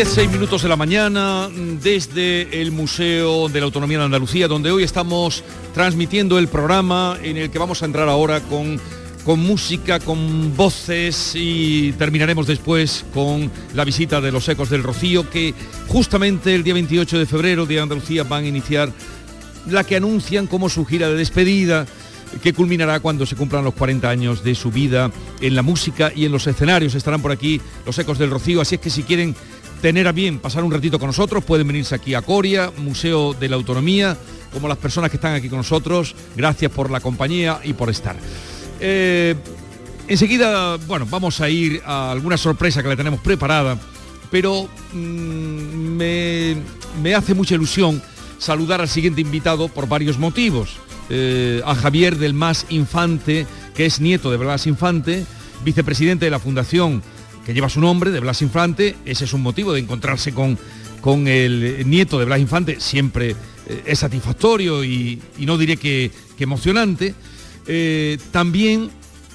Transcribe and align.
Diez, 0.00 0.14
seis 0.14 0.30
minutos 0.30 0.62
de 0.62 0.68
la 0.70 0.76
mañana 0.76 1.50
desde 1.82 2.62
el 2.62 2.72
Museo 2.72 3.50
de 3.50 3.60
la 3.60 3.66
Autonomía 3.66 3.98
de 3.98 4.04
Andalucía, 4.04 4.48
donde 4.48 4.70
hoy 4.70 4.82
estamos 4.82 5.44
transmitiendo 5.74 6.38
el 6.38 6.48
programa 6.48 7.18
en 7.22 7.36
el 7.36 7.50
que 7.50 7.58
vamos 7.58 7.82
a 7.82 7.84
entrar 7.84 8.08
ahora 8.08 8.40
con, 8.40 8.80
con 9.26 9.40
música, 9.40 10.00
con 10.00 10.56
voces 10.56 11.32
y 11.34 11.92
terminaremos 11.98 12.46
después 12.46 13.04
con 13.12 13.50
la 13.74 13.84
visita 13.84 14.22
de 14.22 14.32
los 14.32 14.48
Ecos 14.48 14.70
del 14.70 14.82
Rocío, 14.82 15.28
que 15.28 15.52
justamente 15.86 16.54
el 16.54 16.64
día 16.64 16.72
28 16.72 17.18
de 17.18 17.26
febrero, 17.26 17.66
de 17.66 17.78
Andalucía, 17.78 18.24
van 18.24 18.44
a 18.44 18.48
iniciar 18.48 18.90
la 19.66 19.84
que 19.84 19.96
anuncian 19.96 20.46
como 20.46 20.70
su 20.70 20.86
gira 20.86 21.10
de 21.10 21.16
despedida 21.16 21.84
que 22.42 22.52
culminará 22.52 23.00
cuando 23.00 23.26
se 23.26 23.36
cumplan 23.36 23.64
los 23.64 23.74
40 23.74 24.08
años 24.08 24.44
de 24.44 24.54
su 24.54 24.70
vida 24.70 25.10
en 25.40 25.54
la 25.54 25.62
música 25.62 26.12
y 26.14 26.24
en 26.24 26.32
los 26.32 26.46
escenarios. 26.46 26.94
Estarán 26.94 27.20
por 27.22 27.32
aquí 27.32 27.60
los 27.84 27.98
ecos 27.98 28.18
del 28.18 28.30
Rocío, 28.30 28.60
así 28.60 28.76
es 28.76 28.80
que 28.80 28.90
si 28.90 29.02
quieren 29.02 29.34
tener 29.80 30.06
a 30.08 30.12
bien 30.12 30.38
pasar 30.38 30.62
un 30.64 30.72
ratito 30.72 30.98
con 30.98 31.08
nosotros, 31.08 31.44
pueden 31.44 31.66
venirse 31.66 31.94
aquí 31.94 32.14
a 32.14 32.22
Coria, 32.22 32.70
Museo 32.78 33.34
de 33.34 33.48
la 33.48 33.56
Autonomía, 33.56 34.16
como 34.52 34.68
las 34.68 34.78
personas 34.78 35.10
que 35.10 35.16
están 35.16 35.34
aquí 35.34 35.48
con 35.48 35.58
nosotros. 35.58 36.14
Gracias 36.36 36.70
por 36.70 36.90
la 36.90 37.00
compañía 37.00 37.60
y 37.64 37.72
por 37.72 37.90
estar. 37.90 38.16
Eh, 38.80 39.34
enseguida, 40.08 40.76
bueno, 40.86 41.06
vamos 41.08 41.40
a 41.40 41.48
ir 41.48 41.82
a 41.84 42.10
alguna 42.10 42.36
sorpresa 42.36 42.82
que 42.82 42.88
le 42.88 42.96
tenemos 42.96 43.20
preparada, 43.20 43.78
pero 44.30 44.68
mm, 44.92 44.96
me, 44.96 46.56
me 47.02 47.14
hace 47.14 47.34
mucha 47.34 47.54
ilusión 47.54 48.02
saludar 48.38 48.80
al 48.80 48.88
siguiente 48.88 49.20
invitado 49.20 49.68
por 49.68 49.88
varios 49.88 50.18
motivos. 50.18 50.78
Eh, 51.12 51.60
a 51.66 51.74
Javier 51.74 52.16
del 52.18 52.34
Más 52.34 52.66
Infante, 52.68 53.44
que 53.74 53.84
es 53.84 54.00
nieto 54.00 54.30
de 54.30 54.36
Blas 54.36 54.68
Infante, 54.68 55.26
vicepresidente 55.64 56.26
de 56.26 56.30
la 56.30 56.38
Fundación 56.38 57.02
que 57.50 57.54
lleva 57.54 57.68
su 57.68 57.80
nombre, 57.80 58.12
de 58.12 58.20
Blas 58.20 58.42
Infante. 58.42 58.94
Ese 59.04 59.24
es 59.24 59.32
un 59.32 59.42
motivo 59.42 59.72
de 59.72 59.80
encontrarse 59.80 60.32
con, 60.32 60.56
con 61.00 61.26
el 61.26 61.82
nieto 61.90 62.16
de 62.20 62.24
Blas 62.24 62.38
Infante, 62.38 62.78
siempre 62.78 63.30
eh, 63.68 63.82
es 63.86 63.98
satisfactorio 63.98 64.84
y, 64.84 65.20
y, 65.36 65.46
no 65.46 65.58
diré 65.58 65.76
que, 65.76 66.12
que 66.38 66.44
emocionante. 66.44 67.12
Eh, 67.66 68.18
también 68.30 68.88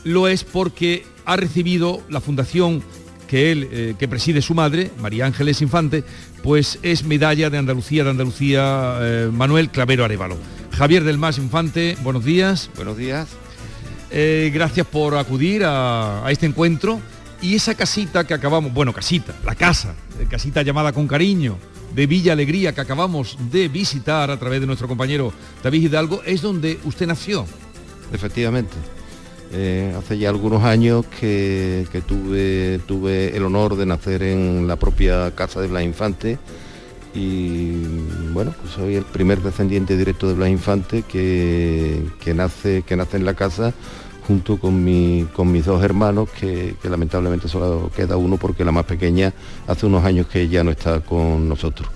lo 0.05 0.29
es 0.29 0.45
porque 0.45 1.05
ha 1.25 1.35
recibido 1.35 2.01
la 2.07 2.21
fundación 2.21 2.81
que 3.27 3.51
él, 3.51 3.67
eh, 3.69 3.95
que 3.99 4.07
preside 4.07 4.41
su 4.41 4.53
madre, 4.53 4.91
María 5.01 5.25
Ángeles 5.25 5.61
Infante, 5.61 6.05
pues 6.41 6.79
es 6.83 7.03
medalla 7.03 7.49
de 7.49 7.57
Andalucía, 7.57 8.05
de 8.05 8.11
Andalucía, 8.11 8.97
eh, 9.01 9.29
Manuel 9.29 9.71
Clavero 9.71 10.05
Arevalo. 10.05 10.37
Javier 10.71 11.03
del 11.03 11.17
Más 11.17 11.37
Infante, 11.37 11.97
buenos 12.01 12.23
días. 12.23 12.69
Buenos 12.77 12.95
días. 12.95 13.27
Eh, 14.09 14.51
gracias 14.53 14.87
por 14.87 15.17
acudir 15.17 15.65
a, 15.65 16.25
a, 16.25 16.31
este 16.31 16.45
encuentro. 16.45 17.01
Y 17.41 17.55
esa 17.55 17.75
casita 17.75 18.25
que 18.25 18.33
acabamos, 18.33 18.73
bueno, 18.73 18.93
casita, 18.93 19.35
la 19.45 19.55
casa, 19.55 19.95
casita 20.29 20.61
llamada 20.61 20.93
con 20.93 21.07
cariño, 21.07 21.57
de 21.95 22.07
Villa 22.07 22.33
Alegría, 22.33 22.73
que 22.73 22.81
acabamos 22.81 23.37
de 23.51 23.69
visitar 23.69 24.29
a 24.29 24.37
través 24.37 24.59
de 24.59 24.67
nuestro 24.67 24.87
compañero 24.87 25.31
David 25.63 25.83
Hidalgo, 25.83 26.21
es 26.25 26.41
donde 26.41 26.77
usted 26.83 27.07
nació. 27.07 27.45
Efectivamente. 28.11 28.73
Eh, 29.51 29.95
hace 29.97 30.17
ya 30.17 30.29
algunos 30.29 30.63
años 30.63 31.05
que, 31.19 31.87
que, 31.91 32.01
tuve, 32.01 32.79
tuve 32.87 33.35
el 33.37 33.43
honor 33.43 33.77
de 33.77 33.85
nacer 33.85 34.23
en 34.23 34.67
la 34.67 34.75
propia 34.75 35.33
casa 35.35 35.61
de 35.61 35.67
Blas 35.67 35.83
Infante 35.83 36.37
y 37.13 37.83
bueno, 38.33 38.53
pues 38.59 38.73
soy 38.73 38.95
el 38.95 39.05
primer 39.05 39.41
descendiente 39.41 39.95
directo 39.95 40.27
de 40.27 40.33
Blas 40.33 40.49
Infante 40.49 41.03
que, 41.03 42.05
que, 42.19 42.33
nace, 42.33 42.81
que 42.81 42.97
nace 42.97 43.15
en 43.15 43.25
la 43.25 43.35
casa 43.35 43.73
junto 44.27 44.57
con, 44.57 44.83
mi, 44.83 45.27
con 45.33 45.51
mis 45.51 45.65
dos 45.65 45.83
hermanos, 45.83 46.29
que, 46.29 46.75
que, 46.81 46.89
lamentablemente 46.89 47.47
solo 47.47 47.91
queda 47.95 48.17
uno 48.17 48.37
porque 48.37 48.65
la 48.65 48.71
más 48.71 48.85
pequeña 48.85 49.33
hace 49.67 49.85
unos 49.85 50.03
años 50.03 50.27
que 50.27 50.47
ya 50.47 50.63
no 50.63 50.71
está 50.71 51.01
con 51.01 51.47
nosotros. 51.47 51.89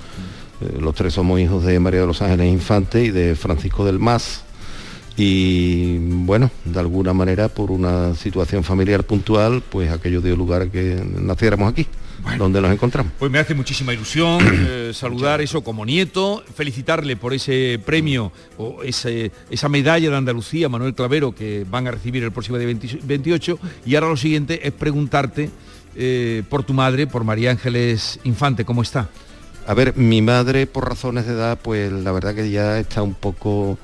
Eh, 0.61 0.77
los 0.79 0.93
tres 0.95 1.13
somos 1.13 1.39
hijos 1.39 1.63
de 1.63 1.79
María 1.79 2.01
de 2.01 2.07
los 2.07 2.21
Ángeles 2.21 2.51
Infante 2.51 3.03
y 3.03 3.11
de 3.11 3.35
Francisco 3.35 3.85
del 3.85 3.99
Mas, 3.99 4.43
y 5.19 5.97
bueno, 5.97 6.49
de 6.63 6.79
alguna 6.79 7.13
manera 7.13 7.49
por 7.49 7.71
una 7.71 8.15
situación 8.15 8.63
familiar 8.63 9.03
puntual, 9.03 9.61
pues 9.69 9.91
aquello 9.91 10.21
dio 10.21 10.35
lugar 10.37 10.61
a 10.61 10.67
que 10.67 11.03
naciéramos 11.17 11.69
aquí. 11.69 11.87
Bueno, 12.23 12.43
donde 12.43 12.61
nos 12.61 12.71
encontramos. 12.71 13.11
Pues 13.17 13.31
me 13.31 13.39
hace 13.39 13.53
muchísima 13.53 13.93
ilusión 13.93 14.39
eh, 14.67 14.91
saludar 14.93 15.41
eso 15.41 15.63
como 15.63 15.85
nieto, 15.85 16.43
felicitarle 16.55 17.15
por 17.15 17.33
ese 17.33 17.79
premio 17.85 18.31
o 18.57 18.83
ese, 18.83 19.31
esa 19.49 19.69
medalla 19.69 20.09
de 20.09 20.15
Andalucía, 20.15 20.69
Manuel 20.69 20.93
Clavero, 20.93 21.33
que 21.33 21.65
van 21.69 21.87
a 21.87 21.91
recibir 21.91 22.23
el 22.23 22.31
próximo 22.31 22.57
día 22.57 22.67
20, 22.67 22.99
28. 23.03 23.59
Y 23.85 23.95
ahora 23.95 24.09
lo 24.09 24.17
siguiente 24.17 24.67
es 24.67 24.73
preguntarte 24.73 25.49
eh, 25.95 26.43
por 26.49 26.63
tu 26.63 26.73
madre, 26.73 27.07
por 27.07 27.23
María 27.23 27.51
Ángeles 27.51 28.19
Infante, 28.23 28.65
¿cómo 28.65 28.81
está? 28.81 29.09
A 29.67 29.73
ver, 29.73 29.95
mi 29.95 30.21
madre 30.21 30.65
por 30.65 30.87
razones 30.87 31.25
de 31.25 31.33
edad, 31.33 31.59
pues 31.61 31.91
la 31.91 32.11
verdad 32.11 32.33
que 32.33 32.49
ya 32.49 32.79
está 32.79 33.03
un 33.03 33.13
poco 33.13 33.77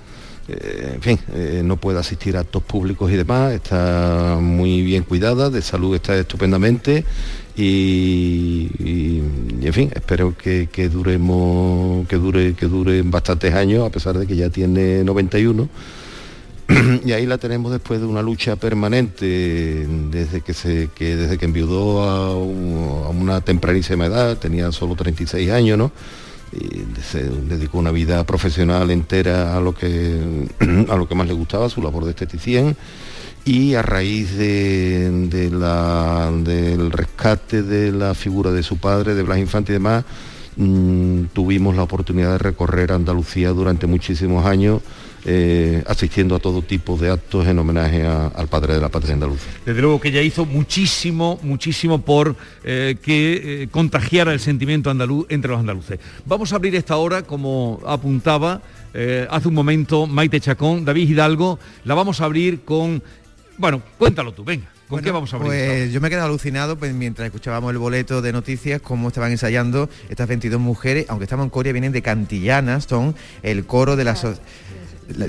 eh, 0.47 0.91
en 0.95 1.01
fin, 1.01 1.19
eh, 1.34 1.62
no 1.66 1.78
puede 1.78 2.00
asistir 2.00 2.38
a 2.38 2.41
actos 2.41 2.62
públicos 2.62 3.12
y 3.12 3.16
demás, 3.16 3.53
está 3.53 4.38
muy 4.40 4.84
bien 4.84 5.03
cuidada, 5.03 5.50
de 5.50 5.62
salud 5.62 5.95
está 5.95 6.16
estupendamente 6.16 7.03
y, 7.57 9.21
en 9.61 9.73
fin, 9.73 9.91
espero 9.95 10.35
que, 10.38 10.67
que, 10.67 10.89
duremos, 10.89 12.07
que 12.07 12.17
dure, 12.17 12.53
que 12.53 12.66
dure 12.66 13.01
bastantes 13.03 13.53
años, 13.53 13.85
a 13.85 13.89
pesar 13.89 14.17
de 14.17 14.27
que 14.27 14.35
ya 14.35 14.49
tiene 14.49 15.03
91. 15.03 15.69
y 17.05 17.11
ahí 17.11 17.25
la 17.25 17.38
tenemos 17.38 17.71
después 17.71 18.01
de 18.01 18.07
una 18.07 18.21
lucha 18.21 18.55
permanente 18.55 19.85
desde 20.09 20.41
que 20.41 20.53
se 20.53 20.89
que 20.95 21.15
desde 21.15 21.38
que 21.38 21.45
enviudó 21.45 22.01
a, 22.03 22.35
una 22.35 23.41
tempranísima 23.41 24.07
edad, 24.07 24.38
tenía 24.38 24.71
solo 24.71 24.95
36 24.95 25.49
años, 25.51 25.77
¿no? 25.77 25.91
se 27.11 27.23
dedicó 27.23 27.79
una 27.79 27.91
vida 27.91 28.23
profesional 28.23 28.89
entera 28.89 29.57
a 29.57 29.59
lo 29.59 29.75
que 29.75 30.47
a 30.89 30.95
lo 30.95 31.07
que 31.07 31.15
más 31.15 31.27
le 31.27 31.33
gustaba, 31.33 31.69
su 31.69 31.81
labor 31.81 32.05
de 32.05 32.11
esteticien 32.11 32.75
y 33.45 33.75
a 33.75 33.83
raíz 33.83 34.35
del 34.35 35.29
rescate 36.91 37.61
de 37.61 37.91
la 37.91 38.16
figura 38.16 38.51
de 38.51 38.63
su 38.63 38.78
padre, 38.78 39.13
de 39.13 39.22
Blas 39.22 39.38
Infante 39.38 39.72
y 39.72 39.75
demás, 39.75 40.03
mmm, 40.57 41.25
tuvimos 41.31 41.75
la 41.75 41.83
oportunidad 41.83 42.31
de 42.31 42.38
recorrer 42.39 42.91
Andalucía 42.91 43.50
durante 43.50 43.85
muchísimos 43.85 44.45
años 44.45 44.81
eh, 45.28 45.83
asistiendo 45.88 46.35
a 46.35 46.39
todo 46.39 46.61
tipo 46.61 46.97
de 46.97 47.09
actos 47.09 47.47
en 47.47 47.57
homenaje 47.57 48.06
al 48.06 48.47
padre 48.47 48.75
de 48.75 48.79
la 48.79 48.89
patria 48.89 49.16
andaluza. 49.16 49.47
Desde 49.66 49.81
luego 49.81 50.00
que 50.00 50.09
ella 50.09 50.22
hizo 50.22 50.45
muchísimo, 50.45 51.39
muchísimo 51.41 52.01
por 52.01 52.35
eh, 52.63 52.97
que 53.01 53.63
eh, 53.63 53.67
contagiara 53.72 54.33
el 54.33 54.39
sentimiento 54.39 54.91
andaluz 54.91 55.25
entre 55.29 55.50
los 55.50 55.59
andaluces. 55.59 56.00
Vamos 56.27 56.53
a 56.53 56.57
abrir 56.57 56.75
esta 56.75 56.97
hora, 56.97 57.23
como 57.23 57.79
apuntaba 57.88 58.62
hace 59.29 59.50
un 59.50 59.53
momento 59.53 60.07
Maite 60.07 60.39
Chacón, 60.39 60.85
David 60.85 61.09
Hidalgo, 61.09 61.59
la 61.83 61.95
vamos 61.95 62.22
a 62.22 62.25
abrir 62.25 62.62
con... 62.62 63.03
Bueno, 63.57 63.81
cuéntalo 63.97 64.33
tú, 64.33 64.43
venga. 64.43 64.66
¿Con 64.88 64.97
bueno, 64.97 65.05
qué 65.05 65.11
vamos 65.11 65.33
a 65.33 65.38
abrir? 65.38 65.49
Pues 65.49 65.91
yo 65.91 65.99
me 65.99 66.07
he 66.07 66.11
quedado 66.11 66.27
alucinado 66.27 66.77
pues, 66.77 66.93
mientras 66.93 67.25
escuchábamos 67.25 67.71
el 67.71 67.79
boleto 67.79 68.21
de 68.21 68.31
noticias, 68.31 68.81
cómo 68.81 69.07
estaban 69.07 69.31
ensayando 69.31 69.89
estas 70.09 70.27
22 70.27 70.59
mujeres, 70.59 71.05
aunque 71.09 71.23
estamos 71.23 71.45
en 71.45 71.49
Corea, 71.49 71.73
vienen 71.73 71.91
de 71.91 72.03
Cantillana, 72.03 72.79
son 72.81 73.15
el 73.41 73.65
coro 73.65 73.95
de 73.95 74.03
la... 74.03 74.15
So 74.15 74.35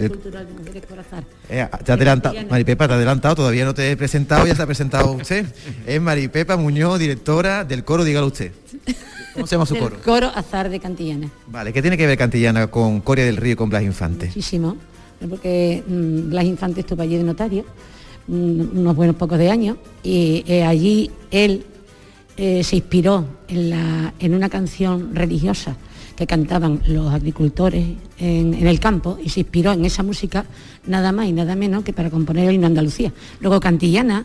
cultural 0.08 0.46
de 0.72 0.80
Corazar. 0.82 1.24
Eh, 1.48 1.66
te 1.84 1.92
adelantado, 1.92 2.34
Maripepa, 2.48 2.86
te 2.86 2.94
ha 2.94 2.96
adelantado, 2.96 3.34
todavía 3.34 3.64
no 3.64 3.74
te 3.74 3.90
he 3.90 3.96
presentado, 3.96 4.46
ya 4.46 4.54
se 4.54 4.62
ha 4.62 4.66
presentado 4.66 5.12
usted. 5.12 5.46
Es 5.86 6.00
Maripepa 6.00 6.56
Muñoz, 6.56 6.98
directora 6.98 7.64
del 7.64 7.84
coro, 7.84 8.04
dígalo 8.04 8.26
usted. 8.26 8.52
¿Cómo 9.34 9.46
se 9.46 9.54
llama 9.54 9.66
su 9.66 9.74
del 9.74 9.82
coro? 9.82 9.96
Coro 10.02 10.32
Azar 10.34 10.70
de 10.70 10.80
Cantillana. 10.80 11.30
Vale, 11.46 11.72
¿qué 11.72 11.82
tiene 11.82 11.96
que 11.96 12.06
ver 12.06 12.16
Cantillana 12.16 12.68
con 12.68 13.00
Coria 13.00 13.24
del 13.24 13.36
Río 13.36 13.52
y 13.52 13.56
con 13.56 13.68
Blas 13.68 13.82
Infante? 13.82 14.26
Muchísimo, 14.26 14.76
porque 15.28 15.82
mmm, 15.86 16.30
Blas 16.30 16.44
Infante 16.44 16.80
estuvo 16.80 17.02
allí 17.02 17.16
de 17.16 17.24
notario 17.24 17.64
unos 18.28 18.96
buenos 18.96 19.16
pocos 19.16 19.38
de 19.38 19.50
años 19.50 19.76
y 20.02 20.44
eh, 20.46 20.64
allí 20.64 21.10
él 21.30 21.64
eh, 22.36 22.62
se 22.64 22.76
inspiró 22.76 23.24
en, 23.48 23.70
la, 23.70 24.14
en 24.18 24.34
una 24.34 24.48
canción 24.48 25.14
religiosa 25.14 25.76
que 26.16 26.26
cantaban 26.26 26.80
los 26.86 27.12
agricultores 27.12 27.86
en, 28.18 28.54
en, 28.54 28.66
el 28.66 28.80
campo 28.80 29.18
y 29.22 29.28
se 29.28 29.40
inspiró 29.40 29.72
en 29.72 29.84
esa 29.84 30.02
música 30.02 30.46
nada 30.86 31.12
más 31.12 31.26
y 31.26 31.32
nada 31.32 31.54
menos 31.54 31.84
que 31.84 31.92
para 31.92 32.10
componer 32.10 32.48
el 32.48 32.54
himno 32.54 32.66
de 32.66 32.72
Andalucía. 32.72 33.12
Luego 33.40 33.60
Cantillana 33.60 34.24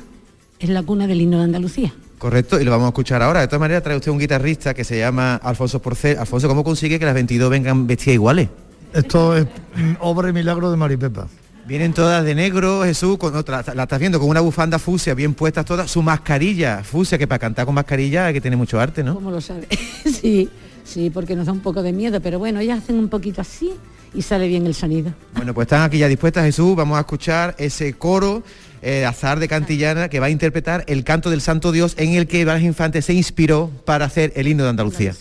es 0.60 0.70
la 0.70 0.84
cuna 0.84 1.08
del 1.08 1.22
himno 1.22 1.40
de 1.40 1.44
Andalucía. 1.46 1.94
Correcto, 2.18 2.62
y 2.62 2.64
lo 2.64 2.70
vamos 2.70 2.86
a 2.86 2.90
escuchar 2.90 3.24
ahora. 3.24 3.42
De 3.42 3.48
todas 3.48 3.62
maneras, 3.62 3.82
trae 3.82 3.98
usted 3.98 4.12
un 4.12 4.20
guitarrista 4.20 4.76
que 4.76 4.84
se 4.84 5.00
llama 5.00 5.38
Alfonso 5.38 5.82
Porcel. 5.82 6.20
Alfonso, 6.20 6.48
¿cómo 6.48 6.64
consigue 6.64 7.00
que 7.00 7.06
las 7.06 7.16
22 7.16 7.50
vengan 7.50 7.88
vestidas 7.88 8.14
iguales? 8.14 8.48
Esto 8.94 9.36
es 9.36 9.48
obra 10.00 10.30
y 10.30 10.34
milagro 10.34 10.70
de 10.70 10.78
Maripepa. 10.78 11.28
Vienen 11.66 11.94
todas 11.94 12.26
de 12.26 12.36
negro, 12.36 12.84
Jesús, 12.84 13.18
con 13.18 13.36
otra, 13.36 13.64
la 13.76 13.84
estás 13.84 14.00
viendo 14.00 14.20
con 14.20 14.30
una 14.30 14.42
bufanda 14.42 14.80
fucsia 14.80 15.14
bien 15.14 15.34
puestas 15.34 15.66
todas, 15.66 15.90
su 15.90 16.02
mascarilla 16.02 16.84
fucsia, 16.84 17.18
que 17.18 17.28
para 17.28 17.40
cantar 17.40 17.66
con 17.66 17.76
mascarilla 17.76 18.26
hay 18.26 18.34
que 18.34 18.42
tener 18.42 18.58
mucho 18.58 18.80
arte, 18.80 19.04
¿no? 19.04 19.16
¿Cómo 19.16 19.32
lo 19.32 19.42
sabe? 19.42 19.68
sí, 20.06 20.50
sí, 20.84 21.10
porque 21.10 21.36
nos 21.36 21.46
da 21.46 21.52
un 21.52 21.60
poco 21.60 21.84
de 21.84 21.94
miedo, 21.94 22.20
pero 22.20 22.40
bueno, 22.40 22.60
ellas 22.60 22.80
hacen 22.80 22.98
un 22.98 23.10
poquito 23.10 23.42
así 23.42 23.72
y 24.14 24.22
sale 24.24 24.48
bien 24.48 24.66
el 24.66 24.74
sonido. 24.74 25.14
Bueno, 25.36 25.54
pues 25.54 25.66
están 25.66 25.84
aquí 25.84 26.00
ya 26.00 26.08
dispuestas, 26.08 26.44
Jesús, 26.46 26.76
vamos 26.76 26.98
a 26.98 27.02
escuchar 27.02 27.56
ese 27.58 27.94
coro 27.94 28.44
eh, 28.82 29.06
Azar 29.06 29.40
de 29.40 29.48
Cantillana 29.48 30.10
que 30.10 30.20
va 30.20 30.26
a 30.26 30.30
interpretar 30.32 30.84
el 30.88 31.04
canto 31.04 31.30
del 31.30 31.42
Santo 31.42 31.72
Dios 31.72 31.94
en 31.98 32.14
el 32.14 32.28
que 32.28 32.44
Blas 32.44 32.62
Infante 32.64 33.02
se 33.02 33.14
inspiró 33.14 33.70
para 33.86 34.06
hacer 34.06 34.34
el 34.36 34.48
himno 34.48 34.64
de 34.64 34.70
Andalucía. 34.70 35.14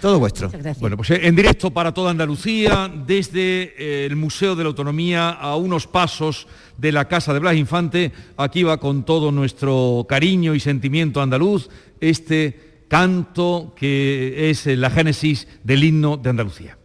Todo 0.00 0.18
vuestro. 0.18 0.50
Bueno, 0.78 0.96
pues 0.96 1.10
eh, 1.10 1.20
en 1.24 1.36
directo 1.36 1.70
para 1.70 1.92
toda 1.92 2.10
Andalucía, 2.10 2.90
desde 3.06 3.74
eh, 3.76 4.06
el 4.06 4.16
Museo 4.16 4.56
de 4.56 4.64
la 4.64 4.68
Autonomía 4.68 5.30
a 5.30 5.56
unos 5.56 5.86
pasos 5.86 6.46
de 6.78 6.90
la 6.90 7.06
Casa 7.06 7.34
de 7.34 7.40
Blas 7.40 7.56
Infante, 7.56 8.12
aquí 8.36 8.62
va 8.62 8.78
con 8.78 9.04
todo 9.04 9.30
nuestro 9.30 10.06
cariño 10.08 10.54
y 10.54 10.60
sentimiento 10.60 11.20
andaluz 11.20 11.68
este 12.00 12.84
canto 12.88 13.74
que 13.76 14.50
es 14.50 14.66
la 14.66 14.90
génesis 14.90 15.46
del 15.62 15.84
himno 15.84 16.16
de 16.16 16.30
Andalucía. 16.30 16.79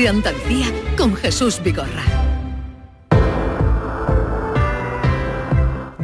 De 0.00 0.08
Andalucía 0.08 0.66
con 0.96 1.14
Jesús 1.14 1.60
Vigorra. 1.62 2.02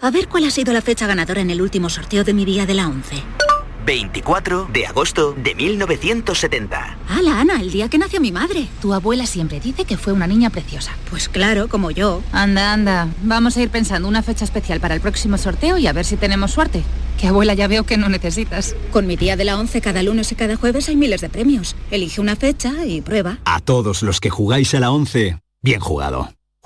A 0.00 0.10
ver 0.10 0.28
cuál 0.28 0.44
ha 0.44 0.50
sido 0.50 0.72
la 0.72 0.80
fecha 0.80 1.08
ganadora 1.08 1.40
en 1.40 1.50
el 1.50 1.60
último 1.60 1.90
sorteo 1.90 2.22
de 2.22 2.32
mi 2.32 2.44
día 2.44 2.66
de 2.66 2.74
la 2.74 2.86
11. 2.86 3.16
24 3.88 4.68
de 4.70 4.86
agosto 4.86 5.32
de 5.32 5.54
1970. 5.54 6.98
¡Hala, 7.08 7.40
Ana! 7.40 7.62
El 7.62 7.70
día 7.70 7.88
que 7.88 7.96
nació 7.96 8.20
mi 8.20 8.32
madre. 8.32 8.68
Tu 8.82 8.92
abuela 8.92 9.24
siempre 9.24 9.60
dice 9.60 9.86
que 9.86 9.96
fue 9.96 10.12
una 10.12 10.26
niña 10.26 10.50
preciosa. 10.50 10.92
Pues 11.08 11.30
claro, 11.30 11.68
como 11.68 11.90
yo. 11.90 12.22
Anda, 12.30 12.74
anda. 12.74 13.08
Vamos 13.22 13.56
a 13.56 13.62
ir 13.62 13.70
pensando 13.70 14.06
una 14.06 14.22
fecha 14.22 14.44
especial 14.44 14.78
para 14.78 14.94
el 14.94 15.00
próximo 15.00 15.38
sorteo 15.38 15.78
y 15.78 15.86
a 15.86 15.94
ver 15.94 16.04
si 16.04 16.18
tenemos 16.18 16.50
suerte. 16.50 16.82
Que 17.18 17.28
abuela 17.28 17.54
ya 17.54 17.66
veo 17.66 17.84
que 17.84 17.96
no 17.96 18.10
necesitas. 18.10 18.76
Con 18.92 19.06
mi 19.06 19.16
día 19.16 19.36
de 19.36 19.46
la 19.46 19.58
11 19.58 19.80
cada 19.80 20.02
lunes 20.02 20.30
y 20.32 20.34
cada 20.34 20.56
jueves 20.56 20.86
hay 20.90 20.96
miles 20.96 21.22
de 21.22 21.30
premios. 21.30 21.74
Elige 21.90 22.20
una 22.20 22.36
fecha 22.36 22.84
y 22.84 23.00
prueba. 23.00 23.38
A 23.46 23.60
todos 23.60 24.02
los 24.02 24.20
que 24.20 24.28
jugáis 24.28 24.74
a 24.74 24.80
la 24.80 24.90
11, 24.90 25.38
bien 25.62 25.80
jugado. 25.80 26.28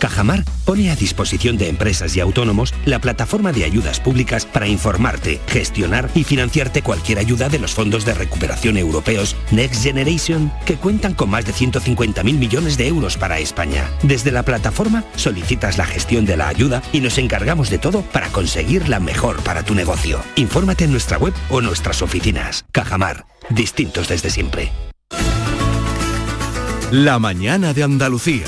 Cajamar 0.00 0.44
pone 0.64 0.90
a 0.90 0.96
disposición 0.96 1.58
de 1.58 1.68
empresas 1.68 2.16
y 2.16 2.20
autónomos 2.20 2.74
la 2.86 3.00
plataforma 3.00 3.52
de 3.52 3.64
ayudas 3.64 4.00
públicas 4.00 4.46
para 4.46 4.66
informarte, 4.66 5.40
gestionar 5.46 6.10
y 6.14 6.24
financiarte 6.24 6.82
cualquier 6.82 7.18
ayuda 7.18 7.48
de 7.48 7.58
los 7.58 7.74
fondos 7.74 8.04
de 8.06 8.14
recuperación 8.14 8.78
europeos 8.78 9.36
Next 9.50 9.82
Generation, 9.82 10.50
que 10.64 10.76
cuentan 10.76 11.14
con 11.14 11.30
más 11.30 11.44
de 11.44 11.52
150.000 11.52 12.22
millones 12.22 12.78
de 12.78 12.88
euros 12.88 13.18
para 13.18 13.38
España. 13.38 13.90
Desde 14.02 14.32
la 14.32 14.42
plataforma 14.42 15.04
solicitas 15.16 15.76
la 15.76 15.84
gestión 15.84 16.24
de 16.24 16.38
la 16.38 16.48
ayuda 16.48 16.82
y 16.92 17.00
nos 17.00 17.18
encargamos 17.18 17.68
de 17.68 17.78
todo 17.78 18.00
para 18.00 18.28
conseguir 18.28 18.88
la 18.88 19.00
mejor 19.00 19.42
para 19.42 19.62
tu 19.62 19.74
negocio. 19.74 20.20
Infórmate 20.36 20.84
en 20.84 20.92
nuestra 20.92 21.18
web 21.18 21.34
o 21.50 21.60
nuestras 21.60 22.00
oficinas. 22.00 22.64
Cajamar, 22.72 23.26
distintos 23.50 24.08
desde 24.08 24.30
siempre. 24.30 24.72
La 26.90 27.18
mañana 27.18 27.74
de 27.74 27.82
Andalucía. 27.82 28.46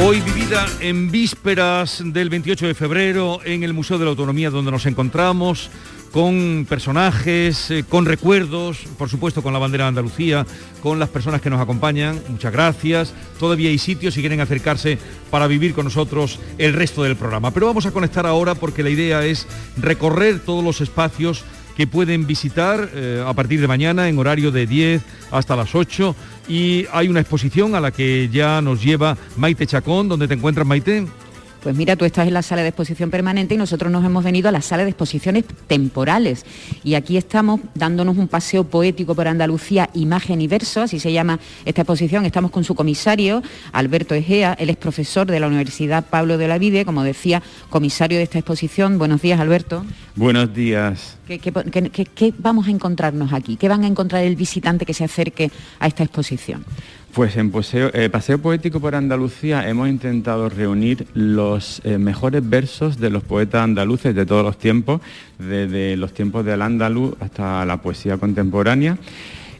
Hoy 0.00 0.20
vivida 0.20 0.66
en 0.80 1.12
vísperas 1.12 2.02
del 2.04 2.28
28 2.28 2.66
de 2.66 2.74
febrero 2.74 3.40
en 3.44 3.62
el 3.62 3.72
Museo 3.72 3.96
de 3.96 4.04
la 4.04 4.10
Autonomía 4.10 4.50
donde 4.50 4.72
nos 4.72 4.86
encontramos 4.86 5.70
con 6.10 6.66
personajes, 6.68 7.70
eh, 7.70 7.84
con 7.88 8.04
recuerdos, 8.04 8.78
por 8.98 9.08
supuesto 9.08 9.40
con 9.40 9.52
la 9.52 9.60
bandera 9.60 9.84
de 9.84 9.88
Andalucía, 9.90 10.44
con 10.82 10.98
las 10.98 11.08
personas 11.10 11.40
que 11.40 11.48
nos 11.48 11.60
acompañan. 11.60 12.20
Muchas 12.28 12.52
gracias. 12.52 13.14
Todavía 13.38 13.70
hay 13.70 13.78
sitios 13.78 14.14
si 14.14 14.20
quieren 14.20 14.40
acercarse 14.40 14.98
para 15.30 15.46
vivir 15.46 15.74
con 15.74 15.84
nosotros 15.84 16.40
el 16.58 16.72
resto 16.72 17.04
del 17.04 17.16
programa. 17.16 17.52
Pero 17.52 17.66
vamos 17.66 17.86
a 17.86 17.92
conectar 17.92 18.26
ahora 18.26 18.56
porque 18.56 18.82
la 18.82 18.90
idea 18.90 19.24
es 19.24 19.46
recorrer 19.76 20.40
todos 20.40 20.64
los 20.64 20.80
espacios 20.80 21.44
que 21.76 21.86
pueden 21.86 22.26
visitar 22.26 22.90
eh, 22.94 23.22
a 23.26 23.32
partir 23.32 23.60
de 23.60 23.68
mañana 23.68 24.08
en 24.08 24.18
horario 24.18 24.50
de 24.50 24.66
10 24.66 25.02
hasta 25.30 25.56
las 25.56 25.74
8 25.74 26.14
y 26.48 26.86
hay 26.92 27.08
una 27.08 27.20
exposición 27.20 27.74
a 27.74 27.80
la 27.80 27.90
que 27.90 28.28
ya 28.32 28.60
nos 28.60 28.82
lleva 28.82 29.16
Maite 29.36 29.66
Chacón. 29.66 30.08
¿Dónde 30.08 30.28
te 30.28 30.34
encuentras 30.34 30.66
Maite? 30.66 31.06
Pues 31.64 31.74
mira, 31.76 31.96
tú 31.96 32.04
estás 32.04 32.28
en 32.28 32.34
la 32.34 32.42
sala 32.42 32.60
de 32.60 32.68
exposición 32.68 33.10
permanente 33.10 33.54
y 33.54 33.56
nosotros 33.56 33.90
nos 33.90 34.04
hemos 34.04 34.22
venido 34.22 34.50
a 34.50 34.52
la 34.52 34.60
sala 34.60 34.84
de 34.84 34.90
exposiciones 34.90 35.44
temporales. 35.66 36.44
Y 36.84 36.92
aquí 36.92 37.16
estamos 37.16 37.58
dándonos 37.74 38.18
un 38.18 38.28
paseo 38.28 38.64
poético 38.64 39.14
por 39.14 39.26
Andalucía, 39.28 39.88
imagen 39.94 40.42
y 40.42 40.46
verso, 40.46 40.82
así 40.82 41.00
se 41.00 41.10
llama 41.10 41.40
esta 41.64 41.80
exposición. 41.80 42.26
Estamos 42.26 42.50
con 42.50 42.64
su 42.64 42.74
comisario, 42.74 43.42
Alberto 43.72 44.14
Egea, 44.14 44.52
él 44.58 44.68
es 44.68 44.76
profesor 44.76 45.26
de 45.26 45.40
la 45.40 45.46
Universidad 45.46 46.04
Pablo 46.04 46.36
de 46.36 46.44
Olavide, 46.44 46.84
como 46.84 47.02
decía, 47.02 47.42
comisario 47.70 48.18
de 48.18 48.24
esta 48.24 48.38
exposición. 48.38 48.98
Buenos 48.98 49.22
días, 49.22 49.40
Alberto. 49.40 49.86
Buenos 50.16 50.52
días. 50.52 51.16
qué 51.26 52.34
vamos 52.36 52.66
a 52.66 52.72
encontrarnos 52.72 53.32
aquí? 53.32 53.56
¿Qué 53.56 53.70
van 53.70 53.84
a 53.84 53.86
encontrar 53.86 54.22
el 54.22 54.36
visitante 54.36 54.84
que 54.84 54.92
se 54.92 55.04
acerque 55.04 55.50
a 55.78 55.86
esta 55.86 56.02
exposición? 56.02 56.62
Pues 57.14 57.36
en 57.36 57.52
eh, 57.54 58.08
Paseo 58.10 58.38
Poético 58.38 58.80
por 58.80 58.96
Andalucía 58.96 59.68
hemos 59.68 59.88
intentado 59.88 60.48
reunir 60.48 61.06
los 61.14 61.80
eh, 61.84 61.96
mejores 61.96 62.48
versos 62.48 62.98
de 62.98 63.08
los 63.08 63.22
poetas 63.22 63.62
andaluces 63.62 64.16
de 64.16 64.26
todos 64.26 64.44
los 64.44 64.58
tiempos, 64.58 65.00
desde 65.38 65.96
los 65.96 66.12
tiempos 66.12 66.44
del 66.44 66.60
andaluz 66.60 67.14
hasta 67.20 67.64
la 67.66 67.80
poesía 67.80 68.18
contemporánea 68.18 68.98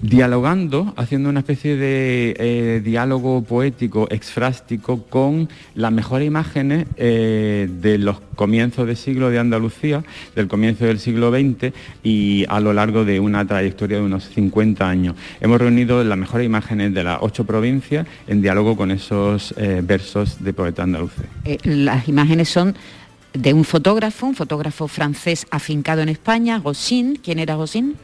dialogando, 0.08 0.92
haciendo 0.96 1.30
una 1.30 1.40
especie 1.40 1.76
de 1.76 2.34
eh, 2.38 2.82
diálogo 2.84 3.42
poético, 3.42 4.06
exfrástico, 4.10 5.04
con 5.04 5.48
las 5.74 5.92
mejores 5.92 6.26
imágenes 6.26 6.86
eh, 6.96 7.68
de 7.80 7.96
los 7.98 8.20
comienzos 8.36 8.86
del 8.86 8.96
siglo 8.96 9.30
de 9.30 9.38
Andalucía, 9.38 10.04
del 10.36 10.46
comienzo 10.46 10.84
del 10.84 10.98
siglo 10.98 11.30
XX 11.30 11.72
y 12.02 12.44
a 12.48 12.60
lo 12.60 12.74
largo 12.74 13.04
de 13.04 13.18
una 13.18 13.46
trayectoria 13.46 13.96
de 13.98 14.02
unos 14.02 14.28
50 14.28 14.86
años. 14.86 15.16
Hemos 15.40 15.58
reunido 15.58 16.04
las 16.04 16.18
mejores 16.18 16.44
imágenes 16.44 16.92
de 16.92 17.02
las 17.02 17.18
ocho 17.22 17.44
provincias 17.44 18.06
en 18.26 18.42
diálogo 18.42 18.76
con 18.76 18.90
esos 18.90 19.54
eh, 19.56 19.80
versos 19.82 20.44
de 20.44 20.52
poetas 20.52 20.84
andaluces. 20.84 21.24
las 21.64 22.08
imágenes 22.08 22.50
son 22.50 22.74
de 23.34 23.52
un 23.52 23.64
fotógrafo, 23.64 24.26
un 24.26 24.34
fotógrafo 24.34 24.88
francés 24.88 25.46
afincado 25.50 26.00
en 26.02 26.08
España, 26.08 26.58
Gossin. 26.58 27.16
¿Quién 27.16 27.38
era 27.38 27.56
Gossin? 27.56 27.96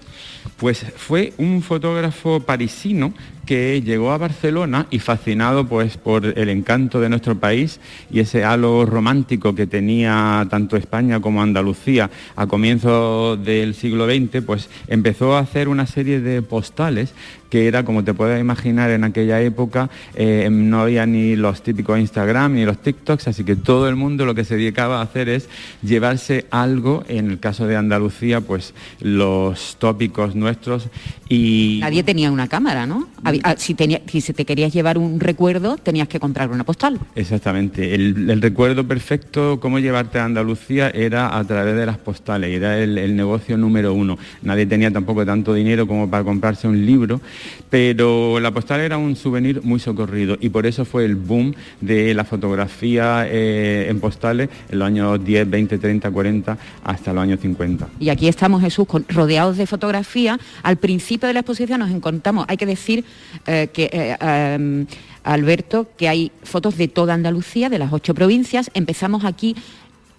Pues 0.56 0.84
fue 0.96 1.32
un 1.38 1.62
fotógrafo 1.62 2.40
parisino 2.40 3.14
que 3.50 3.82
llegó 3.82 4.12
a 4.12 4.16
Barcelona 4.16 4.86
y 4.92 5.00
fascinado 5.00 5.66
pues 5.66 5.96
por 5.96 6.24
el 6.24 6.48
encanto 6.50 7.00
de 7.00 7.08
nuestro 7.08 7.40
país 7.40 7.80
y 8.08 8.20
ese 8.20 8.44
halo 8.44 8.86
romántico 8.86 9.56
que 9.56 9.66
tenía 9.66 10.46
tanto 10.48 10.76
España 10.76 11.18
como 11.18 11.42
Andalucía 11.42 12.10
a 12.36 12.46
comienzos 12.46 13.44
del 13.44 13.74
siglo 13.74 14.06
XX, 14.06 14.44
pues 14.46 14.68
empezó 14.86 15.34
a 15.34 15.40
hacer 15.40 15.66
una 15.66 15.86
serie 15.86 16.20
de 16.20 16.42
postales 16.42 17.12
que 17.50 17.66
era, 17.66 17.84
como 17.84 18.04
te 18.04 18.14
puedes 18.14 18.40
imaginar, 18.40 18.90
en 18.90 19.02
aquella 19.04 19.40
época 19.42 19.90
eh, 20.14 20.48
no 20.50 20.80
había 20.80 21.04
ni 21.04 21.34
los 21.34 21.62
típicos 21.62 21.98
Instagram 21.98 22.54
ni 22.54 22.64
los 22.64 22.78
TikToks, 22.78 23.26
así 23.28 23.44
que 23.44 23.56
todo 23.56 23.88
el 23.88 23.96
mundo 23.96 24.24
lo 24.24 24.34
que 24.34 24.44
se 24.44 24.56
dedicaba 24.56 25.00
a 25.00 25.02
hacer 25.02 25.28
es 25.28 25.48
llevarse 25.82 26.46
algo, 26.50 27.02
en 27.08 27.28
el 27.28 27.40
caso 27.40 27.66
de 27.66 27.76
Andalucía, 27.76 28.40
pues 28.40 28.72
los 29.00 29.76
tópicos 29.78 30.36
nuestros 30.36 30.88
y... 31.28 31.78
Nadie 31.80 32.04
tenía 32.04 32.30
una 32.30 32.46
cámara, 32.46 32.86
¿no? 32.86 33.08
Ah, 33.42 33.54
si, 33.56 33.74
tenía, 33.74 34.00
si 34.06 34.20
te 34.32 34.44
querías 34.44 34.72
llevar 34.72 34.98
un 34.98 35.20
recuerdo, 35.20 35.76
tenías 35.76 36.08
que 36.08 36.20
comprar 36.20 36.50
una 36.50 36.64
postal. 36.64 36.98
Exactamente. 37.14 37.94
El, 37.94 38.40
recuerdo 38.40 38.86
perfecto, 38.86 39.58
cómo 39.60 39.78
llevarte 39.78 40.18
a 40.18 40.24
Andalucía, 40.24 40.90
era 40.90 41.36
a 41.36 41.44
través 41.44 41.76
de 41.76 41.86
las 41.86 41.98
postales, 41.98 42.50
era 42.50 42.78
el, 42.78 43.16
negocio 43.16 43.56
número 43.56 43.92
uno. 43.94 44.18
Nadie 44.42 44.66
tenía 44.66 44.90
tampoco 44.90 45.26
tanto 45.26 45.54
dinero 45.54 45.86
como 45.86 46.10
para 46.10 46.24
comprarse 46.24 46.68
un 46.68 46.84
libro, 46.86 47.20
pero 47.68 48.40
la 48.40 48.50
postal 48.50 48.80
era 48.80 48.98
un 48.98 49.16
souvenir 49.16 49.62
muy 49.62 49.80
socorrido 49.80 50.36
y 50.40 50.48
por 50.48 50.66
eso 50.66 50.84
fue 50.84 51.04
el 51.04 51.16
boom 51.16 51.54
de 51.80 52.14
la 52.14 52.24
fotografía 52.24 53.26
eh, 53.28 53.86
en 53.88 54.00
postales 54.00 54.48
en 54.70 54.78
los 54.78 54.86
años 54.86 55.24
10, 55.24 55.50
20, 55.50 55.78
30, 55.78 56.10
40 56.10 56.58
hasta 56.84 57.12
los 57.12 57.22
años 57.22 57.40
50. 57.40 57.88
Y 57.98 58.08
aquí 58.08 58.28
estamos, 58.28 58.62
Jesús, 58.62 58.86
rodeados 59.08 59.56
de 59.56 59.66
fotografía. 59.66 60.38
Al 60.62 60.76
principio 60.76 61.26
de 61.26 61.34
la 61.34 61.40
exposición 61.40 61.80
nos 61.80 61.90
encontramos, 61.90 62.44
hay 62.48 62.56
que 62.56 62.66
decir 62.66 63.04
eh, 63.46 63.68
que... 63.72 63.90
Eh, 63.92 64.16
em, 64.20 64.86
Alberto, 65.22 65.86
que 65.98 66.08
hay 66.08 66.32
fotos 66.42 66.78
de 66.78 66.88
toda 66.88 67.14
Andalucía, 67.14 67.68
de 67.68 67.78
las 67.78 67.92
ocho 67.92 68.14
provincias. 68.14 68.70
Empezamos 68.72 69.24
aquí 69.24 69.54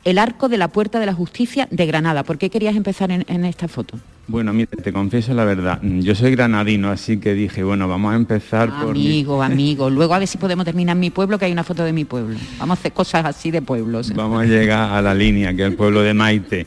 el 0.03 0.17
arco 0.17 0.49
de 0.49 0.57
la 0.57 0.67
Puerta 0.67 0.99
de 0.99 1.05
la 1.05 1.13
Justicia 1.13 1.67
de 1.71 1.85
Granada. 1.85 2.23
¿Por 2.23 2.37
qué 2.37 2.49
querías 2.49 2.75
empezar 2.75 3.11
en, 3.11 3.45
esta 3.45 3.67
foto? 3.67 3.97
Bueno, 4.27 4.53
mira, 4.53 4.69
te 4.81 4.93
confieso 4.93 5.33
la 5.33 5.43
verdad. 5.43 5.79
Yo 5.81 6.15
soy 6.15 6.31
granadino, 6.31 6.89
así 6.89 7.17
que 7.17 7.33
dije, 7.33 7.63
bueno, 7.63 7.87
vamos 7.87 8.13
a 8.13 8.15
empezar 8.15 8.69
por... 8.69 8.91
Amigo, 8.91 9.43
amigo. 9.43 9.89
Luego 9.89 10.13
a 10.13 10.19
ver 10.19 10.27
si 10.27 10.37
podemos 10.37 10.65
terminar 10.65 10.95
en 10.95 11.01
mi 11.01 11.09
pueblo, 11.09 11.37
que 11.37 11.45
hay 11.45 11.51
una 11.51 11.63
foto 11.63 11.83
de 11.83 11.93
mi 11.93 12.05
pueblo. 12.05 12.37
Vamos 12.59 12.77
a 12.77 12.79
hacer 12.79 12.93
cosas 12.93 13.25
así 13.25 13.51
de 13.51 13.61
pueblos. 13.61 14.13
Vamos 14.15 14.41
a 14.41 14.45
llegar 14.45 14.91
a 14.91 15.01
la 15.01 15.13
línea, 15.13 15.53
que 15.53 15.63
es 15.63 15.69
el 15.69 15.75
pueblo 15.75 16.01
de 16.01 16.13
Maite. 16.13 16.65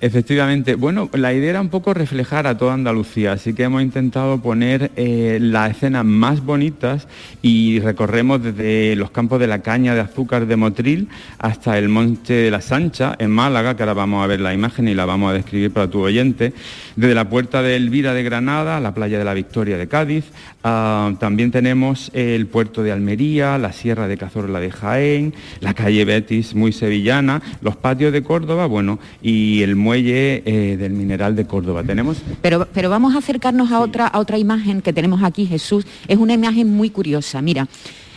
Efectivamente, 0.00 0.76
bueno, 0.76 1.10
la 1.12 1.34
idea 1.34 1.50
era 1.50 1.60
un 1.60 1.70
poco 1.70 1.92
reflejar 1.92 2.46
a 2.46 2.56
toda 2.56 2.74
Andalucía, 2.74 3.32
así 3.32 3.52
que 3.52 3.64
hemos 3.64 3.82
intentado 3.82 4.40
poner 4.40 4.92
eh, 4.94 5.38
las 5.40 5.72
escenas 5.72 6.04
más 6.04 6.44
bonitas 6.44 7.08
y 7.42 7.80
recorremos 7.80 8.40
desde 8.40 8.94
los 8.94 9.10
campos 9.10 9.40
de 9.40 9.48
la 9.48 9.60
caña 9.60 9.96
de 9.96 10.00
azúcar 10.00 10.46
de 10.46 10.54
Motril 10.54 11.08
hasta 11.40 11.76
el 11.78 11.88
Monte 11.88 12.32
de 12.32 12.50
la 12.52 12.60
Sancha 12.60 13.16
en 13.18 13.32
Málaga, 13.32 13.74
que 13.74 13.82
ahora 13.82 13.94
vamos 13.94 14.22
a 14.22 14.28
ver 14.28 14.38
la 14.38 14.54
imagen 14.54 14.86
y 14.86 14.94
la 14.94 15.04
vamos 15.04 15.32
a 15.32 15.34
describir 15.34 15.72
para 15.72 15.90
tu 15.90 15.98
oyente, 16.00 16.52
desde 16.94 17.16
la 17.16 17.28
Puerta 17.28 17.60
de 17.62 17.74
Elvira 17.74 18.14
de 18.14 18.22
Granada, 18.22 18.78
la 18.78 18.94
playa 18.94 19.18
de 19.18 19.24
la 19.24 19.34
Victoria 19.34 19.78
de 19.78 19.88
Cádiz, 19.88 20.26
también 20.62 21.50
tenemos 21.50 22.10
el 22.14 22.46
puerto 22.46 22.82
de 22.82 22.92
Almería, 22.92 23.58
la 23.58 23.72
Sierra 23.72 24.06
de 24.06 24.18
Cazorla 24.18 24.60
de 24.60 24.70
Jaén, 24.70 25.34
la 25.60 25.74
calle 25.74 26.04
Betis 26.04 26.54
muy 26.54 26.72
sevillana, 26.72 27.40
los 27.62 27.76
patios 27.76 28.12
de 28.12 28.22
Córdoba, 28.22 28.66
bueno, 28.66 28.98
y 29.22 29.62
el 29.62 29.76
muelle 29.88 30.42
eh, 30.44 30.76
del 30.76 30.92
mineral 30.92 31.34
de 31.34 31.46
Córdoba. 31.46 31.82
Tenemos. 31.82 32.18
Pero, 32.42 32.68
pero 32.74 32.90
vamos 32.90 33.14
a 33.14 33.18
acercarnos 33.18 33.72
a 33.72 33.80
otra, 33.80 34.06
a 34.06 34.18
otra 34.18 34.36
imagen 34.36 34.82
que 34.82 34.92
tenemos 34.92 35.22
aquí, 35.22 35.46
Jesús. 35.46 35.86
Es 36.06 36.18
una 36.18 36.34
imagen 36.34 36.68
muy 36.68 36.90
curiosa. 36.90 37.40
Mira, 37.40 37.66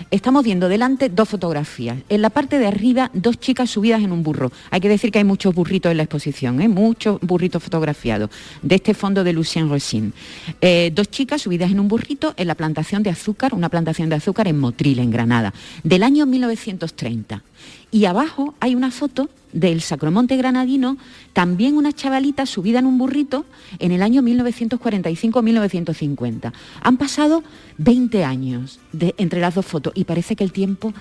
Estamos 0.10 0.44
viendo 0.44 0.68
delante 0.68 1.10
dos 1.10 1.30
fotografías. 1.30 1.98
En 2.10 2.22
la 2.22 2.32
parte 2.32 2.58
de 2.58 2.66
arriba, 2.66 3.12
dos 3.14 3.40
chicas 3.40 3.70
subidas 3.70 4.02
en 4.02 4.12
un 4.12 4.24
burro. 4.24 4.52
Hay 4.72 4.82
que 4.82 4.90
decir 4.90 5.12
que 5.12 5.20
hay 5.20 5.24
muchos 5.24 5.54
burritos 5.54 5.92
en 5.92 5.98
la 5.98 6.04
exposición, 6.04 6.60
¿eh? 6.60 6.68
muchos 6.68 7.20
burritos 7.22 7.62
fotografiados, 7.62 8.30
de 8.64 8.76
este 8.76 8.94
fondo 8.94 9.24
de 9.24 9.34
Lucien 9.34 9.70
Rosin. 9.70 10.12
Eh, 10.60 10.92
dos 10.94 11.10
chicas 11.12 11.44
subidas 11.44 11.72
en 11.72 11.80
un 11.80 11.88
burrito 11.88 12.34
en 12.36 12.48
la 12.48 12.56
plantación 12.56 13.04
de 13.04 13.12
azúcar, 13.12 13.54
una 13.54 13.70
plantación 13.70 14.10
de 14.10 14.16
azúcar 14.16 14.48
en 14.48 14.60
Motril, 14.60 15.00
en 15.00 15.12
Granada, 15.12 15.54
del 15.84 16.04
año 16.04 16.26
1930. 16.26 17.44
Y 17.92 18.06
abajo 18.06 18.56
hay 18.62 18.74
una 18.74 18.90
foto 18.90 19.30
del 19.52 19.82
Sacromonte 19.82 20.38
Granadino, 20.38 20.96
también 21.34 21.76
una 21.76 21.92
chavalita 21.92 22.46
subida 22.46 22.80
en 22.80 22.86
un 22.86 22.98
burrito 22.98 23.44
en 23.80 23.92
el 23.92 24.02
año 24.02 24.22
1945-1950. 24.22 26.54
Han 26.82 26.98
pasado 26.98 27.44
20 27.78 28.24
años 28.24 28.80
entre 28.94 29.42
las 29.42 29.56
dos 29.56 29.66
fotos 29.66 29.92
y 29.96 30.06
parece 30.06 30.38
que 30.38 30.46
el 30.46 30.54
tiempo, 30.54 30.94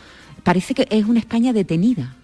parece 0.42 0.74
que 0.74 0.88
es 0.90 1.06
una 1.06 1.20
España 1.20 1.52
detenida. 1.52 2.16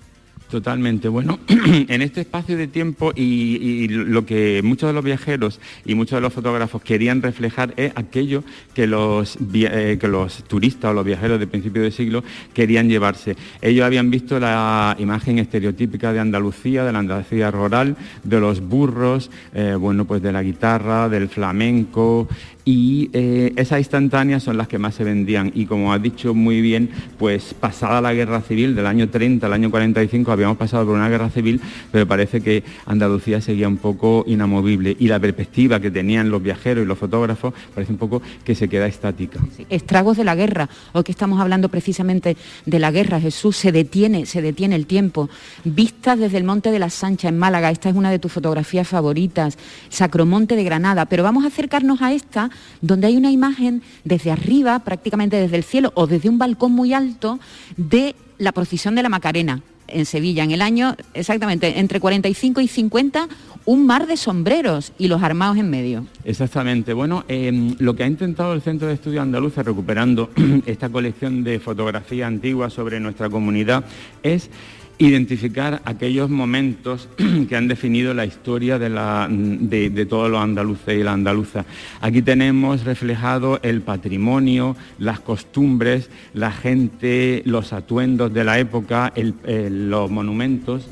Totalmente. 0.50 1.08
Bueno, 1.08 1.40
en 1.48 2.02
este 2.02 2.20
espacio 2.20 2.56
de 2.56 2.68
tiempo 2.68 3.12
y, 3.14 3.88
lo 3.88 4.24
que 4.24 4.60
muchos 4.62 4.88
de 4.88 4.92
los 4.92 5.04
viajeros 5.04 5.60
y 5.84 5.94
muchos 5.94 6.16
de 6.16 6.20
los 6.20 6.32
fotógrafos 6.32 6.82
querían 6.82 7.20
reflejar 7.20 7.74
es 7.76 7.92
aquello 7.96 8.44
que 8.72 8.86
los, 8.86 9.38
eh, 9.54 9.98
que 10.00 10.08
los 10.08 10.44
turistas 10.44 10.92
o 10.92 10.94
los 10.94 11.04
viajeros 11.04 11.40
de 11.40 11.48
principio 11.48 11.82
de 11.82 11.90
siglo 11.90 12.22
querían 12.54 12.88
llevarse. 12.88 13.36
Ellos 13.60 13.84
habían 13.84 14.10
visto 14.10 14.38
la 14.38 14.96
imagen 14.98 15.40
estereotípica 15.40 16.12
de 16.12 16.20
Andalucía, 16.20 16.84
de 16.84 16.92
la 16.92 17.00
Andalucía 17.00 17.50
rural, 17.50 17.96
de 18.22 18.40
los 18.40 18.60
burros, 18.60 19.30
eh, 19.52 19.76
bueno, 19.78 20.04
pues 20.04 20.22
de 20.22 20.32
la 20.32 20.42
guitarra, 20.42 21.08
del 21.08 21.28
flamenco, 21.28 22.28
y 22.68 23.10
eh, 23.12 23.52
esas 23.54 23.78
instantáneas 23.78 24.42
son 24.42 24.56
las 24.56 24.66
que 24.66 24.76
más 24.76 24.96
se 24.96 25.04
vendían 25.04 25.52
y 25.54 25.66
como 25.66 25.92
has 25.92 26.02
dicho 26.02 26.34
muy 26.34 26.60
bien, 26.60 26.90
pues 27.16 27.54
pasada 27.54 28.00
la 28.00 28.12
guerra 28.12 28.42
civil 28.42 28.74
del 28.74 28.86
año 28.86 29.08
30 29.08 29.46
al 29.46 29.52
año 29.52 29.70
45 29.70 30.32
habíamos 30.32 30.56
pasado 30.56 30.84
por 30.84 30.96
una 30.96 31.08
guerra 31.08 31.30
civil, 31.30 31.60
pero 31.92 32.08
parece 32.08 32.40
que 32.40 32.64
Andalucía 32.86 33.40
seguía 33.40 33.68
un 33.68 33.76
poco 33.76 34.24
inamovible 34.26 34.96
y 34.98 35.06
la 35.06 35.20
perspectiva 35.20 35.78
que 35.78 35.92
tenían 35.92 36.28
los 36.28 36.42
viajeros 36.42 36.84
y 36.84 36.88
los 36.88 36.98
fotógrafos 36.98 37.54
parece 37.72 37.92
un 37.92 37.98
poco 37.98 38.20
que 38.44 38.56
se 38.56 38.68
queda 38.68 38.88
estática. 38.88 39.38
estragos 39.70 40.16
de 40.16 40.24
la 40.24 40.34
guerra, 40.34 40.68
hoy 40.92 41.04
que 41.04 41.12
estamos 41.12 41.40
hablando 41.40 41.68
precisamente 41.68 42.36
de 42.64 42.78
la 42.80 42.90
guerra, 42.90 43.20
Jesús, 43.20 43.56
se 43.56 43.70
detiene, 43.70 44.26
se 44.26 44.42
detiene 44.42 44.74
el 44.74 44.86
tiempo. 44.86 45.30
Vistas 45.62 46.18
desde 46.18 46.38
el 46.38 46.44
Monte 46.44 46.72
de 46.72 46.80
la 46.80 46.90
Sancha 46.90 47.28
en 47.28 47.38
Málaga, 47.38 47.70
esta 47.70 47.90
es 47.90 47.94
una 47.94 48.10
de 48.10 48.18
tus 48.18 48.32
fotografías 48.32 48.88
favoritas, 48.88 49.56
Sacromonte 49.88 50.56
de 50.56 50.64
Granada, 50.64 51.06
pero 51.06 51.22
vamos 51.22 51.44
a 51.44 51.46
acercarnos 51.46 52.02
a 52.02 52.12
esta 52.12 52.50
donde 52.80 53.08
hay 53.08 53.16
una 53.16 53.30
imagen 53.30 53.82
desde 54.04 54.30
arriba, 54.30 54.78
prácticamente 54.80 55.36
desde 55.36 55.56
el 55.56 55.64
cielo 55.64 55.92
o 55.94 56.06
desde 56.06 56.28
un 56.28 56.38
balcón 56.38 56.72
muy 56.72 56.92
alto, 56.92 57.38
de 57.76 58.14
la 58.38 58.52
procesión 58.52 58.94
de 58.94 59.02
la 59.02 59.08
Macarena 59.08 59.62
en 59.88 60.06
Sevilla, 60.06 60.44
en 60.44 60.50
el 60.50 60.62
año 60.62 60.96
exactamente 61.14 61.78
entre 61.78 62.00
45 62.00 62.60
y 62.60 62.68
50, 62.68 63.28
un 63.64 63.86
mar 63.86 64.06
de 64.06 64.16
sombreros 64.16 64.92
y 64.98 65.08
los 65.08 65.22
armados 65.22 65.58
en 65.58 65.68
medio. 65.70 66.06
Exactamente. 66.24 66.92
Bueno, 66.92 67.24
em, 67.28 67.74
lo 67.78 67.94
que 67.94 68.04
ha 68.04 68.06
intentado 68.06 68.52
el 68.52 68.62
Centro 68.62 68.88
de 68.88 68.94
Estudios 68.94 69.22
Andaluces, 69.22 69.64
recuperando 69.64 70.30
esta 70.66 70.88
colección 70.88 71.44
de 71.44 71.58
fotografías 71.58 72.28
antiguas 72.28 72.72
sobre 72.72 73.00
nuestra 73.00 73.28
comunidad, 73.28 73.84
es 74.22 74.50
identificar 74.98 75.82
aquellos 75.84 76.30
momentos 76.30 77.08
que 77.48 77.56
han 77.56 77.68
definido 77.68 78.14
la 78.14 78.24
historia 78.24 78.78
de, 78.78 80.06
todos 80.08 80.30
los 80.30 80.40
andaluces 80.40 80.98
y 80.98 81.02
la 81.02 81.12
andaluza. 81.12 81.64
Aquí 82.00 82.22
tenemos 82.22 82.84
reflejado 82.84 83.60
el 83.62 83.82
patrimonio, 83.82 84.76
las 84.98 85.20
costumbres, 85.20 86.10
la 86.34 86.52
gente, 86.52 87.42
los 87.44 87.72
atuendos 87.72 88.32
de 88.32 88.44
la 88.44 88.58
época, 88.58 89.12
los 89.44 90.10
monumentos 90.10 90.88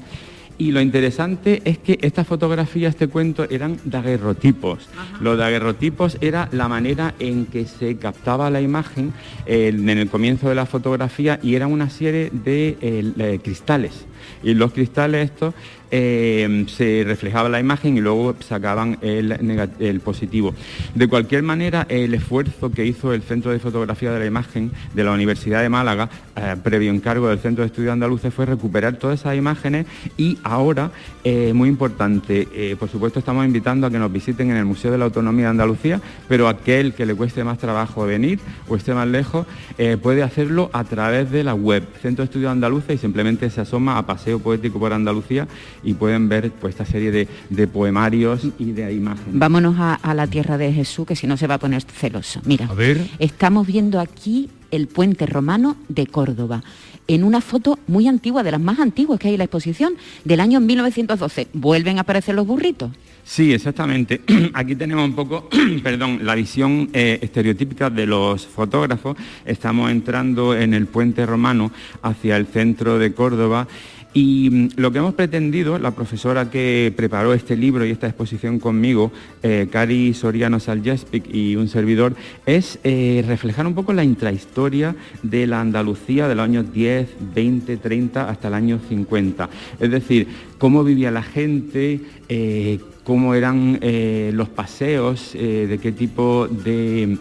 Y 0.57 0.71
lo 0.71 0.81
interesante 0.81 1.63
es 1.65 1.79
que 1.79 1.99
estas 2.03 2.27
fotografías, 2.27 2.91
este 2.91 3.09
cuento, 3.09 3.47
eran 3.51 3.79
daguerrotipos. 3.85 4.89
Los 5.21 5.37
daguerrotipos 5.37 6.17
era 6.21 6.49
la 6.53 6.69
manera 6.69 7.15
en 7.19 7.47
que 7.47 7.67
se 7.67 7.97
captaba 7.97 8.51
la 8.51 8.61
imagen 8.61 9.13
en 9.47 9.89
el 9.89 10.09
comienzo 10.09 10.49
de 10.49 10.55
la 10.55 10.67
fotografía 10.67 11.41
y 11.43 11.57
era 11.57 11.67
una 11.67 11.91
serie 11.91 12.31
de 12.33 12.79
eh, 12.81 13.41
cristales. 13.43 14.07
Y 14.43 14.55
los 14.55 14.73
cristales 14.73 15.31
estos 15.31 15.55
eh, 15.97 16.65
se 16.67 17.05
reflejaba 17.07 17.49
la 17.49 17.61
imagen 17.61 17.97
y 17.97 18.01
luego 18.01 18.35
sacaban 18.41 18.99
el, 19.01 20.01
positivo. 20.05 20.53
De 20.93 21.07
cualquier 21.07 21.45
manera, 21.45 21.87
el 21.89 22.15
esfuerzo 22.15 22.73
que 22.73 22.85
hizo 22.85 23.13
el 23.13 23.23
Centro 23.23 23.53
de 23.53 23.61
Fotografía 23.61 24.11
de 24.11 24.19
la 24.19 24.27
Imagen 24.27 24.73
de 24.93 25.05
la 25.05 25.13
Universidad 25.13 25.63
de 25.63 25.69
Málaga, 25.69 26.11
eh, 26.35 26.57
previo 26.61 26.91
encargo 26.91 27.29
del 27.29 27.39
Centro 27.39 27.63
de 27.63 27.69
Estudios 27.69 27.93
Andaluces, 27.93 28.35
fue 28.35 28.45
recuperar 28.45 28.97
todas 28.97 29.21
esas 29.21 29.37
imágenes 29.37 29.87
y 30.17 30.37
ahora, 30.43 30.91
eh, 31.23 31.53
muy 31.55 31.69
importante, 31.69 32.49
por 32.77 32.89
supuesto 32.89 33.21
estamos 33.21 33.47
invitando 33.47 33.87
a 33.87 33.91
que 33.91 33.99
nos 34.01 34.13
visiten 34.13 34.51
en 34.51 34.57
el 34.57 34.65
Museo 34.65 34.91
de 34.91 34.99
la 34.99 35.05
Autonomía 35.05 35.45
de 35.45 35.51
Andalucía, 35.51 36.01
pero 36.29 36.49
aquel 36.49 36.95
que 36.95 37.07
le 37.07 37.15
cueste 37.15 37.45
más 37.45 37.59
trabajo 37.59 38.05
venir 38.05 38.41
o 38.67 38.75
esté 38.75 38.95
más 38.95 39.07
lejos, 39.07 39.47
puede 40.03 40.25
hacerlo 40.25 40.71
a 40.73 40.83
través 40.83 41.31
de 41.31 41.45
la 41.45 41.55
web 41.55 41.85
Centro 42.03 42.25
de 42.25 42.27
Estudios 42.27 42.51
Andaluces 42.51 42.97
y 42.97 42.99
simplemente 42.99 43.49
se 43.51 43.61
asoma 43.61 43.97
a 43.97 44.07
Paseo 44.07 44.41
Poético 44.41 44.81
por 44.81 44.93
Andalucía 44.93 45.47
y 45.85 45.95
pueden 45.95 46.29
ver 46.29 46.51
pues, 46.51 46.75
esta 46.75 46.85
serie 46.85 47.11
de, 47.11 47.67
poemarios 47.67 48.43
y 48.59 48.73
de 48.73 48.93
imágenes. 48.93 49.33
Vámonos 49.33 49.77
a, 49.79 50.15
la 50.15 50.27
tierra 50.27 50.59
de 50.59 50.73
Jesús, 50.73 51.07
que 51.07 51.17
si 51.17 51.27
no 51.27 51.37
se 51.37 51.47
va 51.47 51.55
a 51.55 51.59
poner 51.59 51.83
celoso. 51.83 52.41
Mira, 52.45 52.69
estamos 53.19 53.67
viendo 53.67 54.01
aquí 54.01 54.49
el 54.71 54.89
puente 54.89 55.27
romano 55.27 55.77
de 55.89 56.07
Córdoba 56.07 56.63
en 57.07 57.25
una 57.25 57.41
foto 57.41 57.79
muy 57.87 58.09
antigua, 58.09 58.43
de 58.43 58.51
las 58.51 58.61
más 58.61 58.79
antiguas 58.79 59.21
que 59.21 59.29
hay 59.29 59.35
en 59.35 59.39
la 59.39 59.45
exposición, 59.45 59.95
del 60.25 60.41
año 60.41 60.61
1912. 60.61 61.49
¿Vuelven 61.53 61.99
a 61.99 62.03
aparecer 62.03 62.35
los 62.35 62.47
burritos? 62.47 62.91
Sí, 63.25 63.53
exactamente. 63.53 64.21
Aquí 64.55 64.75
tenemos 64.75 65.05
un 65.05 65.15
poco, 65.15 65.49
perdón, 65.83 66.21
la 66.23 66.35
visión 66.35 66.91
eh, 66.93 67.19
estereotípica 67.23 67.91
de 67.91 68.07
los 68.07 68.47
fotógrafos. 68.47 69.17
Estamos 69.45 69.91
entrando 69.91 70.57
en 70.57 70.75
el 70.75 70.87
puente 70.87 71.25
romano 71.27 71.71
hacia 72.03 72.37
el 72.37 72.47
centro 72.47 72.99
de 72.99 73.13
Córdoba 73.13 73.67
y 74.15 74.49
mm, 74.51 74.69
lo 74.77 74.93
que 74.93 74.99
hemos 74.99 75.15
pretendido, 75.15 75.79
la 75.79 75.91
profesora 75.91 76.49
que 76.49 76.93
preparó 76.97 77.35
este 77.35 77.57
libro 77.57 77.85
y 77.85 77.91
esta 77.91 78.07
exposición 78.07 78.61
conmigo, 78.61 79.13
eh, 79.43 79.69
Cari 79.71 80.15
Soriano 80.15 80.61
Saljespic 80.61 81.25
y 81.35 81.57
un 81.57 81.69
servidor, 81.69 82.15
es 82.47 82.79
eh, 82.85 83.23
reflejar 83.27 83.67
un 83.67 83.75
poco 83.75 83.93
la 83.93 84.05
intrahistoria 84.05 84.95
de 85.23 85.47
la 85.47 85.61
Andalucía 85.61 86.29
de 86.29 86.37
los 86.37 86.45
años 86.45 86.73
10, 86.73 87.09
20, 87.35 87.77
30 87.77 88.31
hasta 88.31 88.49
el 88.49 88.55
año 88.55 88.81
50. 88.89 89.51
Es 89.81 89.91
decir, 89.91 90.29
cómo 90.59 90.85
vivía 90.85 91.11
la 91.11 91.23
gente, 91.23 92.01
eh, 92.29 92.79
cómo 93.03 93.35
eran 93.35 93.81
los 94.33 94.49
paseos, 94.49 95.33
de 95.35 95.79
qué 95.83 95.93
tipo 95.93 96.49
de 96.49 97.19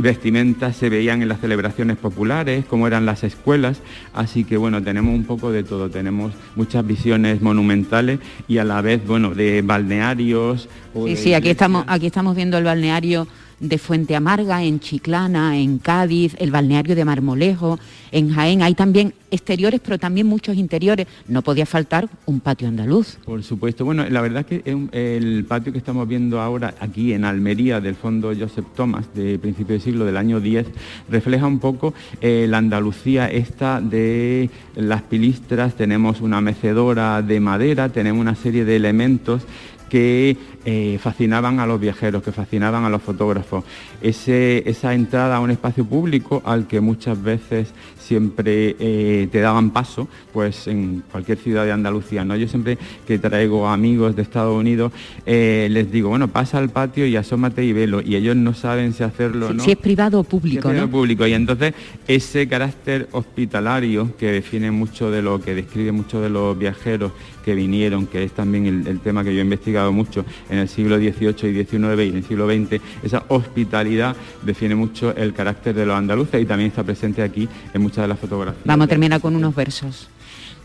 vestimentas 0.00 0.76
se 0.76 0.88
veían 0.88 1.22
en 1.22 1.28
las 1.28 1.40
celebraciones 1.40 1.96
populares, 1.96 2.64
cómo 2.68 2.86
eran 2.86 3.06
las 3.06 3.24
escuelas, 3.24 3.80
así 4.12 4.44
que 4.44 4.56
bueno, 4.56 4.82
tenemos 4.82 5.14
un 5.14 5.24
poco 5.24 5.50
de 5.50 5.64
todo, 5.64 5.90
tenemos 5.90 6.32
muchas 6.56 6.86
visiones 6.86 7.42
monumentales 7.42 8.20
y 8.46 8.58
a 8.58 8.64
la 8.64 8.80
vez, 8.80 9.06
bueno, 9.06 9.34
de 9.34 9.62
balnearios. 9.62 10.68
sí, 11.06 11.16
sí, 11.16 11.34
aquí 11.34 11.50
estamos, 11.50 11.84
aquí 11.86 12.06
estamos 12.06 12.36
viendo 12.36 12.58
el 12.58 12.64
balneario 12.64 13.26
de 13.60 13.78
Fuente 13.78 14.14
Amarga, 14.14 14.62
en 14.62 14.80
Chiclana, 14.80 15.58
en 15.58 15.78
Cádiz, 15.78 16.34
el 16.38 16.50
balneario 16.50 16.94
de 16.94 17.04
Marmolejo, 17.04 17.78
en 18.12 18.32
Jaén. 18.32 18.62
Hay 18.62 18.74
también 18.74 19.14
exteriores, 19.30 19.80
pero 19.80 19.98
también 19.98 20.26
muchos 20.26 20.56
interiores. 20.56 21.06
No 21.26 21.42
podía 21.42 21.66
faltar 21.66 22.08
un 22.26 22.40
patio 22.40 22.68
andaluz. 22.68 23.18
Por 23.24 23.42
supuesto. 23.42 23.84
Bueno, 23.84 24.08
la 24.08 24.20
verdad 24.20 24.46
que 24.46 24.62
el 24.92 25.44
patio 25.46 25.72
que 25.72 25.78
estamos 25.78 26.06
viendo 26.08 26.40
ahora 26.40 26.74
aquí 26.80 27.12
en 27.12 27.24
Almería 27.24 27.80
del 27.80 27.94
Fondo 27.94 28.32
Joseph 28.38 28.66
Thomas 28.74 29.06
de 29.14 29.38
principio 29.38 29.74
de 29.74 29.80
siglo 29.80 30.04
del 30.04 30.16
año 30.16 30.40
10 30.40 30.66
refleja 31.10 31.46
un 31.46 31.58
poco 31.58 31.94
eh, 32.20 32.46
la 32.48 32.58
Andalucía 32.58 33.30
esta 33.30 33.80
de 33.80 34.50
las 34.74 35.02
pilistras. 35.02 35.74
Tenemos 35.74 36.20
una 36.20 36.40
mecedora 36.40 37.22
de 37.22 37.40
madera, 37.40 37.88
tenemos 37.88 38.20
una 38.20 38.34
serie 38.34 38.64
de 38.64 38.76
elementos 38.76 39.42
que 39.88 40.36
eh, 40.70 40.98
fascinaban 40.98 41.60
a 41.60 41.66
los 41.66 41.80
viajeros, 41.80 42.22
que 42.22 42.30
fascinaban 42.30 42.84
a 42.84 42.90
los 42.90 43.00
fotógrafos. 43.00 43.64
esa 44.02 44.92
entrada 44.92 45.36
a 45.36 45.40
un 45.40 45.50
espacio 45.50 45.82
público 45.86 46.42
al 46.44 46.66
que 46.66 46.82
muchas 46.82 47.22
veces 47.22 47.72
siempre 47.98 48.76
eh, 48.78 49.28
te 49.32 49.40
daban 49.40 49.70
paso, 49.70 50.08
pues 50.30 50.66
en 50.66 51.02
cualquier 51.10 51.38
ciudad 51.38 51.64
de 51.64 51.72
Andalucía. 51.72 52.22
¿no? 52.22 52.36
Yo 52.36 52.46
siempre 52.48 52.76
que 53.06 53.18
traigo 53.18 53.66
amigos 53.66 54.14
de 54.14 54.20
Estados 54.20 54.54
Unidos, 54.54 54.92
eh, 55.24 55.68
les 55.70 55.90
digo, 55.90 56.10
bueno, 56.10 56.28
pasa 56.28 56.58
al 56.58 56.68
patio 56.68 57.06
y 57.06 57.16
asómate 57.16 57.64
y 57.64 57.72
velo. 57.72 58.02
Y 58.02 58.16
ellos 58.16 58.36
no 58.36 58.52
saben 58.52 58.92
si 58.92 59.04
hacerlo 59.04 59.48
o 59.48 59.54
no. 59.54 59.64
Si 59.64 59.70
es 59.70 59.78
privado 59.78 60.20
o 60.20 60.24
público. 60.24 60.70
Si 60.70 60.76
es 60.76 60.86
público. 60.86 61.26
Y 61.26 61.32
entonces 61.32 61.72
ese 62.06 62.46
carácter 62.46 63.08
hospitalario 63.12 64.14
que 64.18 64.32
define 64.32 64.70
mucho 64.70 65.10
de 65.10 65.22
lo 65.22 65.40
que 65.40 65.54
describe 65.54 65.92
mucho 65.92 66.20
de 66.20 66.28
los 66.28 66.58
viajeros 66.58 67.12
que 67.44 67.54
vinieron, 67.54 68.06
que 68.06 68.24
es 68.24 68.32
también 68.32 68.86
el, 68.86 69.00
tema 69.00 69.24
que 69.24 69.32
yo 69.32 69.40
he 69.40 69.44
investigado 69.44 69.92
mucho 69.92 70.24
en 70.50 70.58
el 70.58 70.68
siglo 70.68 70.96
XVIII 70.98 71.50
y 71.50 71.64
XIX 71.64 72.00
y 72.04 72.08
en 72.08 72.16
el 72.16 72.24
siglo 72.24 72.46
XX, 72.46 72.80
esa 73.02 73.24
hospitalidad 73.28 74.16
define 74.42 74.74
mucho 74.74 75.14
el 75.16 75.32
carácter 75.32 75.74
de 75.74 75.86
los 75.86 75.96
andaluces 75.96 76.40
y 76.42 76.46
también 76.46 76.68
está 76.68 76.82
presente 76.82 77.22
aquí 77.22 77.48
en 77.72 77.82
muchas 77.82 78.04
de 78.04 78.08
las 78.08 78.18
fotografías. 78.18 78.64
Vamos 78.64 78.84
a 78.86 78.88
terminar 78.88 79.20
con 79.20 79.36
unos 79.36 79.54
versos. 79.54 80.08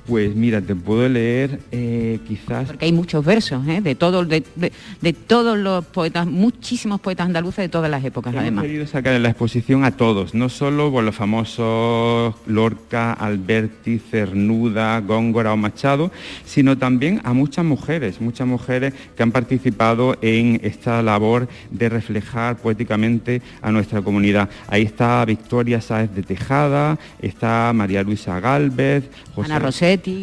Pues 0.05 0.35
mira, 0.35 0.61
te 0.61 0.75
puedo 0.75 1.07
leer 1.07 1.59
eh, 1.71 2.19
quizás... 2.27 2.67
Porque 2.67 2.85
hay 2.85 2.91
muchos 2.91 3.23
versos, 3.23 3.65
¿eh? 3.67 3.79
de, 3.79 3.95
todo, 3.95 4.25
de, 4.25 5.13
todos 5.27 5.57
los 5.57 5.85
poetas, 5.85 6.27
muchísimos 6.27 6.99
poetas 6.99 7.27
andaluces 7.27 7.63
de 7.63 7.69
todas 7.69 7.89
las 7.89 8.03
épocas, 8.03 8.35
además. 8.35 8.63
Hemos 8.63 8.63
querido 8.63 8.87
sacar 8.87 9.13
en 9.13 9.23
la 9.23 9.29
exposición 9.29 9.85
a 9.85 9.91
todos, 9.91 10.33
no 10.33 10.49
solo 10.49 10.91
por 10.91 11.05
los 11.05 11.15
famosos 11.15 12.35
Lorca, 12.47 13.13
Alberti, 13.13 13.97
Cernuda, 13.97 14.99
Góngora 14.99 15.53
o 15.53 15.57
Machado, 15.57 16.11
sino 16.43 16.77
también 16.77 17.21
a 17.23 17.31
muchas 17.31 17.63
mujeres, 17.63 18.19
muchas 18.19 18.45
mujeres 18.45 18.93
que 19.15 19.23
han 19.23 19.31
participado 19.31 20.17
en 20.21 20.59
esta 20.63 21.01
labor 21.01 21.47
de 21.71 21.87
reflejar 21.87 22.57
poéticamente 22.57 23.41
a 23.61 23.71
nuestra 23.71 24.01
comunidad. 24.01 24.49
Ahí 24.67 24.81
está 24.81 25.23
Victoria 25.23 25.79
Sáez 25.79 26.13
de 26.13 26.23
Tejada, 26.23 26.99
está 27.21 27.71
María 27.73 28.03
Luisa 28.03 28.39
Galvez, 28.41 29.05
José... 29.33 29.53
Ana 29.53 29.59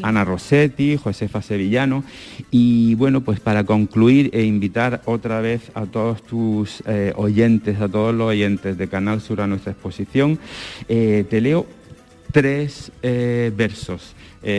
Ana 0.03 0.25
Rossetti, 0.25 0.97
Josefa 0.97 1.43
Sevillano. 1.43 2.05
Y 2.51 2.95
bueno, 2.95 3.21
pues 3.23 3.41
para 3.41 3.65
concluir 3.65 4.31
e 4.33 4.45
invitar 4.45 5.03
otra 5.05 5.41
vez 5.41 5.71
a 5.75 5.87
todos 5.87 6.23
tus 6.23 6.83
eh, 6.87 7.13
oyentes, 7.17 7.81
a 7.81 7.89
todos 7.89 8.15
los 8.15 8.29
oyentes 8.29 8.77
de 8.77 8.89
Canal 8.89 9.21
Sur 9.21 9.41
a 9.41 9.47
nuestra 9.47 9.73
exposición, 9.73 10.39
eh, 10.89 11.25
te 11.29 11.41
leo 11.41 11.67
tres 12.33 12.93
eh, 13.03 13.53
versos. 13.57 14.15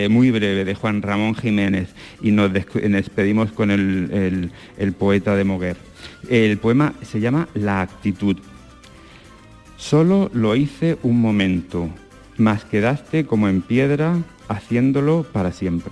muy 0.10 0.30
breve 0.30 0.63
de 0.63 0.76
Juan 0.76 1.02
Ramón 1.02 1.34
Jiménez 1.34 1.89
y 2.21 2.30
nos 2.30 2.54
despedimos 2.54 3.52
con 3.52 3.71
el, 3.71 4.52
el 4.78 4.93
poeta 4.93 5.36
de 5.36 5.43
Moguer. 5.43 5.78
El 6.30 6.60
poema 6.60 6.93
se 7.02 7.19
llama 7.19 7.47
La 7.56 7.82
actitud. 7.82 8.38
Solo 9.78 10.30
lo 10.34 10.56
hice 10.56 11.00
un 11.02 11.19
momento, 11.19 11.89
mas 12.38 12.63
quedaste 12.63 13.26
como 13.26 13.47
en 13.47 13.63
piedra 13.63 14.17
haciéndolo 14.52 15.24
para 15.32 15.52
siempre. 15.52 15.92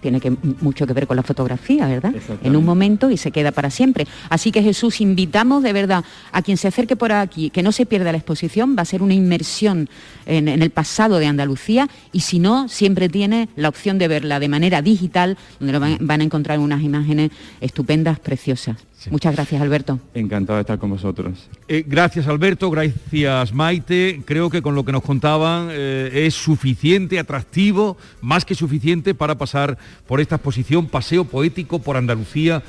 Tiene 0.00 0.20
que, 0.20 0.30
mucho 0.60 0.86
que 0.86 0.92
ver 0.92 1.06
con 1.06 1.16
la 1.16 1.22
fotografía, 1.22 1.86
¿verdad? 1.86 2.14
En 2.42 2.56
un 2.56 2.64
momento 2.64 3.10
y 3.10 3.16
se 3.16 3.30
queda 3.30 3.52
para 3.52 3.70
siempre. 3.70 4.06
Así 4.28 4.52
que 4.52 4.62
Jesús, 4.62 5.00
invitamos 5.00 5.62
de 5.62 5.72
verdad 5.72 6.04
a 6.32 6.42
quien 6.42 6.56
se 6.56 6.68
acerque 6.68 6.96
por 6.96 7.12
aquí, 7.12 7.50
que 7.50 7.62
no 7.62 7.72
se 7.72 7.86
pierda 7.86 8.12
la 8.12 8.18
exposición, 8.18 8.76
va 8.76 8.82
a 8.82 8.86
ser 8.86 9.02
una 9.02 9.14
inmersión 9.14 9.88
en, 10.26 10.48
el 10.48 10.70
pasado 10.70 11.18
de 11.18 11.26
Andalucía 11.26 11.88
y 12.12 12.20
si 12.20 12.38
no, 12.38 12.68
siempre 12.68 13.08
tiene 13.08 13.48
la 13.56 13.68
opción 13.68 13.98
de 13.98 14.08
verla 14.08 14.40
de 14.40 14.48
manera 14.48 14.82
digital, 14.82 15.36
donde 15.60 15.78
van, 15.78 15.98
van 16.00 16.20
a 16.20 16.24
encontrar 16.24 16.58
unas 16.58 16.82
imágenes 16.82 17.30
estupendas, 17.60 18.18
preciosas. 18.18 18.76
Muchas 19.10 19.34
gracias, 19.34 19.62
Alberto. 19.62 20.00
Encantado 20.12 20.56
de 20.56 20.62
estar 20.62 20.78
con 20.78 20.90
vosotros. 20.90 21.48
Eh, 21.68 21.84
gracias, 21.86 22.26
Alberto. 22.26 22.70
Gracias, 22.70 23.54
Maite. 23.54 24.22
Creo 24.24 24.50
que 24.50 24.60
con 24.60 24.74
lo 24.74 24.84
que 24.84 24.90
nos 24.90 25.02
contaban 25.02 25.68
eh, 25.70 26.10
es 26.26 26.34
suficiente, 26.34 27.18
atractivo, 27.18 27.96
más 28.20 28.44
que 28.44 28.56
suficiente 28.56 29.14
para 29.14 29.38
pasar 29.38 29.77
por 30.06 30.20
esta 30.20 30.36
exposición 30.36 30.86
Paseo 30.86 31.24
Poético 31.24 31.78
por 31.78 31.96
Andalucía. 31.96 32.62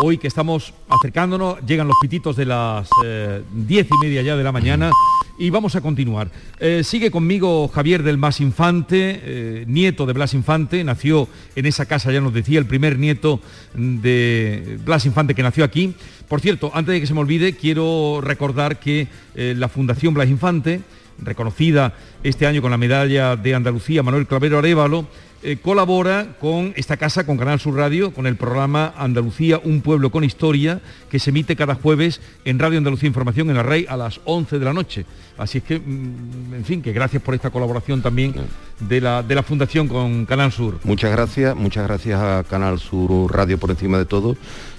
Hoy 0.00 0.18
que 0.18 0.26
estamos 0.26 0.74
acercándonos, 0.88 1.64
llegan 1.64 1.86
los 1.86 1.96
pititos 2.00 2.34
de 2.34 2.46
las 2.46 2.88
eh, 3.04 3.42
diez 3.52 3.86
y 3.88 4.04
media 4.04 4.22
ya 4.22 4.36
de 4.36 4.42
la 4.42 4.50
mañana 4.50 4.90
y 5.38 5.50
vamos 5.50 5.76
a 5.76 5.80
continuar. 5.80 6.30
Eh, 6.58 6.82
sigue 6.82 7.12
conmigo 7.12 7.68
Javier 7.68 8.02
del 8.02 8.18
Más 8.18 8.40
Infante, 8.40 9.20
eh, 9.22 9.64
nieto 9.68 10.04
de 10.04 10.12
Blas 10.12 10.34
Infante, 10.34 10.82
nació 10.82 11.28
en 11.54 11.66
esa 11.66 11.86
casa, 11.86 12.10
ya 12.10 12.20
nos 12.20 12.34
decía, 12.34 12.58
el 12.58 12.66
primer 12.66 12.98
nieto 12.98 13.40
de 13.74 14.78
Blas 14.84 15.06
Infante 15.06 15.34
que 15.34 15.44
nació 15.44 15.62
aquí. 15.62 15.94
Por 16.28 16.40
cierto, 16.40 16.72
antes 16.74 16.92
de 16.92 17.00
que 17.00 17.06
se 17.06 17.14
me 17.14 17.20
olvide, 17.20 17.54
quiero 17.54 18.20
recordar 18.20 18.80
que 18.80 19.06
la 19.34 19.68
Fundación 19.68 20.14
Blas 20.14 20.28
Infante, 20.28 20.80
reconocida 21.18 21.94
este 22.24 22.46
año 22.46 22.62
con 22.62 22.70
la 22.70 22.78
medalla 22.78 23.36
de 23.36 23.54
Andalucía 23.54 24.02
Manuel 24.02 24.26
Clavero 24.26 24.58
Arevalo, 24.58 25.06
eh, 25.44 25.58
colabora 25.62 26.36
con 26.40 26.72
esta 26.74 26.96
casa, 26.96 27.26
con 27.26 27.36
Canal 27.36 27.60
Sur 27.60 27.76
Radio, 27.76 28.14
con 28.14 28.26
el 28.26 28.36
programa 28.36 28.94
Andalucía, 28.96 29.60
un 29.62 29.82
pueblo 29.82 30.10
con 30.10 30.24
historia, 30.24 30.80
que 31.10 31.18
se 31.18 31.30
emite 31.30 31.54
cada 31.54 31.74
jueves 31.74 32.22
en 32.46 32.58
Radio 32.58 32.78
Andalucía 32.78 33.06
Información 33.06 33.50
en 33.50 33.56
la 33.56 33.62
Rey 33.62 33.84
a 33.88 33.96
las 33.96 34.20
11 34.24 34.58
de 34.58 34.64
la 34.64 34.72
noche. 34.72 35.04
Así 35.36 35.58
es 35.58 35.64
que, 35.64 35.78
mm, 35.78 36.54
en 36.54 36.64
fin, 36.64 36.80
que 36.80 36.92
gracias 36.92 37.22
por 37.22 37.34
esta 37.34 37.50
colaboración 37.50 38.00
también 38.00 38.34
de 38.80 39.00
la, 39.00 39.22
de 39.22 39.34
la 39.34 39.42
Fundación 39.42 39.86
con 39.86 40.24
Canal 40.24 40.50
Sur. 40.50 40.80
Muchas 40.82 41.10
gracias, 41.12 41.54
muchas 41.54 41.86
gracias 41.86 42.20
a 42.20 42.42
Canal 42.48 42.78
Sur 42.78 43.30
Radio 43.30 43.58
por 43.58 43.70
encima 43.70 43.98
de 43.98 44.06
todo 44.06 44.36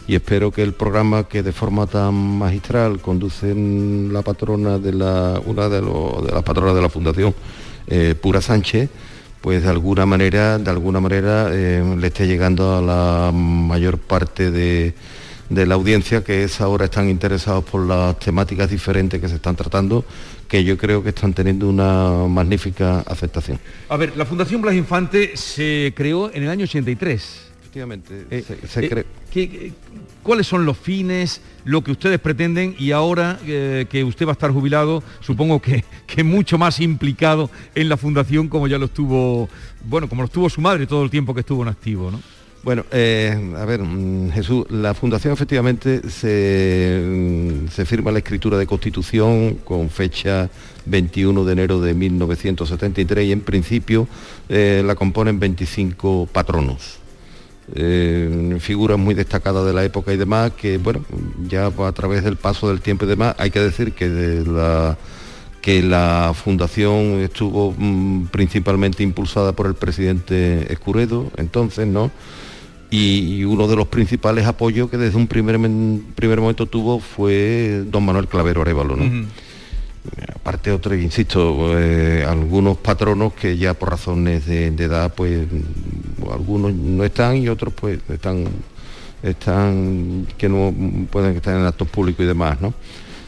y 0.07 0.15
espero 0.15 0.51
que 0.51 0.63
el 0.63 0.73
programa 0.73 1.25
que 1.25 1.43
de 1.43 1.51
forma 1.51 1.87
tan 1.87 2.13
magistral 2.13 2.99
conducen 2.99 4.09
la 4.11 4.21
patrona 4.21 4.77
de 4.77 4.93
la, 4.93 5.39
una 5.45 5.69
de, 5.69 5.81
de 5.81 6.31
las 6.31 6.43
patronas 6.43 6.75
de 6.75 6.81
la 6.81 6.89
Fundación, 6.89 7.33
eh, 7.87 8.15
Pura 8.19 8.41
Sánchez, 8.41 8.89
pues 9.45 9.61
de 9.61 9.69
alguna 9.69 10.07
manera, 10.07 10.57
de 10.57 10.71
alguna 10.71 10.99
manera 10.99 11.49
eh, 11.51 11.83
le 11.99 12.07
esté 12.07 12.25
llegando 12.25 12.75
a 12.75 12.81
la 12.81 13.31
mayor 13.31 13.99
parte 13.99 14.49
de, 14.49 14.95
la 15.51 15.75
audiencia 15.75 16.23
que 16.23 16.43
es 16.43 16.61
ahora 16.61 16.85
están 16.85 17.07
interesados 17.09 17.63
por 17.63 17.85
las 17.85 18.17
temáticas 18.17 18.71
diferentes 18.71 19.21
que 19.21 19.29
se 19.29 19.35
están 19.35 19.55
tratando, 19.55 20.03
que 20.47 20.63
yo 20.63 20.79
creo 20.79 21.03
que 21.03 21.09
están 21.09 21.35
teniendo 21.35 21.69
una 21.69 22.27
magnífica 22.27 23.01
aceptación. 23.01 23.59
A 23.87 23.97
ver, 23.97 24.17
la 24.17 24.25
Fundación 24.25 24.63
Blas 24.63 24.73
Infante 24.73 25.37
se 25.37 25.93
creó 25.95 26.33
en 26.33 26.41
el 26.41 26.49
año 26.49 26.63
83. 26.63 27.51
Efectivamente, 27.75 28.25
eh, 28.31 28.45
se, 28.69 28.85
eh, 28.85 29.73
¿Cuáles 30.23 30.47
son 30.47 30.65
los 30.65 30.77
fines, 30.77 31.41
lo 31.65 31.83
que 31.83 31.91
ustedes 31.91 32.21
pretenden 32.21 32.73
y 32.79 32.91
ahora 32.91 33.37
eh, 33.45 33.85
que 33.89 34.01
usted 34.05 34.25
va 34.25 34.29
a 34.29 34.31
estar 34.31 34.49
jubilado, 34.49 35.03
supongo 35.19 35.61
que, 35.61 35.83
que, 36.07 36.23
mucho 36.23 36.57
más 36.57 36.79
implicado 36.79 37.49
en 37.75 37.89
la 37.89 37.97
fundación 37.97 38.47
como 38.47 38.67
ya 38.67 38.77
lo 38.77 38.85
estuvo, 38.85 39.49
bueno, 39.83 40.07
como 40.07 40.21
lo 40.21 40.27
estuvo 40.27 40.49
su 40.49 40.61
madre 40.61 40.87
todo 40.87 41.03
el 41.03 41.09
tiempo 41.09 41.33
que 41.33 41.41
estuvo 41.41 41.63
en 41.63 41.67
activo, 41.67 42.11
¿no? 42.11 42.21
Bueno, 42.63 42.85
a 42.89 43.65
ver, 43.65 43.81
mm, 43.81 44.31
Jesús, 44.31 44.65
la 44.69 44.93
Fundación 44.93 45.33
efectivamente 45.33 46.09
se, 46.09 47.03
mm, 47.05 47.67
se, 47.67 47.85
firma 47.85 48.09
la 48.09 48.19
escritura 48.19 48.57
de 48.57 48.65
constitución 48.65 49.55
con 49.65 49.89
fecha 49.89 50.49
21 50.85 51.43
de 51.43 51.51
enero 51.51 51.81
de 51.81 51.93
1973 51.93 53.27
y 53.27 53.31
en 53.33 53.41
principio 53.41 54.07
la 54.47 54.95
componen 54.95 55.41
25 55.41 56.29
patronos. 56.31 57.04
Eh, 57.73 58.57
figuras 58.59 58.99
muy 58.99 59.15
destacadas 59.15 59.65
de 59.65 59.73
la 59.73 59.83
época 59.83 60.13
y 60.13 60.17
demás, 60.17 60.51
que 60.51 60.77
bueno, 60.77 61.03
ya 61.47 61.67
a 61.67 61.91
través 61.93 62.23
del 62.23 62.35
paso 62.35 62.67
del 62.67 62.81
tiempo 62.81 63.05
y 63.05 63.07
demás, 63.07 63.35
hay 63.39 63.49
que 63.49 63.59
decir 63.59 63.93
que 63.93 64.07
la 64.45 64.97
que 65.61 65.81
la 65.81 66.33
fundación 66.35 67.21
estuvo 67.21 67.73
mm, 67.75 68.27
principalmente 68.27 69.01
impulsada 69.01 69.53
por 69.53 69.65
el 69.65 69.73
presidente 69.73 70.71
Escuredo, 70.71 71.31
entonces, 71.37 71.87
¿no? 71.87 72.11
Y, 72.91 73.43
uno 73.45 73.67
de 73.67 73.75
los 73.75 73.87
principales 73.87 74.45
apoyos 74.45 74.91
que 74.91 74.97
desde 74.97 75.17
un 75.17 75.25
primer, 75.25 75.59
primer 76.13 76.39
momento 76.39 76.67
tuvo 76.67 76.99
fue 76.99 77.83
don 77.87 78.05
Manuel 78.05 78.27
Clavero 78.27 78.61
Arevalo, 78.61 78.95
¿no? 78.95 79.25
aparte 80.33 80.71
otro, 80.71 80.95
insisto, 80.95 81.77
eh, 81.79 82.23
algunos 82.23 82.77
patronos 82.77 83.33
que 83.33 83.57
ya 83.57 83.73
por 83.73 83.89
razones 83.89 84.45
de, 84.45 84.67
edad, 84.67 85.13
pues 85.15 85.47
algunos 86.31 86.73
no 86.73 87.03
están 87.03 87.37
y 87.37 87.49
otros 87.49 87.73
pues 87.73 87.99
están, 88.09 88.45
están 89.23 90.27
que 90.37 90.49
no 90.49 90.73
pueden 91.11 91.35
estar 91.35 91.55
en 91.55 91.65
actos 91.65 91.87
públicos 91.87 92.23
y 92.23 92.27
demás, 92.27 92.61
¿no? 92.61 92.73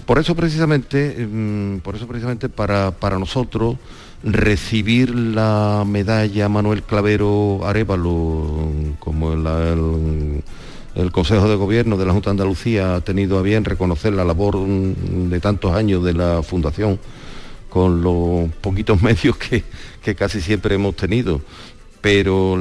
Por 0.05 0.19
eso 0.19 0.35
precisamente, 0.35 1.27
mm, 1.29 1.79
por 1.79 1.95
eso 1.95 2.07
precisamente 2.07 2.47
para, 2.47 2.91
para 2.91 3.19
nosotros 3.19 3.75
recibir 4.23 5.13
la 5.13 5.83
medalla 5.85 6.49
Manuel 6.49 6.83
Clavero 6.83 7.59
Arevalo 7.63 8.71
como 8.99 9.33
el 9.33 10.41
el 10.97 11.11
Consejo 11.11 11.47
de 11.47 11.55
Gobierno 11.55 11.95
de 11.95 12.07
la 12.07 12.13
Junta 12.13 12.31
de 12.31 12.31
Andalucía 12.31 12.95
ha 12.95 13.01
tenido 13.01 13.37
a 13.37 13.43
bien 13.43 13.63
reconocer 13.63 14.13
la 14.13 14.25
labor 14.25 14.57
de 14.65 15.39
tantos 15.39 15.71
años 15.73 16.03
de 16.03 16.13
la 16.13 16.41
Fundación 16.41 16.99
con 17.69 18.01
los 18.01 18.49
poquitos 18.61 19.01
medios 19.03 19.37
que, 19.37 19.63
casi 20.15 20.41
siempre 20.41 20.73
hemos 20.73 20.95
tenido 20.95 21.41
pero 22.07 22.55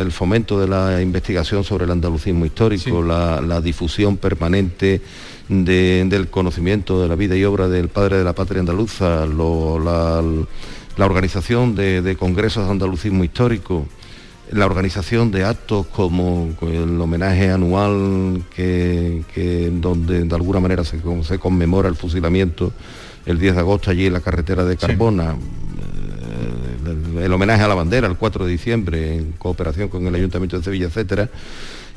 el 0.00 0.10
fomento 0.10 0.58
de 0.58 0.66
la 0.66 1.00
investigación 1.00 1.62
sobre 1.62 1.84
el 1.84 1.92
andalucismo 1.92 2.44
histórico, 2.44 3.00
la, 3.00 3.60
difusión 3.60 4.16
permanente 4.16 5.00
del 5.48 6.28
conocimiento 6.30 7.00
de 7.00 7.06
la 7.06 7.14
vida 7.14 7.36
y 7.36 7.44
obra 7.44 7.68
del 7.68 7.90
padre 7.90 8.18
de 8.18 8.24
la 8.24 8.32
patria 8.32 8.58
andaluza, 8.58 9.24
la, 9.24 11.06
organización 11.06 11.76
de, 11.76 12.02
de, 12.02 12.16
congresos 12.16 12.64
de 12.64 12.72
andalucismo 12.72 13.22
histórico, 13.22 13.86
la 14.50 14.66
organización 14.66 15.30
de 15.30 15.44
actos 15.44 15.86
como 15.86 16.48
el 16.62 17.00
homenaje 17.00 17.52
anual 17.52 18.42
que, 18.52 19.70
donde 19.74 20.24
de 20.24 20.34
alguna 20.34 20.58
manera 20.58 20.82
se, 20.82 21.00
se, 21.22 21.38
conmemora 21.38 21.88
el 21.88 21.94
fusilamiento 21.94 22.72
el 23.26 23.38
10 23.38 23.54
de 23.54 23.60
agosto 23.60 23.92
allí 23.92 24.06
en 24.06 24.14
la 24.14 24.20
carretera 24.20 24.64
de 24.64 24.76
Carbona, 24.76 25.36
el, 27.18 27.32
homenaje 27.32 27.62
a 27.62 27.68
la 27.68 27.74
bandera 27.74 28.06
el 28.06 28.16
4 28.16 28.44
de 28.44 28.50
diciembre 28.50 29.16
en 29.16 29.32
cooperación 29.32 29.88
con 29.88 30.06
el 30.06 30.14
Ayuntamiento 30.14 30.58
de 30.58 30.64
Sevilla, 30.64 30.86
etcétera. 30.86 31.28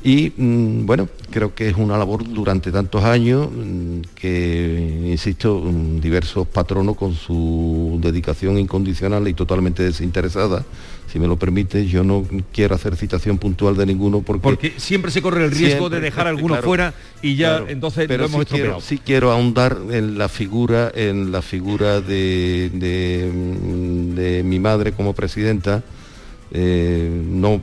Y 0.03 0.33
mm, 0.35 0.85
bueno, 0.85 1.07
creo 1.31 1.55
que 1.55 1.69
es 1.69 1.77
una 1.77 1.97
labor 1.97 2.27
durante 2.27 2.71
tantos 2.71 3.03
años 3.05 3.47
mm, 3.49 4.01
que, 4.15 5.07
insisto, 5.11 5.61
mm, 5.63 6.01
diversos 6.01 6.47
patronos 6.47 6.97
con 6.97 7.13
su 7.15 7.99
dedicación 8.01 8.57
incondicional 8.57 9.27
y 9.27 9.33
totalmente 9.33 9.81
desinteresada 9.83 10.65
si 11.13 11.19
me 11.19 11.27
lo 11.27 11.37
permite, 11.37 11.85
yo 11.85 12.03
no 12.03 12.25
quiero 12.51 12.73
hacer 12.73 12.95
citación 12.95 13.37
puntual 13.37 13.77
de 13.77 13.85
ninguno 13.85 14.21
porque... 14.21 14.41
Porque 14.41 14.73
siempre 14.77 15.11
se 15.11 15.21
corre 15.21 15.45
el 15.45 15.51
riesgo 15.51 15.87
de 15.87 15.99
dejar 15.99 16.25
alguno 16.25 16.55
fuera 16.63 16.95
y 17.21 17.35
ya 17.35 17.63
entonces 17.67 18.07
pero 18.07 18.23
lo 18.23 18.29
hemos 18.29 18.45
sí 18.45 18.55
quiero, 18.55 18.81
sí 18.81 18.97
quiero 18.97 19.31
ahondar 19.31 19.77
en 19.91 20.17
la 20.17 20.27
figura, 20.27 20.91
en 20.95 21.31
la 21.31 21.43
figura 21.43 22.01
de, 22.01 22.71
de, 22.73 23.29
mi 24.43 24.59
madre 24.59 24.91
como 24.91 25.13
presidenta, 25.13 25.83
eh, 26.51 27.09
no 27.25 27.61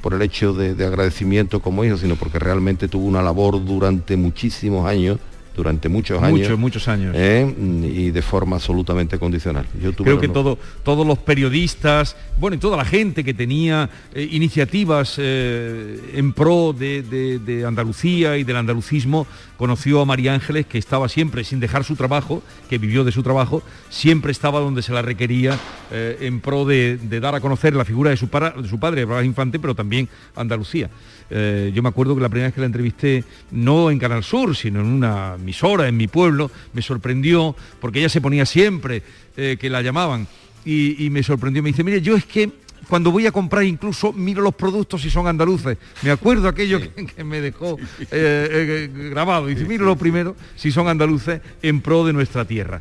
por 0.00 0.14
el 0.14 0.22
hecho 0.22 0.52
de, 0.52 0.74
de 0.74 0.86
agradecimiento 0.86 1.60
como 1.60 1.84
hijo, 1.84 1.96
sino 1.96 2.16
porque 2.16 2.38
realmente 2.38 2.88
tuvo 2.88 3.06
una 3.06 3.22
labor 3.22 3.64
durante 3.64 4.16
muchísimos 4.16 4.86
años 4.86 5.18
durante 5.56 5.88
muchos 5.88 6.20
años. 6.20 6.40
Muchos, 6.40 6.58
muchos 6.58 6.88
años. 6.88 7.14
¿eh? 7.16 7.54
y 7.84 8.10
de 8.10 8.22
forma 8.22 8.56
absolutamente 8.56 9.18
condicional. 9.18 9.66
Yo 9.80 9.92
Creo 9.92 10.18
que 10.18 10.28
todo, 10.28 10.58
todos 10.82 11.06
los 11.06 11.18
periodistas, 11.18 12.16
bueno, 12.38 12.56
y 12.56 12.58
toda 12.58 12.76
la 12.76 12.84
gente 12.84 13.22
que 13.22 13.34
tenía 13.34 13.88
eh, 14.12 14.28
iniciativas 14.32 15.18
en 15.18 16.32
pro 16.32 16.74
de, 16.76 17.64
Andalucía 17.66 18.36
y 18.36 18.44
del 18.44 18.56
andalucismo, 18.56 19.26
conoció 19.56 20.00
a 20.00 20.04
María 20.04 20.34
Ángeles, 20.34 20.66
que 20.66 20.78
estaba 20.78 21.08
siempre, 21.08 21.44
sin 21.44 21.60
dejar 21.60 21.84
su 21.84 21.96
trabajo, 21.96 22.42
que 22.68 22.78
vivió 22.78 23.04
de 23.04 23.12
su 23.12 23.22
trabajo, 23.22 23.62
siempre 23.88 24.32
estaba 24.32 24.60
donde 24.60 24.82
se 24.82 24.92
la 24.92 25.02
requería 25.02 25.58
en 25.92 26.40
pro 26.40 26.64
de, 26.64 26.98
dar 27.20 27.34
a 27.34 27.40
conocer 27.40 27.74
la 27.74 27.84
figura 27.84 28.10
de 28.10 28.16
su, 28.16 28.28
para, 28.28 28.50
de 28.50 28.68
su 28.68 28.80
padre, 28.80 29.06
Infante, 29.24 29.58
pero 29.58 29.74
también 29.74 30.08
Andalucía. 30.34 30.90
Eh, 31.30 31.72
yo 31.74 31.82
me 31.82 31.88
acuerdo 31.88 32.14
que 32.14 32.20
la 32.20 32.28
primera 32.28 32.48
vez 32.48 32.54
que 32.54 32.60
la 32.60 32.66
entrevisté, 32.66 33.24
no 33.50 33.90
en 33.90 33.98
Canal 33.98 34.24
Sur, 34.24 34.56
sino 34.56 34.80
en 34.80 34.86
una 34.86 35.34
emisora 35.34 35.88
en 35.88 35.96
mi 35.96 36.06
pueblo, 36.06 36.50
me 36.72 36.82
sorprendió, 36.82 37.56
porque 37.80 38.00
ella 38.00 38.08
se 38.08 38.20
ponía 38.20 38.46
siempre 38.46 39.02
eh, 39.36 39.56
que 39.58 39.70
la 39.70 39.82
llamaban, 39.82 40.26
y, 40.66 41.10
me 41.10 41.22
sorprendió, 41.22 41.62
me 41.62 41.70
dice, 41.70 41.84
mire, 41.84 42.00
yo 42.00 42.16
es 42.16 42.24
que 42.24 42.50
cuando 42.88 43.10
voy 43.10 43.26
a 43.26 43.32
comprar 43.32 43.64
incluso 43.64 44.12
miro 44.12 44.42
los 44.42 44.54
productos 44.54 45.02
si 45.02 45.10
son 45.10 45.26
andaluces. 45.26 45.78
Me 46.02 46.10
acuerdo 46.10 46.48
aquello 46.48 46.80
que, 46.80 47.24
me 47.24 47.40
dejó 47.40 47.78
eh, 48.10 48.90
grabado. 49.10 49.46
Dice, 49.46 49.64
miro 49.64 49.84
lo 49.84 49.96
primero 49.96 50.36
si 50.56 50.70
son 50.70 50.88
andaluces 50.88 51.40
en 51.62 51.80
pro 51.80 52.04
de 52.04 52.12
nuestra 52.12 52.44
tierra. 52.44 52.80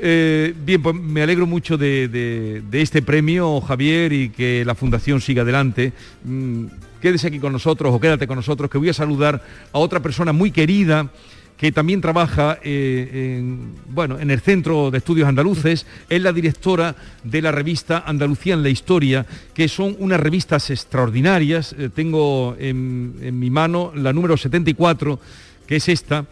bien, 0.00 0.82
pues 0.82 0.94
me 0.94 1.22
alegro 1.22 1.46
mucho 1.46 1.76
de, 1.76 2.62
este 2.72 3.02
premio, 3.02 3.60
Javier, 3.60 4.12
y 4.12 4.28
que 4.30 4.64
la 4.64 4.74
Fundación 4.74 5.20
siga 5.20 5.42
adelante. 5.42 5.92
Mm, 6.24 6.66
quédese 7.00 7.28
aquí 7.28 7.38
con 7.38 7.52
nosotros 7.52 7.92
o 7.94 8.00
quédate 8.00 8.26
con 8.26 8.36
nosotros, 8.36 8.70
que 8.70 8.78
voy 8.78 8.88
a 8.88 8.94
saludar 8.94 9.42
a 9.72 9.78
otra 9.78 10.00
persona 10.00 10.32
muy 10.32 10.50
querida 10.50 11.10
que 11.56 11.72
también 11.72 12.00
trabaja 12.00 12.58
eh, 12.62 13.38
en, 13.38 13.74
bueno, 13.88 14.18
en 14.18 14.30
el 14.30 14.40
Centro 14.40 14.90
de 14.90 14.98
Estudios 14.98 15.28
Andaluces, 15.28 15.86
es 16.08 16.22
la 16.22 16.32
directora 16.32 16.94
de 17.24 17.42
la 17.42 17.52
revista 17.52 18.04
Andalucía 18.06 18.54
en 18.54 18.62
la 18.62 18.68
Historia, 18.68 19.26
que 19.54 19.68
son 19.68 19.96
unas 19.98 20.20
revistas 20.20 20.70
extraordinarias. 20.70 21.74
Eh, 21.78 21.88
tengo 21.94 22.56
en, 22.58 23.38
mi 23.38 23.50
mano 23.50 23.92
la 23.94 24.12
número 24.12 24.36
74, 24.36 25.18
que 25.66 25.76
es 25.76 25.88
esta, 25.88 26.26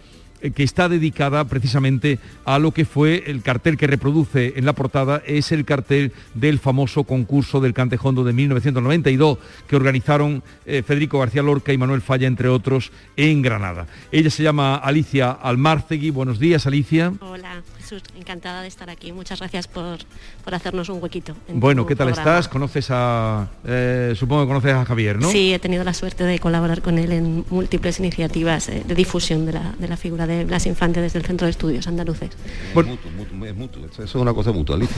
que 0.55 0.63
está 0.63 0.89
dedicada 0.89 1.45
precisamente 1.45 2.19
a 2.45 2.59
lo 2.59 2.73
que 2.73 2.85
fue 2.85 3.25
el 3.27 3.43
cartel 3.43 3.77
que 3.77 3.87
reproduce 3.87 4.55
en 4.57 4.67
la 4.67 4.75
portada, 4.75 5.23
es 5.27 5.53
el 5.53 5.65
cartel 5.65 6.13
del 6.35 6.59
famoso 6.59 7.05
concurso 7.05 7.61
del 7.61 7.75
Cantejondo 7.75 8.25
de 8.25 8.33
1992 8.33 9.39
que 9.67 9.77
organizaron 9.77 10.43
eh, 10.67 10.83
Federico 10.87 11.19
García 11.19 11.43
Lorca 11.43 11.73
y 11.73 11.79
Manuel 11.79 12.03
Falla, 12.03 12.27
entre 12.27 12.49
otros, 12.49 12.93
en 13.17 13.43
Granada. 13.43 13.87
Ella 14.13 14.31
se 14.31 14.43
llama 14.43 14.77
Alicia 14.77 15.31
Almárcegui. 15.31 16.11
Buenos 16.11 16.39
días, 16.39 16.67
Alicia. 16.67 17.13
Hola, 17.21 17.63
Jesús, 17.85 18.03
encantada 18.19 18.63
de 18.63 18.69
estar 18.69 18.89
aquí. 18.89 19.13
Muchas 19.13 19.41
gracias 19.41 19.69
por, 19.69 19.99
por 20.43 20.55
hacernos 20.55 20.89
un 20.89 21.03
huequito. 21.03 21.37
Bueno, 21.49 21.87
¿qué 21.87 21.95
tal 21.95 22.09
estás? 22.09 22.49
¿Conoces 22.49 22.87
a, 22.89 23.51
eh, 23.67 24.15
supongo 24.17 24.43
que 24.43 24.49
conoces 24.49 24.73
a 24.73 24.85
Javier, 24.87 25.21
¿no? 25.21 25.31
Sí, 25.31 25.53
he 25.53 25.59
tenido 25.59 25.85
la 25.85 25.93
suerte 25.93 26.25
de 26.25 26.39
colaborar 26.39 26.81
con 26.81 26.99
él 26.99 27.13
en 27.13 27.45
múltiples 27.51 27.99
iniciativas 27.99 28.69
de 28.69 28.95
difusión 28.95 29.45
de 29.45 29.53
la, 29.53 29.75
de 29.79 29.87
la 29.87 29.99
figura 29.99 30.27
de 30.27 30.47
Blas 30.47 30.65
Infante 30.65 31.03
desde 31.03 31.19
el 31.19 31.27
Centro 31.27 31.47
de 31.47 31.51
Estudios 31.51 31.87
Andaluces. 31.87 32.31
Bueno, 32.73 32.97
es 33.47 33.55
mutuo, 33.55 33.85
eso 33.85 34.03
es 34.03 34.15
una 34.15 34.33
cosa 34.33 34.51
mutua, 34.51 34.77
Alicia. 34.77 34.97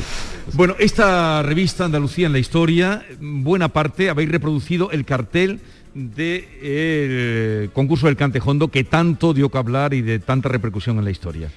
Bueno, 0.52 0.76
esta 0.78 1.42
revista 1.42 1.86
Andalucía 1.86 2.26
en 2.26 2.32
la 2.34 2.38
historia, 2.38 3.04
buena 3.18 3.68
parte 3.68 4.10
habéis 4.10 4.30
reproducido 4.30 4.92
el 4.92 5.04
cartel 5.04 5.60
del 5.96 7.70
concurso 7.72 8.06
del 8.06 8.16
Cantejondo 8.16 8.68
que 8.68 8.84
tanto 8.84 9.32
dio 9.32 9.48
que 9.48 9.58
hablar 9.58 9.94
y 9.94 10.02
de 10.02 10.18
tanta 10.18 10.48
repercusión 10.48 10.98
en 10.98 11.04
la 11.04 11.10
historia. 11.10 11.50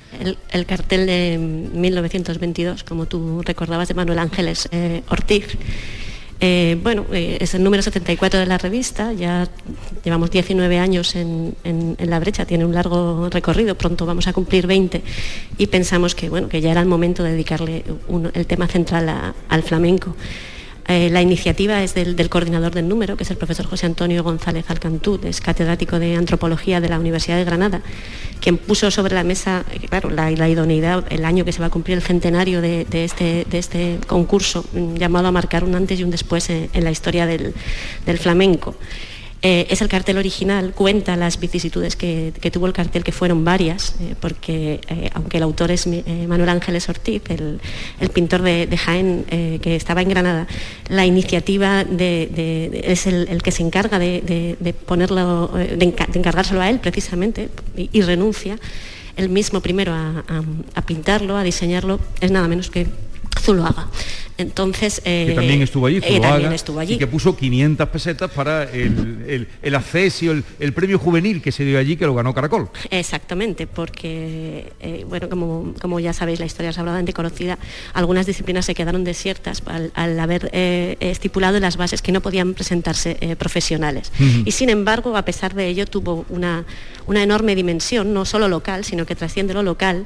El, 0.52 0.66
cartel 0.66 1.06
de 1.06 1.38
1922, 1.38 2.84
como 2.84 3.06
tú 3.06 3.42
recordabas, 3.44 3.90
de 3.90 3.94
Manuel 3.94 4.20
Ángeles 4.20 4.70
eh, 4.72 5.04
Ortiz, 5.10 5.58
eh, 6.42 6.80
bueno, 6.82 7.06
eh, 7.12 7.38
es 7.42 7.54
el 7.54 7.64
número 7.64 7.84
74 7.84 8.40
de 8.40 8.46
la 8.46 8.58
revista, 8.58 9.12
ya 9.12 9.50
llevamos 10.06 10.32
19 10.32 10.80
años 10.80 11.16
en, 11.16 11.56
la 12.00 12.20
brecha, 12.20 12.46
tiene 12.46 12.64
un 12.64 12.74
largo 12.74 13.30
recorrido, 13.30 13.76
pronto 13.76 14.06
vamos 14.06 14.28
a 14.28 14.34
cumplir 14.34 14.66
20 14.66 15.02
y 15.58 15.68
pensamos 15.68 16.16
que, 16.16 16.30
bueno, 16.30 16.48
que 16.48 16.62
ya 16.62 16.72
era 16.72 16.80
el 16.80 16.88
momento 16.88 17.24
de 17.24 17.32
dedicarle 17.32 17.84
el 18.34 18.46
tema 18.46 18.68
central 18.68 19.34
al 19.50 19.64
flamenco. 19.64 20.16
Eh, 20.90 21.12
la 21.12 21.22
iniciativa 21.22 21.84
es 21.84 21.94
del, 21.94 22.30
coordinador 22.30 22.74
del 22.74 22.88
número, 22.88 23.16
que 23.16 23.22
es 23.22 23.30
el 23.30 23.38
profesor 23.38 23.68
José 23.68 23.86
Antonio 23.86 24.24
González 24.24 24.66
Alcantú, 24.70 25.20
es 25.24 25.40
catedrático 25.40 26.00
de 26.00 26.16
antropología 26.16 26.82
de 26.82 26.90
la 26.90 27.00
Universidad 27.00 27.38
de 27.38 27.46
Granada, 27.46 27.84
quien 28.42 28.58
puso 28.58 28.90
sobre 28.90 29.14
la 29.14 29.24
mesa, 29.24 29.66
eh, 29.72 29.88
claro, 29.88 30.10
la, 30.10 30.32
idoneidad, 30.32 31.06
el 31.12 31.26
año 31.26 31.46
que 31.46 31.52
se 31.52 31.60
va 31.60 31.68
a 31.68 31.70
cumplir 31.70 31.98
el 31.98 32.02
centenario 32.02 32.60
de, 32.60 32.88
este, 32.92 33.46
este, 33.52 34.00
concurso, 34.08 34.66
mm, 34.74 34.96
llamado 34.96 35.28
a 35.28 35.32
marcar 35.32 35.64
un 35.64 35.76
antes 35.76 36.00
y 36.00 36.04
un 36.04 36.10
después 36.10 36.50
en, 36.50 36.84
la 36.84 36.90
historia 36.90 37.28
del 37.28 37.54
flamenco. 38.18 38.76
Eh, 39.42 39.68
es 39.70 39.82
el 39.82 39.88
cartel 39.88 40.18
original, 40.18 40.74
cuenta 40.76 41.16
las 41.16 41.40
vicisitudes 41.40 41.96
que, 41.96 42.34
tuvo 42.52 42.68
el 42.68 42.74
cartel, 42.74 43.06
que 43.06 43.14
fueron 43.14 43.46
varias, 43.46 43.96
eh, 44.02 44.16
porque 44.20 44.82
eh, 44.90 45.10
aunque 45.14 45.38
el 45.38 45.44
autor 45.44 45.72
es 45.72 45.88
Manuel 45.88 46.50
Ángeles 46.50 46.90
Ortiz, 46.90 47.22
el, 47.30 47.62
el 48.02 48.10
pintor 48.10 48.42
de, 48.42 48.78
Jaén 48.78 49.24
que 49.62 49.76
estaba 49.78 50.02
en 50.02 50.10
Granada, 50.10 50.48
la 50.90 51.06
iniciativa 51.06 51.86
es 51.90 53.08
el, 53.08 53.42
que 53.42 53.52
se 53.52 53.64
encarga 53.64 53.98
de, 53.98 54.76
ponerlo, 54.86 55.48
de, 55.48 55.86
encargárselo 55.86 56.62
a 56.62 56.70
él 56.70 56.80
precisamente, 56.80 57.50
y, 57.78 58.02
renuncia 58.02 58.58
él 59.16 59.30
mismo 59.30 59.62
primero 59.62 59.94
a 59.94 60.82
pintarlo, 60.86 61.38
a 61.38 61.44
diseñarlo, 61.44 62.00
es 62.20 62.32
nada 62.32 62.48
menos 62.48 62.70
que 62.70 62.88
Zuluaga. 63.40 63.88
Entonces, 64.40 65.02
que 65.02 65.32
eh, 65.32 65.36
también 65.36 65.62
estuvo 65.62 65.86
allí, 65.86 66.00
Zuluaga, 66.00 66.56
estuvo 66.56 66.80
allí. 66.80 66.94
Y 66.94 66.98
que 66.98 67.08
puso 67.08 67.36
500 67.36 67.90
pesetas 67.90 68.32
para 68.32 68.64
el, 68.64 69.50
el, 69.62 69.76
acceso, 69.76 70.32
el, 70.32 70.74
premio 70.74 70.98
juvenil 70.98 71.42
que 71.42 71.52
se 71.52 71.66
dio 71.66 71.78
allí, 71.78 71.98
que 71.98 72.06
lo 72.06 72.16
ganó 72.16 72.34
Caracol. 72.34 72.70
Exactamente, 72.90 73.68
porque, 73.68 74.72
eh, 74.80 75.06
bueno, 75.10 75.28
como, 75.28 75.74
como, 75.82 76.00
ya 76.00 76.14
sabéis, 76.14 76.40
la 76.40 76.46
historia 76.46 76.70
es 76.70 76.78
habladamente 76.78 77.12
conocida, 77.12 77.60
algunas 77.92 78.26
disciplinas 78.26 78.66
se 78.66 78.76
quedaron 78.76 79.04
desiertas 79.04 79.62
al, 79.94 80.18
haber 80.18 80.50
eh, 80.54 80.96
estipulado 81.02 81.60
las 81.60 81.76
bases 81.76 82.02
que 82.02 82.14
no 82.14 82.22
podían 82.22 82.54
presentarse 82.54 83.18
profesionales. 83.38 84.14
Y 84.46 84.52
sin 84.52 84.70
embargo, 84.70 85.18
a 85.18 85.26
pesar 85.26 85.54
de 85.54 85.68
ello, 85.68 85.86
tuvo 85.86 86.26
una, 86.30 86.64
una 87.08 87.24
enorme 87.24 87.56
dimensión, 87.56 88.14
no 88.14 88.24
solo 88.24 88.48
local, 88.48 88.86
sino 88.86 89.06
que 89.06 89.16
trasciende 89.16 89.54
lo 89.54 89.64
local, 89.64 90.06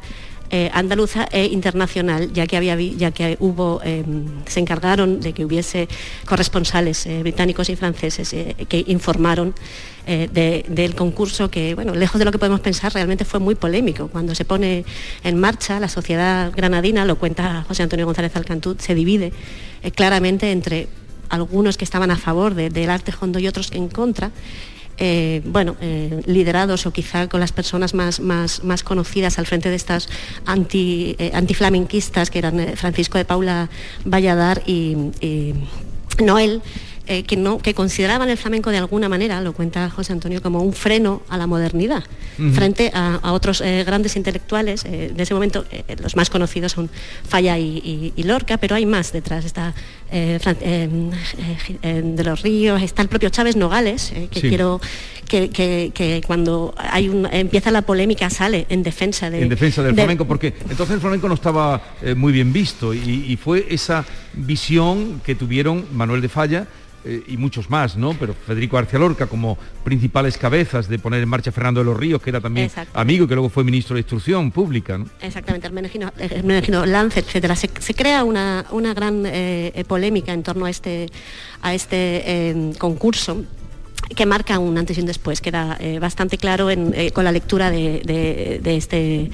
eh, 0.56 0.70
andaluza 0.72 1.28
e 1.32 1.48
internacional, 1.48 2.32
ya 2.32 2.46
que, 2.46 2.58
había, 2.58 2.78
ya 2.78 3.10
que 3.10 3.38
hubo, 3.40 3.82
em, 3.84 4.46
se 4.46 4.60
encargaron 4.60 5.20
de 5.20 5.34
que 5.34 5.46
hubiese 5.46 5.88
corresponsales 6.26 7.08
eh, 7.08 7.22
británicos 7.22 7.70
y 7.70 7.76
franceses 7.76 8.32
eh, 8.34 8.56
que 8.70 8.84
informaron 8.86 9.56
del 10.06 10.96
concurso 10.96 11.50
que, 11.50 11.74
bueno, 11.74 11.96
lejos 11.96 12.20
de 12.20 12.26
lo 12.26 12.32
que 12.32 12.38
podemos 12.38 12.60
pensar, 12.60 12.94
realmente 12.94 13.24
fue 13.26 13.40
muy 13.40 13.56
polémico. 13.56 14.10
Cuando 14.10 14.36
se 14.36 14.44
pone 14.46 14.84
en 15.24 15.40
marcha, 15.40 15.80
la 15.80 15.88
sociedad 15.88 16.52
granadina, 16.54 17.06
lo 17.06 17.16
cuenta 17.18 17.64
José 17.68 17.84
Antonio 17.84 18.06
González 18.06 18.36
Alcantú, 18.36 18.76
se 18.78 18.96
divide 18.96 19.32
claramente 19.96 20.52
entre 20.52 20.90
algunos 21.30 21.78
que 21.78 21.86
estaban 21.86 22.12
a 22.12 22.18
favor 22.18 22.54
del 22.54 22.90
arte 22.90 23.14
hondo 23.18 23.40
y 23.40 23.48
otros 23.48 23.72
en 23.72 23.88
contra, 23.88 24.32
eh, 24.98 25.42
bueno, 25.46 25.76
eh, 25.82 26.22
liderados 26.26 26.86
o 26.86 26.92
quizá 26.92 27.28
con 27.28 27.40
las 27.40 27.52
personas 27.52 27.94
más, 27.94 28.20
más, 28.20 28.64
más 28.64 28.84
conocidas 28.84 29.40
al 29.40 29.46
frente 29.46 29.70
de 29.70 29.76
estas 29.76 30.08
anti, 30.46 31.16
eh, 31.20 31.32
antiflamenquistas, 31.34 32.30
que 32.30 32.40
eran 32.40 32.76
Francisco 32.76 33.18
de 33.18 33.26
Paula 33.26 33.70
Valladar 34.06 34.62
y, 34.66 35.12
y 35.22 35.54
Noel. 36.24 36.62
Eh, 37.06 37.24
que, 37.24 37.36
no, 37.36 37.58
que 37.58 37.74
consideraban 37.74 38.30
el 38.30 38.38
flamenco 38.38 38.70
de 38.70 38.78
alguna 38.78 39.10
manera, 39.10 39.42
lo 39.42 39.52
cuenta 39.52 39.90
José 39.90 40.14
Antonio, 40.14 40.42
como 40.42 40.62
un 40.62 40.72
freno 40.72 41.22
a 41.28 41.38
la 41.38 41.48
modernidad, 41.48 42.02
frente 42.54 42.92
a, 42.94 43.34
otros 43.34 43.60
eh, 43.60 43.84
grandes 43.86 44.16
intelectuales. 44.16 44.86
Eh, 44.86 45.12
de 45.14 45.24
ese 45.24 45.34
momento, 45.34 45.66
los 46.02 46.16
más 46.16 46.30
conocidos 46.30 46.72
son 46.72 46.90
Falla 47.28 47.60
y, 47.60 48.14
Lorca, 48.24 48.56
pero 48.56 48.78
hay 48.78 48.86
más 48.86 49.12
detrás. 49.12 49.44
Está 49.44 49.74
de 50.14 52.24
los 52.24 52.42
Ríos, 52.42 52.82
está 52.82 53.02
el 53.02 53.08
propio 53.08 53.30
Chávez 53.30 53.56
Nogales, 53.56 54.14
que 54.32 54.42
quiero 54.42 54.80
que, 55.28 56.22
cuando 56.28 56.74
hay 56.78 57.12
empieza 57.32 57.72
la 57.72 57.82
polémica 57.82 58.30
sale 58.30 58.68
en 58.70 58.84
defensa 58.84 59.30
de, 59.30 59.42
en 59.42 59.50
defensa 59.50 59.82
del 59.82 59.96
flamenco 59.96 60.26
porque 60.26 60.54
entonces 60.70 60.96
el 60.96 61.02
flamenco 61.02 61.28
no 61.28 61.34
estaba 61.34 61.82
muy 62.16 62.32
bien 62.32 62.54
visto 62.54 62.94
y, 62.94 63.38
fue 63.44 63.66
esa 63.70 64.06
visión 64.34 65.20
que 65.26 65.36
tuvieron 65.36 65.86
Manuel 65.92 66.22
de 66.22 66.30
Falla 66.30 66.68
eh, 67.06 67.22
y 67.28 67.36
muchos 67.36 67.70
más, 67.70 67.98
¿no? 67.98 68.16
Pero 68.18 68.34
Federico 68.34 68.78
García 68.78 68.98
Lorca 68.98 69.28
como 69.28 69.58
principales 69.84 70.38
cabezas 70.38 70.88
de 70.88 71.00
poner 71.00 71.22
en 71.22 71.28
marcha 71.28 71.52
Fernando 71.52 71.82
de 71.82 71.86
los 71.86 71.98
Ríos, 71.98 72.22
que 72.22 72.30
era 72.30 72.40
también 72.40 72.72
amigo, 72.94 73.28
que 73.28 73.34
luego 73.34 73.50
fue 73.50 73.66
ministro 73.66 73.96
de 73.96 74.02
Instrucción 74.02 74.52
Pública, 74.52 74.98
¿no? 74.98 75.08
Exactamente, 75.22 75.68
el 75.68 75.74
Menegino, 75.74 76.86
Lance, 76.86 77.20
etcétera. 77.20 77.58
Se, 77.58 77.94
crea 77.94 78.24
una, 78.24 78.64
gran 78.96 79.24
eh, 79.26 79.84
polémica 79.86 80.03
en 80.08 80.44
torno 80.44 80.66
a 80.66 80.70
este, 80.70 81.10
a 81.62 81.74
este 81.74 82.24
eh, 82.26 82.74
concurso 82.78 83.44
que 84.16 84.26
marca 84.26 84.60
un 84.60 84.78
antes 84.78 84.98
y 84.98 85.02
un 85.02 85.08
después, 85.08 85.42
queda 85.42 85.78
eh, 85.80 86.00
bastante 86.00 86.38
claro 86.38 86.70
eh, 86.70 87.12
con 87.14 87.24
la 87.24 87.32
lectura 87.32 87.72
de, 87.72 88.62
este, 88.66 89.32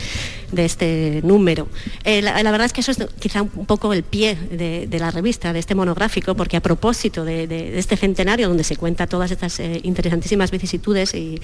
de 0.51 0.65
este 0.65 1.21
número. 1.23 1.67
Eh, 2.03 2.21
la, 2.21 2.33
verdad 2.43 2.65
es 2.65 2.73
que 2.73 2.81
eso 2.81 2.91
es 2.91 2.99
quizá 3.19 3.41
un 3.41 3.65
poco 3.65 3.93
el 3.93 4.03
pie 4.03 4.35
de, 4.35 4.99
la 4.99 5.11
revista, 5.11 5.53
de 5.53 5.59
este 5.59 5.75
monográfico, 5.75 6.35
porque 6.35 6.57
a 6.57 6.61
propósito 6.61 7.25
de, 7.25 7.77
este 7.77 7.97
centenario 7.97 8.47
donde 8.47 8.63
se 8.63 8.75
cuenta 8.75 9.07
todas 9.07 9.31
estas 9.31 9.59
interesantísimas 9.59 10.51
vicisitudes 10.51 11.13
y, 11.13 11.39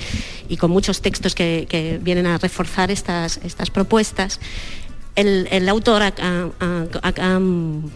con 0.58 0.72
muchos 0.72 1.02
textos 1.02 1.36
que, 1.36 1.66
que, 1.70 2.00
vienen 2.02 2.28
a 2.28 2.38
reforzar 2.38 2.92
estas, 2.92 3.40
estas 3.44 3.70
propuestas, 3.70 4.40
el, 5.16 5.70
autor 5.70 6.04
ha, 6.04 7.40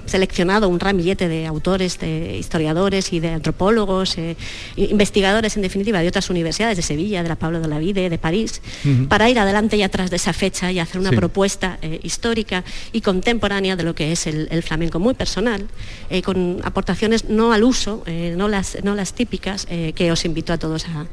seleccionado 0.05 0.69
un 0.69 0.79
ramillete 0.79 1.27
de 1.27 1.45
autores, 1.45 1.99
de 1.99 2.37
historiadores 2.37 3.11
y 3.13 3.19
de 3.19 3.29
antropólogos, 3.29 4.17
eh, 4.17 4.37
investigadores 4.77 5.55
en 5.57 5.63
definitiva 5.63 5.99
de 6.01 6.07
otras 6.07 6.29
universidades, 6.29 6.77
de 6.77 6.83
Sevilla, 6.83 7.21
de 7.23 7.29
la 7.29 7.35
Pablo 7.35 7.59
de 7.59 7.67
la 7.67 7.79
Vide, 7.79 8.09
de 8.09 8.17
París, 8.17 8.61
para 9.07 9.29
ir 9.29 9.39
adelante 9.39 9.77
y 9.77 9.83
atrás 9.83 10.09
de 10.09 10.15
esa 10.15 10.33
fecha 10.33 10.71
y 10.71 10.79
hacer 10.79 10.99
una 10.99 11.11
propuesta 11.11 11.77
eh, 11.81 11.99
histórica 12.03 12.63
y 12.91 13.01
contemporánea 13.01 13.75
de 13.75 13.83
lo 13.83 13.95
que 13.95 14.11
es 14.11 14.27
el, 14.27 14.63
flamenco 14.63 14.99
muy 14.99 15.13
personal, 15.13 15.67
eh, 16.09 16.21
con 16.21 16.59
aportaciones 16.63 17.25
no 17.25 17.53
al 17.53 17.63
uso, 17.63 18.03
no, 18.35 18.47
las, 18.47 18.77
no 18.83 18.95
las 18.95 19.13
típicas, 19.13 19.65
que 19.65 20.11
os 20.11 20.25
invito 20.25 20.53
a 20.53 20.57
todos 20.57 20.85
a 20.87 21.07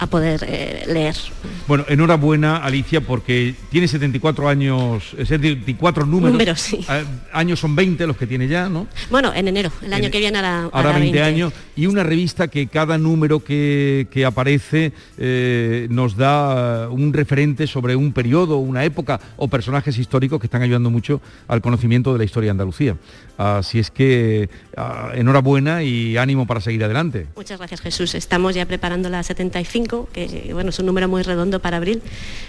a 0.00 0.06
poder 0.06 0.42
eh, 0.48 0.84
leer. 0.86 1.14
Bueno, 1.68 1.84
enhorabuena 1.86 2.56
Alicia 2.56 3.02
porque 3.02 3.54
tiene 3.70 3.86
74 3.86 4.48
años, 4.48 5.14
74 5.24 6.06
números. 6.06 6.32
números 6.32 6.60
sí. 6.60 6.84
años 7.32 7.60
son 7.60 7.76
20 7.76 8.06
los 8.06 8.16
que 8.16 8.26
tiene 8.26 8.48
ya, 8.48 8.70
¿no? 8.70 8.86
Bueno, 9.10 9.30
en 9.34 9.46
enero, 9.46 9.70
el 9.82 9.92
año 9.92 10.10
que 10.10 10.18
viene 10.18 10.38
hará, 10.38 10.70
hará 10.72 10.92
20, 10.98 11.22
años. 11.22 11.52
Y 11.76 11.84
una 11.84 12.02
revista 12.02 12.48
que 12.48 12.66
cada 12.66 12.96
número 12.96 13.44
que, 13.44 14.06
aparece 14.26 14.92
eh, 15.18 15.86
nos 15.90 16.16
da 16.16 16.88
un 16.88 17.12
referente 17.12 17.66
sobre 17.66 17.94
un 17.94 18.12
periodo, 18.12 18.56
una 18.56 18.84
época 18.84 19.20
o 19.36 19.48
personajes 19.48 19.98
históricos 19.98 20.40
que 20.40 20.46
están 20.46 20.62
ayudando 20.62 20.88
mucho 20.88 21.20
al 21.46 21.60
conocimiento 21.60 22.12
de 22.12 22.18
la 22.18 22.24
historia 22.24 22.48
de 22.48 22.52
Andalucía. 22.52 22.96
Así 23.36 23.78
es 23.78 23.90
que 23.90 24.48
ah, 24.76 25.12
enhorabuena 25.14 25.82
y 25.82 26.16
ánimo 26.16 26.46
para 26.46 26.60
seguir 26.60 26.84
adelante. 26.84 27.26
Muchas 27.36 27.58
gracias 27.58 27.80
Jesús. 27.80 28.14
Estamos 28.14 28.54
ya 28.54 28.66
preparando 28.66 29.08
la 29.08 29.22
75 29.22 29.89
25, 29.90 30.08
que 30.12 30.50
bueno, 30.52 30.70
es 30.70 30.78
un 30.78 30.86
número 30.86 31.08
muy 31.08 31.22
redondo 31.22 31.60
para 31.60 31.76
abril, 31.78 32.02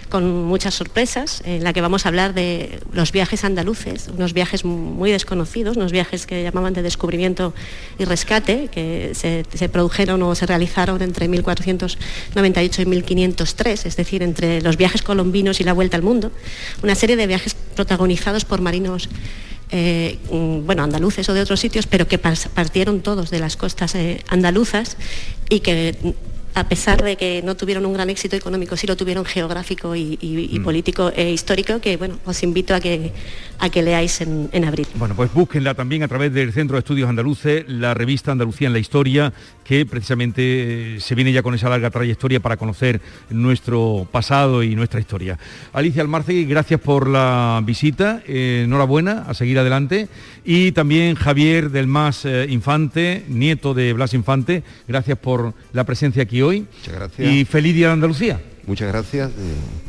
con 0.08 0.44
muchas 0.44 0.74
sorpresas, 0.74 1.42
en 1.44 1.64
la 1.64 1.72
que 1.72 1.80
vamos 1.80 2.06
a 2.06 2.08
hablar 2.08 2.34
de 2.34 2.80
los 2.92 3.12
viajes 3.12 3.44
andaluces, 3.44 4.08
unos 4.14 4.32
viajes 4.32 4.64
muy 4.64 5.10
desconocidos, 5.10 5.76
unos 5.76 5.92
viajes 5.92 6.26
que 6.26 6.42
llamaban 6.42 6.74
de 6.74 6.82
descubrimiento 6.82 7.54
y 7.98 8.04
rescate, 8.04 8.68
que 8.68 9.12
se, 9.14 9.44
se 9.54 9.68
produjeron 9.68 10.22
o 10.22 10.34
se 10.34 10.46
realizaron 10.46 11.02
entre 11.02 11.28
1498 11.28 12.82
y 12.82 12.86
1503, 12.86 13.86
es 13.86 13.96
decir, 13.96 14.22
entre 14.22 14.60
los 14.60 14.76
viajes 14.76 15.02
colombinos 15.02 15.60
y 15.60 15.64
la 15.64 15.72
vuelta 15.72 15.96
al 15.96 16.02
mundo, 16.02 16.30
una 16.82 16.94
serie 16.94 17.16
de 17.16 17.26
viajes 17.26 17.54
protagonizados 17.74 18.44
por 18.44 18.60
marinos 18.60 19.08
eh, 19.74 20.18
mm, 20.30 20.66
bueno, 20.66 20.82
andaluces 20.82 21.26
o 21.30 21.34
de 21.34 21.40
otros 21.40 21.58
sitios, 21.58 21.86
pero 21.86 22.06
que 22.06 22.18
partieron 22.18 23.00
todos 23.00 23.30
de 23.30 23.40
las 23.40 23.56
costas 23.56 23.94
eh, 23.94 24.22
andaluzas 24.28 24.98
y 25.48 25.60
que 25.60 26.14
a 26.54 26.68
pesar 26.68 27.02
de 27.02 27.16
que 27.16 27.42
no 27.42 27.56
tuvieron 27.56 27.86
un 27.86 27.94
gran 27.94 28.10
éxito 28.10 28.36
económico, 28.36 28.76
sí 28.76 28.86
lo 28.86 28.96
tuvieron 28.96 29.24
geográfico 29.24 29.96
y, 29.96 30.18
mm. 30.20 30.62
político 30.62 31.10
e 31.14 31.30
histórico, 31.30 31.80
que 31.80 31.96
bueno, 31.96 32.18
os 32.24 32.42
invito 32.42 32.74
a 32.74 32.80
que, 32.80 33.12
a 33.58 33.70
que 33.70 33.82
leáis 33.82 34.20
en, 34.20 34.64
abril. 34.64 34.86
Bueno, 34.96 35.14
pues 35.14 35.32
búsquenla 35.32 35.74
también 35.74 36.02
a 36.02 36.08
través 36.08 36.32
del 36.32 36.52
Centro 36.52 36.76
de 36.76 36.80
Estudios 36.80 37.08
Andaluces, 37.08 37.64
la 37.68 37.94
revista 37.94 38.32
Andalucía 38.32 38.66
en 38.66 38.74
la 38.74 38.78
Historia, 38.78 39.32
que 39.64 39.86
precisamente 39.86 40.96
eh, 40.96 41.00
se 41.00 41.14
viene 41.14 41.32
ya 41.32 41.42
con 41.42 41.54
esa 41.54 41.70
larga 41.70 41.90
trayectoria 41.90 42.40
para 42.40 42.56
conocer 42.56 43.00
nuestro 43.30 44.06
pasado 44.10 44.62
y 44.62 44.74
nuestra 44.74 45.00
historia. 45.00 45.38
Alicia 45.72 46.02
Almarce, 46.02 46.44
gracias 46.44 46.80
por 46.80 47.08
la 47.08 47.62
visita, 47.64 48.22
eh, 48.26 48.62
enhorabuena, 48.64 49.24
a 49.26 49.34
seguir 49.34 49.58
adelante. 49.58 50.08
Y 50.44 50.72
también 50.72 51.14
Javier 51.14 51.70
del 51.70 51.86
Más 51.86 52.24
eh, 52.24 52.46
Infante, 52.50 53.24
nieto 53.28 53.74
de 53.74 53.92
Blas 53.92 54.12
Infante, 54.12 54.64
gracias 54.86 55.16
por 55.16 55.54
la 55.72 55.84
presencia 55.84 56.24
aquí 56.24 56.41
hoy. 56.42 56.66
Muchas 56.78 56.94
gracias. 56.94 57.32
Y 57.32 57.44
feliz 57.44 57.74
día 57.74 57.88
de 57.88 57.92
Andalucía. 57.94 58.40
Muchas 58.66 58.88
gracias, 58.88 59.30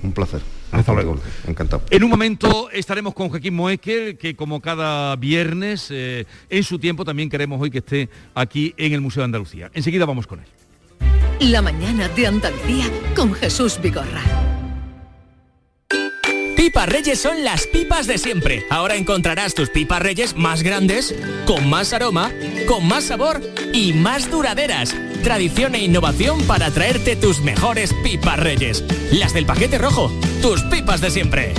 un 0.01 0.11
placer. 0.11 0.41
Hasta 0.73 0.91
luego. 0.91 1.19
Encantado. 1.47 1.83
En 1.91 2.03
un 2.03 2.09
momento 2.09 2.69
estaremos 2.71 3.13
con 3.13 3.29
Joaquín 3.29 3.53
Moekel, 3.53 4.17
que 4.17 4.35
como 4.35 4.59
cada 4.59 5.15
viernes, 5.15 5.87
eh, 5.91 6.25
en 6.49 6.63
su 6.63 6.79
tiempo 6.79 7.05
también 7.05 7.29
queremos 7.29 7.61
hoy 7.61 7.69
que 7.69 7.77
esté 7.77 8.09
aquí 8.33 8.73
en 8.77 8.93
el 8.93 9.01
Museo 9.01 9.21
de 9.21 9.25
Andalucía. 9.25 9.69
Enseguida 9.73 10.05
vamos 10.05 10.25
con 10.25 10.39
él. 10.39 11.51
La 11.51 11.61
mañana 11.61 12.07
de 12.09 12.25
Andalucía 12.27 12.85
con 13.15 13.33
Jesús 13.33 13.79
Vigorra. 13.81 14.21
Pipas 16.55 16.89
Reyes 16.89 17.19
son 17.19 17.43
las 17.43 17.67
pipas 17.67 18.07
de 18.07 18.17
siempre. 18.17 18.65
Ahora 18.69 18.95
encontrarás 18.95 19.53
tus 19.53 19.69
pipas 19.69 20.01
Reyes 20.01 20.35
más 20.35 20.63
grandes, 20.63 21.13
con 21.45 21.69
más 21.69 21.93
aroma, 21.93 22.31
con 22.67 22.87
más 22.87 23.03
sabor 23.03 23.41
y 23.73 23.93
más 23.93 24.31
duraderas. 24.31 24.95
Tradición 25.23 25.73
e 25.73 25.79
innovación 25.79 26.43
para 26.43 26.69
traerte 26.69 27.15
tus 27.15 27.39
mejores 27.39 27.93
pipas 28.03 28.37
Reyes. 28.37 28.83
Las 29.13 29.33
del 29.33 29.45
paquete 29.45 29.77
rojo, 29.77 30.11
tus 30.41 30.61
pipas 30.63 30.99
de 30.99 31.09
siempre. 31.11 31.53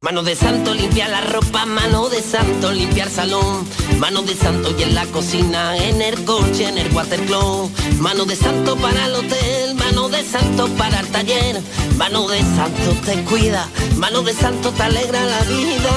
Mano 0.00 0.24
de 0.24 0.34
santo 0.34 0.74
limpia 0.74 1.06
la 1.06 1.20
ropa, 1.20 1.64
mano 1.66 2.08
de 2.08 2.20
santo 2.20 2.72
limpiar 2.72 3.08
salón, 3.08 3.64
mano 4.00 4.22
de 4.22 4.34
santo 4.34 4.74
y 4.76 4.82
en 4.82 4.96
la 4.96 5.06
cocina, 5.06 5.76
en 5.76 6.02
el 6.02 6.24
coche, 6.24 6.68
en 6.68 6.76
el 6.76 6.92
watercloak, 6.92 7.70
mano 8.00 8.24
de 8.24 8.34
santo 8.34 8.74
para 8.76 9.06
el 9.06 9.14
hotel, 9.14 9.76
mano 9.76 10.08
de 10.08 10.24
santo 10.24 10.66
para 10.76 10.98
el 10.98 11.06
taller, 11.06 11.60
mano 11.96 12.26
de 12.26 12.40
santo 12.40 12.96
te 13.06 13.22
cuida, 13.22 13.68
mano 13.98 14.22
de 14.22 14.32
santo 14.32 14.72
te 14.72 14.82
alegra 14.82 15.24
la 15.24 15.42
vida, 15.42 15.92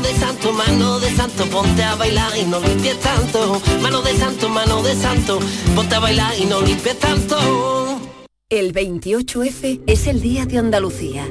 de 0.00 0.14
santo, 0.14 0.52
mano 0.52 1.00
de 1.00 1.10
santo, 1.10 1.44
ponte 1.46 1.82
a 1.82 1.94
bailar 1.94 2.36
y 2.36 2.44
no 2.44 2.60
limpies 2.60 2.98
tanto, 3.00 3.60
mano 3.80 4.02
de 4.02 4.16
santo, 4.16 4.48
mano 4.48 4.82
de 4.82 4.94
santo, 4.94 5.40
ponte 5.74 5.94
a 5.94 6.00
bailar 6.00 6.32
y 6.38 6.44
no 6.44 6.60
limpies 6.60 6.98
tanto. 6.98 8.00
El 8.48 8.72
28F 8.72 9.82
es 9.86 10.06
el 10.06 10.20
Día 10.22 10.46
de 10.46 10.58
Andalucía 10.58 11.26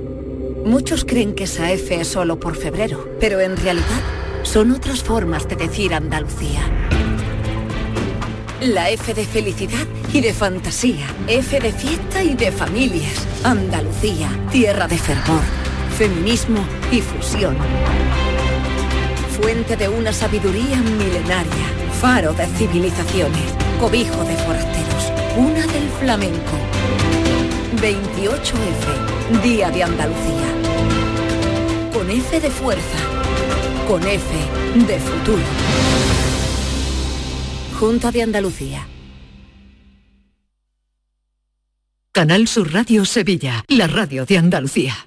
Muchos 0.68 1.06
creen 1.06 1.34
que 1.34 1.46
esa 1.46 1.72
F 1.72 2.02
es 2.02 2.10
solo 2.10 2.42
por 2.42 2.58
febrero, 2.58 3.08
pero 3.22 3.40
en 3.40 3.56
realidad 3.56 4.02
son 4.44 4.72
otras 4.72 5.02
formas 5.02 5.48
de 5.48 5.56
decir 5.56 5.94
Andalucía. 5.94 6.60
La 8.60 8.90
F 8.90 9.14
de 9.14 9.26
felicidad 9.26 9.88
y 10.12 10.20
de 10.20 10.34
fantasía, 10.34 11.08
F 11.30 11.58
de 11.62 11.72
fiesta 11.72 12.22
y 12.22 12.36
de 12.36 12.52
familias. 12.52 13.26
Andalucía, 13.46 14.28
tierra 14.52 14.90
de 14.90 14.98
fervor, 14.98 15.42
feminismo 15.98 16.60
y 16.92 17.00
fusión. 17.00 17.56
Fuente 19.42 19.78
de 19.78 19.88
una 19.88 20.12
sabiduría 20.12 20.78
milenaria, 20.78 21.68
faro 22.02 22.34
de 22.34 22.48
civilizaciones, 22.48 23.54
cobijo 23.80 24.24
de 24.24 24.36
forasteros, 24.36 25.12
una 25.38 25.66
del 25.68 25.88
flamenco. 26.00 26.58
28F, 27.76 29.44
Día 29.44 29.70
de 29.70 29.84
Andalucía. 29.84 30.48
Con 31.94 32.10
F 32.10 32.40
de 32.40 32.50
fuerza, 32.50 32.98
con 33.88 34.02
F 34.08 34.26
de 34.88 35.00
futuro. 35.00 35.44
Junta 37.80 38.12
de 38.12 38.24
Andalucía. 38.24 38.88
Canal 42.12 42.48
Sur 42.48 42.74
Radio 42.74 43.06
Sevilla, 43.06 43.64
la 43.68 43.86
radio 43.86 44.26
de 44.26 44.40
Andalucía. 44.40 45.07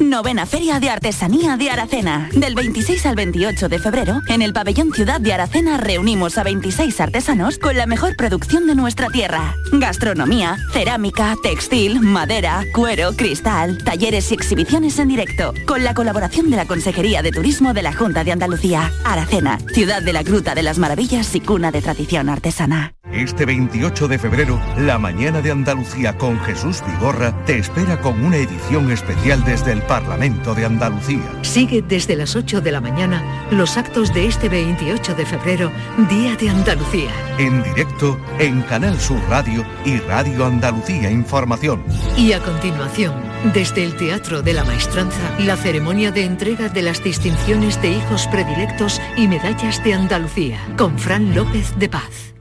Novena 0.00 0.46
Feria 0.46 0.78
de 0.80 0.90
Artesanía 0.90 1.56
de 1.56 1.70
Aracena. 1.70 2.28
Del 2.32 2.54
26 2.54 3.04
al 3.06 3.16
28 3.16 3.68
de 3.68 3.78
febrero, 3.78 4.20
en 4.28 4.42
el 4.42 4.52
pabellón 4.52 4.92
Ciudad 4.92 5.20
de 5.20 5.32
Aracena 5.32 5.76
reunimos 5.76 6.38
a 6.38 6.44
26 6.44 7.00
artesanos 7.00 7.58
con 7.58 7.76
la 7.76 7.86
mejor 7.86 8.16
producción 8.16 8.66
de 8.66 8.74
nuestra 8.74 9.08
tierra. 9.08 9.54
Gastronomía, 9.72 10.56
cerámica, 10.72 11.34
textil, 11.42 12.00
madera, 12.00 12.64
cuero, 12.74 13.12
cristal, 13.16 13.82
talleres 13.84 14.30
y 14.30 14.34
exhibiciones 14.34 14.98
en 14.98 15.08
directo. 15.08 15.52
Con 15.66 15.82
la 15.82 15.94
colaboración 15.94 16.50
de 16.50 16.56
la 16.56 16.66
Consejería 16.66 17.22
de 17.22 17.32
Turismo 17.32 17.74
de 17.74 17.82
la 17.82 17.92
Junta 17.92 18.24
de 18.24 18.32
Andalucía. 18.32 18.92
Aracena, 19.04 19.58
ciudad 19.72 20.02
de 20.02 20.12
la 20.12 20.22
Gruta 20.22 20.54
de 20.54 20.62
las 20.62 20.78
Maravillas 20.78 21.34
y 21.34 21.40
cuna 21.40 21.72
de 21.72 21.82
tradición 21.82 22.28
artesana. 22.28 22.94
Este 23.12 23.46
28 23.46 24.06
de 24.06 24.18
febrero, 24.18 24.60
la 24.76 24.98
mañana 24.98 25.40
de 25.40 25.50
Andalucía 25.50 26.18
con 26.18 26.38
Jesús 26.40 26.82
Vigorra 26.86 27.32
te 27.46 27.58
espera 27.58 27.98
con 28.02 28.22
una 28.22 28.36
edición 28.36 28.90
especial 28.90 29.42
desde 29.44 29.72
el 29.72 29.80
Parlamento 29.80 30.54
de 30.54 30.66
Andalucía. 30.66 31.22
Sigue 31.40 31.80
desde 31.80 32.16
las 32.16 32.36
8 32.36 32.60
de 32.60 32.70
la 32.70 32.82
mañana 32.82 33.46
los 33.50 33.78
actos 33.78 34.12
de 34.12 34.26
este 34.26 34.50
28 34.50 35.14
de 35.14 35.24
febrero, 35.24 35.72
Día 36.10 36.36
de 36.36 36.50
Andalucía. 36.50 37.10
En 37.38 37.62
directo 37.62 38.20
en 38.38 38.60
Canal 38.62 39.00
Sur 39.00 39.20
Radio 39.30 39.64
y 39.86 39.96
Radio 40.00 40.44
Andalucía 40.44 41.10
Información. 41.10 41.82
Y 42.14 42.32
a 42.32 42.40
continuación, 42.40 43.14
desde 43.54 43.84
el 43.84 43.96
Teatro 43.96 44.42
de 44.42 44.52
la 44.52 44.64
Maestranza, 44.64 45.34
la 45.38 45.56
ceremonia 45.56 46.10
de 46.10 46.26
entrega 46.26 46.68
de 46.68 46.82
las 46.82 47.02
distinciones 47.02 47.80
de 47.80 47.90
hijos 47.90 48.26
predilectos 48.26 49.00
y 49.16 49.28
medallas 49.28 49.82
de 49.82 49.94
Andalucía, 49.94 50.60
con 50.76 50.98
Fran 50.98 51.34
López 51.34 51.72
de 51.78 51.88
Paz. 51.88 52.34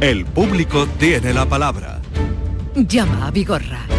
El 0.00 0.24
público 0.24 0.86
tiene 0.98 1.34
la 1.34 1.44
palabra. 1.44 2.00
Llama 2.74 3.26
a 3.26 3.30
Vigorra. 3.30 3.89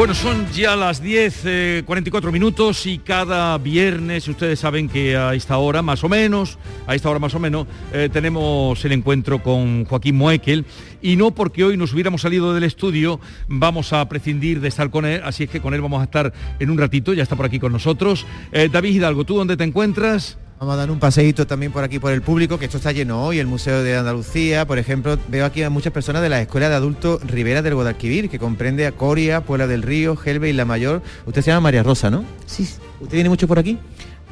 Bueno, 0.00 0.14
son 0.14 0.50
ya 0.52 0.76
las 0.76 1.02
10, 1.02 1.84
44 1.84 2.32
minutos 2.32 2.86
y 2.86 3.00
cada 3.00 3.58
viernes, 3.58 4.26
ustedes 4.28 4.58
saben 4.58 4.88
que 4.88 5.14
a 5.14 5.34
esta 5.34 5.58
hora 5.58 5.82
más 5.82 6.02
o 6.02 6.08
menos, 6.08 6.58
a 6.86 6.94
esta 6.94 7.10
hora 7.10 7.18
más 7.18 7.34
o 7.34 7.38
menos, 7.38 7.66
eh, 7.92 8.08
tenemos 8.10 8.82
el 8.82 8.92
encuentro 8.92 9.42
con 9.42 9.84
Joaquín 9.84 10.16
Moekel 10.16 10.64
y 11.02 11.16
no 11.16 11.32
porque 11.32 11.64
hoy 11.64 11.76
nos 11.76 11.92
hubiéramos 11.92 12.22
salido 12.22 12.54
del 12.54 12.64
estudio 12.64 13.20
vamos 13.46 13.92
a 13.92 14.08
prescindir 14.08 14.62
de 14.62 14.68
estar 14.68 14.88
con 14.88 15.04
él, 15.04 15.20
así 15.22 15.44
es 15.44 15.50
que 15.50 15.60
con 15.60 15.74
él 15.74 15.82
vamos 15.82 16.00
a 16.00 16.04
estar 16.04 16.32
en 16.58 16.70
un 16.70 16.78
ratito, 16.78 17.12
ya 17.12 17.22
está 17.22 17.36
por 17.36 17.44
aquí 17.44 17.58
con 17.58 17.70
nosotros. 17.70 18.24
Eh, 18.52 18.70
David 18.72 18.94
Hidalgo, 18.94 19.24
¿tú 19.24 19.36
dónde 19.36 19.58
te 19.58 19.64
encuentras? 19.64 20.38
Vamos 20.60 20.74
a 20.74 20.76
dar 20.76 20.90
un 20.90 20.98
paseíto 20.98 21.46
también 21.46 21.72
por 21.72 21.82
aquí 21.82 21.98
por 21.98 22.12
el 22.12 22.20
público, 22.20 22.58
que 22.58 22.66
esto 22.66 22.76
está 22.76 22.92
lleno 22.92 23.24
hoy, 23.24 23.38
el 23.38 23.46
Museo 23.46 23.82
de 23.82 23.96
Andalucía, 23.96 24.66
por 24.66 24.78
ejemplo, 24.78 25.18
veo 25.28 25.46
aquí 25.46 25.62
a 25.62 25.70
muchas 25.70 25.90
personas 25.90 26.20
de 26.20 26.28
la 26.28 26.42
Escuela 26.42 26.68
de 26.68 26.74
Adultos 26.74 27.22
Rivera 27.26 27.62
del 27.62 27.74
Guadalquivir, 27.74 28.28
que 28.28 28.38
comprende 28.38 28.86
a 28.86 28.92
Coria, 28.92 29.40
Puebla 29.40 29.66
del 29.66 29.80
Río, 29.80 30.16
Gelbe 30.16 30.50
y 30.50 30.52
La 30.52 30.66
Mayor. 30.66 31.00
Usted 31.24 31.40
se 31.40 31.50
llama 31.50 31.62
María 31.62 31.82
Rosa, 31.82 32.10
¿no? 32.10 32.24
Sí. 32.44 32.68
¿Usted 33.00 33.14
viene 33.14 33.30
mucho 33.30 33.48
por 33.48 33.58
aquí? 33.58 33.78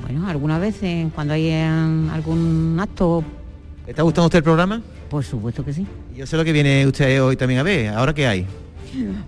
Bueno, 0.03 0.29
algunas 0.29 0.61
veces, 0.61 1.11
cuando 1.15 1.33
hay 1.33 1.51
algún 1.51 2.77
acto... 2.79 3.25
¿Le 3.87 3.93
está 3.93 4.03
gustando 4.03 4.27
usted 4.27 4.41
el 4.41 4.45
programa? 4.45 4.83
Por 5.09 5.25
supuesto 5.25 5.65
que 5.65 5.73
sí. 5.73 5.87
Yo 6.15 6.27
sé 6.27 6.37
lo 6.37 6.45
que 6.45 6.53
viene 6.53 6.87
usted 6.87 7.23
hoy 7.23 7.37
también 7.37 7.61
a 7.61 7.63
ver. 7.63 7.89
¿Ahora 7.89 8.15
qué 8.15 8.27
hay? 8.27 8.47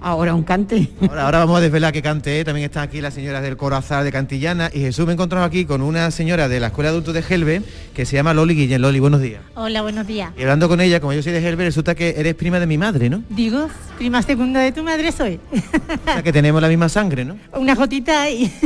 Ahora 0.01 0.35
un 0.35 0.43
cante. 0.43 0.89
Ahora, 1.01 1.25
ahora 1.25 1.39
vamos 1.41 1.59
a 1.59 1.61
desvelar 1.61 1.93
que 1.93 2.03
cante. 2.03 2.45
También 2.45 2.67
están 2.67 2.85
aquí 2.85 3.01
las 3.01 3.15
señoras 3.15 3.43
del 3.43 3.57
Coro 3.57 3.77
Azar 3.77 4.05
de 4.05 4.13
Cantillana. 4.13 4.71
Y 4.73 4.81
Jesús 4.81 5.07
me 5.07 5.13
he 5.13 5.15
encontrado 5.15 5.45
aquí 5.45 5.65
con 5.65 5.83
una 5.83 6.11
señora 6.11 6.49
de 6.49 6.61
la 6.61 6.69
Escuela 6.69 6.91
de 6.91 6.95
Adultos 6.95 7.15
de 7.15 7.23
Gelbe 7.23 7.63
que 7.95 8.07
se 8.07 8.17
llama 8.17 8.35
Loli 8.35 8.55
Guillén. 8.55 8.83
Loli, 8.83 9.01
buenos 9.01 9.21
días. 9.21 9.43
Hola, 9.55 9.83
buenos 9.83 10.07
días. 10.07 10.33
Y 10.37 10.43
hablando 10.43 10.69
con 10.69 10.81
ella, 10.81 11.01
como 11.01 11.13
yo 11.13 11.23
soy 11.23 11.33
de 11.33 11.41
Gelbe, 11.41 11.65
resulta 11.65 11.95
que 11.95 12.15
eres 12.17 12.35
prima 12.35 12.61
de 12.61 12.67
mi 12.67 12.79
madre, 12.79 13.11
¿no? 13.11 13.23
Digo, 13.29 13.69
prima 13.99 14.23
segunda 14.23 14.61
de 14.61 14.73
tu 14.73 14.83
madre 14.83 15.13
soy. 15.13 15.41
O 15.53 16.05
sea, 16.05 16.23
que 16.23 16.33
tenemos 16.33 16.61
la 16.63 16.69
misma 16.69 16.89
sangre, 16.89 17.25
¿no? 17.25 17.37
Una 17.55 17.77
jotita 17.77 18.31
y... 18.31 18.51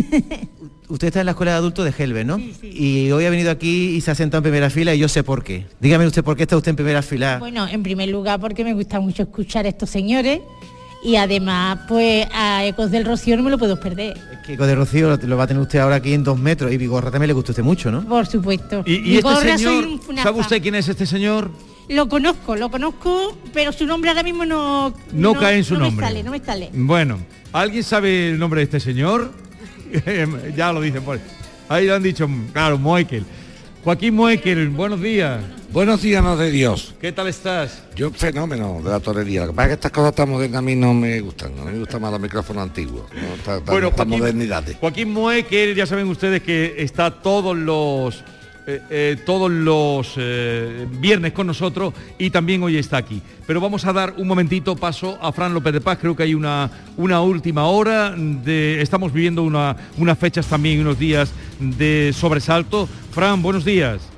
Usted 0.86 1.09
está 1.09 1.20
en 1.20 1.26
la 1.26 1.32
Escuela 1.32 1.53
de 1.53 1.59
Adultos 1.59 1.84
de 1.86 1.92
Gelbe, 1.92 2.24
¿no? 2.24 2.38
Y 2.38 3.11
hoy 3.11 3.24
ha 3.24 3.30
venido 3.30 3.51
aquí 3.51 3.97
y 3.97 4.01
se 4.03 4.11
ha 4.11 4.14
sentado 4.14 4.38
en 4.38 4.42
primera 4.45 4.68
fila 4.68 4.95
y 4.95 4.99
yo 4.99 5.09
sé 5.09 5.22
por 5.22 5.42
qué. 5.42 5.66
Dígame 5.80 6.07
usted 6.07 6.22
por 6.22 6.36
qué 6.36 6.42
está 6.42 6.57
usted 6.57 6.70
en 6.70 6.76
primera 6.76 7.01
fila. 7.01 7.38
Bueno, 7.38 7.66
en 7.66 7.82
primer 7.82 8.11
lugar 8.11 8.38
porque 8.38 8.64
me 8.64 8.74
gusta 8.74 9.01
mucho 9.01 9.22
escuchar 9.22 9.64
a 9.64 9.70
estos 9.70 9.88
señores 9.88 10.40
y 11.05 11.16
además 11.16 11.80
pues 11.86 12.26
a 12.32 12.64
Ecos 12.64 12.90
del 12.90 13.05
Rocío 13.05 13.36
no 13.36 13.42
me 13.42 13.50
lo 13.50 13.59
puedo 13.59 13.78
perder. 13.78 14.16
Es 14.32 14.38
que 14.38 14.55
Eco 14.55 14.66
de 14.66 14.74
Rocío 14.74 15.16
lo, 15.16 15.36
va 15.36 15.44
a 15.44 15.46
tener 15.46 15.62
usted 15.62 15.78
ahora 15.78 15.96
aquí 15.96 16.14
en 16.14 16.24
dos 16.24 16.38
metros 16.38 16.72
y 16.72 16.78
Vigorra 16.78 17.11
también 17.11 17.28
le 17.28 17.34
gusta 17.34 17.50
a 17.50 17.52
usted 17.52 17.62
mucho, 17.62 17.90
¿no? 17.92 18.02
Por 18.02 18.26
supuesto. 18.26 18.82
¿Y, 18.86 18.94
y 18.94 19.16
Vigorra 19.16 19.36
este 19.36 19.59
soy 19.64 19.82
señor, 19.82 19.86
un- 20.09 20.16
sabe 20.16 20.40
usted 20.40 20.62
quién 20.62 20.74
es 20.74 20.88
este 20.88 21.05
señor? 21.07 21.50
Lo 21.88 22.09
conozco, 22.09 22.57
lo 22.57 22.70
conozco, 22.70 23.36
pero 23.52 23.70
su 23.70 23.84
nombre 23.86 24.09
ahora 24.11 24.22
mismo 24.22 24.46
no... 24.46 24.94
No 25.12 25.34
cae 25.34 25.59
en 25.59 25.64
su 25.64 25.74
no 25.74 25.80
nombre. 25.80 26.07
Me 26.07 26.09
sale, 26.11 26.22
no 26.22 26.30
me 26.30 26.40
sale. 26.40 26.70
Bueno, 26.72 27.18
¿alguien 27.52 27.84
sabe 27.84 28.30
el 28.30 28.38
nombre 28.38 28.61
de 28.61 28.64
este 28.64 28.80
señor? 28.80 29.30
ya 30.57 30.72
lo 30.72 30.80
dicen 30.80 31.02
por 31.02 31.20
ahí 31.68 31.86
lo 31.86 31.94
han 31.94 32.02
dicho, 32.02 32.28
claro, 32.52 32.78
Moekel. 32.78 33.24
Joaquín 33.85 34.14
Moekel, 34.14 34.70
buenos 34.70 35.01
días. 35.03 35.43
Buenos 35.70 36.01
días, 36.01 36.22
no 36.22 36.37
de 36.39 36.51
Dios. 36.51 36.95
¿Qué 37.01 37.12
tal 37.12 37.26
estás? 37.26 37.82
Yo 37.95 38.11
fenómeno 38.12 38.80
de 38.82 38.91
la 38.91 39.01
torería. 39.01 39.43
Lo 39.43 39.49
que 39.49 39.53
pasa 39.55 39.64
es 39.64 39.68
que 39.70 39.74
estas 39.74 39.93
cosas 39.93 40.14
tan 40.14 40.30
modernas 40.30 40.61
a 40.61 40.62
mí 40.62 40.74
no 40.74 40.95
me 40.95 41.20
gustan. 41.20 41.53
Mí 41.66 41.72
me 41.72 41.78
gustan 41.80 42.01
más 42.01 42.11
los 42.12 42.20
micrófonos 42.20 42.62
antiguos. 42.62 43.05
¿no? 43.12 43.61
Bueno, 43.66 43.91
Joaquín- 43.91 44.18
modernidades. 44.20 44.76
Joaquín 44.80 45.12
ya 45.76 45.85
saben 45.85 46.07
ustedes 46.09 46.43
que 46.43 46.76
está 46.78 47.11
todos 47.11 47.57
los 47.57 48.24
eh, 48.66 48.80
eh, 48.88 49.16
todos 49.26 49.50
los 49.50 50.14
eh, 50.16 50.86
viernes 50.98 51.32
con 51.32 51.46
nosotros 51.46 51.92
y 52.16 52.30
también 52.30 52.62
hoy 52.62 52.78
está 52.78 52.96
aquí. 52.96 53.20
Pero 53.46 53.60
vamos 53.60 53.84
a 53.84 53.92
dar 53.92 54.14
un 54.16 54.26
momentito 54.26 54.74
paso 54.74 55.18
a 55.20 55.32
Fran 55.32 55.52
López 55.52 55.74
de 55.74 55.82
Paz, 55.82 55.98
creo 56.00 56.16
que 56.16 56.22
hay 56.22 56.34
una, 56.34 56.70
una 56.96 57.20
última 57.20 57.66
hora, 57.66 58.14
de, 58.16 58.80
estamos 58.80 59.12
viviendo 59.12 59.42
una, 59.42 59.76
unas 59.98 60.18
fechas 60.18 60.46
también, 60.46 60.80
unos 60.80 60.98
días 60.98 61.30
de 61.58 62.14
sobresalto. 62.14 62.88
Fran, 63.10 63.42
buenos 63.42 63.66
días. 63.66 64.13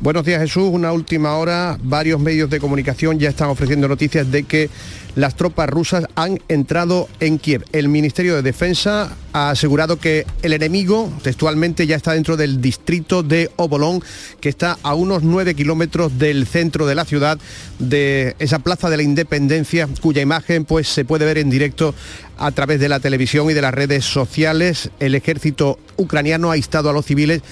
Buenos 0.00 0.24
días 0.24 0.40
Jesús, 0.40 0.68
una 0.70 0.92
última 0.92 1.36
hora. 1.36 1.78
Varios 1.82 2.20
medios 2.20 2.50
de 2.50 2.58
comunicación 2.58 3.18
ya 3.18 3.28
están 3.28 3.48
ofreciendo 3.48 3.86
noticias 3.86 4.30
de 4.30 4.42
que 4.42 4.68
las 5.14 5.36
tropas 5.36 5.68
rusas 5.68 6.06
han 6.14 6.40
entrado 6.48 7.08
en 7.20 7.38
Kiev. 7.38 7.64
El 7.72 7.88
Ministerio 7.88 8.34
de 8.34 8.42
Defensa 8.42 9.14
ha 9.32 9.50
asegurado 9.50 9.98
que 9.98 10.26
el 10.42 10.54
enemigo 10.54 11.12
textualmente 11.22 11.86
ya 11.86 11.96
está 11.96 12.12
dentro 12.12 12.36
del 12.36 12.60
distrito 12.60 13.22
de 13.22 13.50
Obolón, 13.56 14.02
que 14.40 14.48
está 14.48 14.78
a 14.82 14.94
unos 14.94 15.22
9 15.22 15.54
kilómetros 15.54 16.18
del 16.18 16.46
centro 16.46 16.86
de 16.86 16.94
la 16.94 17.04
ciudad, 17.04 17.38
de 17.78 18.36
esa 18.38 18.58
plaza 18.60 18.88
de 18.88 18.96
la 18.96 19.02
Independencia, 19.02 19.88
cuya 20.00 20.22
imagen 20.22 20.64
pues 20.64 20.88
se 20.88 21.04
puede 21.04 21.26
ver 21.26 21.38
en 21.38 21.50
directo 21.50 21.94
a 22.38 22.50
través 22.50 22.80
de 22.80 22.88
la 22.88 22.98
televisión 22.98 23.50
y 23.50 23.54
de 23.54 23.62
las 23.62 23.74
redes 23.74 24.04
sociales. 24.04 24.90
El 24.98 25.14
ejército 25.14 25.78
ucraniano 25.96 26.50
ha 26.50 26.56
instado 26.56 26.90
a 26.90 26.92
los 26.92 27.06
civiles 27.06 27.42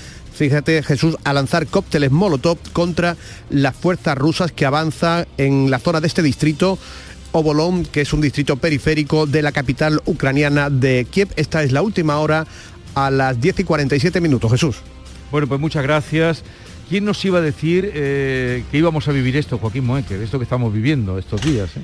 fíjate 0.48 0.82
Jesús, 0.82 1.18
a 1.22 1.34
lanzar 1.34 1.66
cócteles 1.66 2.10
Molotov 2.10 2.56
contra 2.72 3.14
las 3.50 3.76
fuerzas 3.76 4.16
rusas 4.16 4.52
que 4.52 4.64
avanzan 4.64 5.26
en 5.36 5.70
la 5.70 5.78
zona 5.78 6.00
de 6.00 6.06
este 6.06 6.22
distrito. 6.22 6.78
Obolón, 7.32 7.84
que 7.84 8.00
es 8.00 8.12
un 8.14 8.22
distrito 8.22 8.56
periférico 8.56 9.26
de 9.26 9.42
la 9.42 9.52
capital 9.52 10.00
ucraniana 10.06 10.70
de 10.70 11.06
Kiev. 11.10 11.28
Esta 11.36 11.62
es 11.62 11.72
la 11.72 11.82
última 11.82 12.18
hora 12.20 12.46
a 12.94 13.10
las 13.10 13.38
10 13.38 13.60
y 13.60 13.64
47 13.64 14.18
minutos, 14.22 14.50
Jesús. 14.50 14.76
Bueno, 15.30 15.46
pues 15.46 15.60
muchas 15.60 15.82
gracias. 15.82 16.42
¿Quién 16.88 17.04
nos 17.04 17.22
iba 17.22 17.38
a 17.38 17.42
decir 17.42 17.90
eh, 17.94 18.64
que 18.70 18.78
íbamos 18.78 19.06
a 19.08 19.12
vivir 19.12 19.36
esto, 19.36 19.58
Joaquín 19.58 19.84
Moekel, 19.84 20.22
esto 20.22 20.38
que 20.38 20.44
estamos 20.44 20.72
viviendo 20.72 21.18
estos 21.18 21.42
días? 21.42 21.76
eh? 21.76 21.82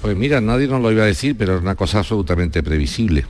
Pues 0.00 0.16
mira, 0.16 0.40
nadie 0.40 0.68
nos 0.68 0.80
lo 0.80 0.90
iba 0.90 1.02
a 1.02 1.06
decir, 1.06 1.36
pero 1.36 1.56
es 1.56 1.60
una 1.62 1.74
cosa 1.74 1.98
absolutamente 1.98 2.62
previsible. 2.62 3.26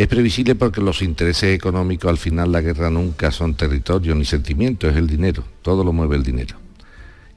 Es 0.00 0.08
previsible 0.08 0.54
porque 0.54 0.80
los 0.80 1.02
intereses 1.02 1.54
económicos 1.54 2.08
al 2.08 2.16
final 2.16 2.50
la 2.50 2.62
guerra 2.62 2.88
nunca 2.88 3.30
son 3.30 3.54
territorio 3.54 4.14
ni 4.14 4.24
sentimiento, 4.24 4.88
es 4.88 4.96
el 4.96 5.06
dinero, 5.06 5.44
todo 5.60 5.84
lo 5.84 5.92
mueve 5.92 6.16
el 6.16 6.22
dinero. 6.22 6.56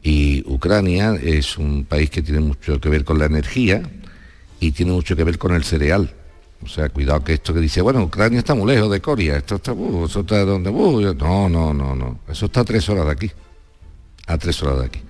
Y 0.01 0.49
Ucrania 0.49 1.13
es 1.21 1.57
un 1.57 1.83
país 1.83 2.09
que 2.09 2.21
tiene 2.21 2.39
mucho 2.39 2.79
que 2.79 2.87
ver 2.87 3.03
con 3.03 3.19
la 3.19 3.25
energía 3.25 3.83
y 4.61 4.71
tiene 4.71 4.93
mucho 4.93 5.13
que 5.13 5.25
ver 5.25 5.37
con 5.37 5.53
el 5.53 5.65
cereal. 5.65 6.13
O 6.63 6.69
sea, 6.69 6.87
cuidado 6.87 7.21
que 7.21 7.33
esto 7.33 7.53
que 7.53 7.59
dice, 7.59 7.81
bueno, 7.81 8.03
Ucrania 8.03 8.39
está 8.39 8.55
muy 8.55 8.73
lejos 8.73 8.89
de 8.89 9.01
Coria, 9.01 9.35
esto 9.35 9.55
está, 9.55 9.73
uh, 9.73 10.05
eso 10.05 10.21
está 10.21 10.45
donde, 10.45 10.69
uh, 10.69 11.13
no, 11.15 11.49
no, 11.49 11.73
no, 11.73 11.93
no, 11.93 12.19
eso 12.29 12.45
está 12.45 12.61
a 12.61 12.63
tres 12.63 12.87
horas 12.87 13.07
de 13.07 13.11
aquí, 13.11 13.31
a 14.25 14.37
tres 14.37 14.63
horas 14.63 14.79
de 14.79 14.85
aquí. 14.85 15.01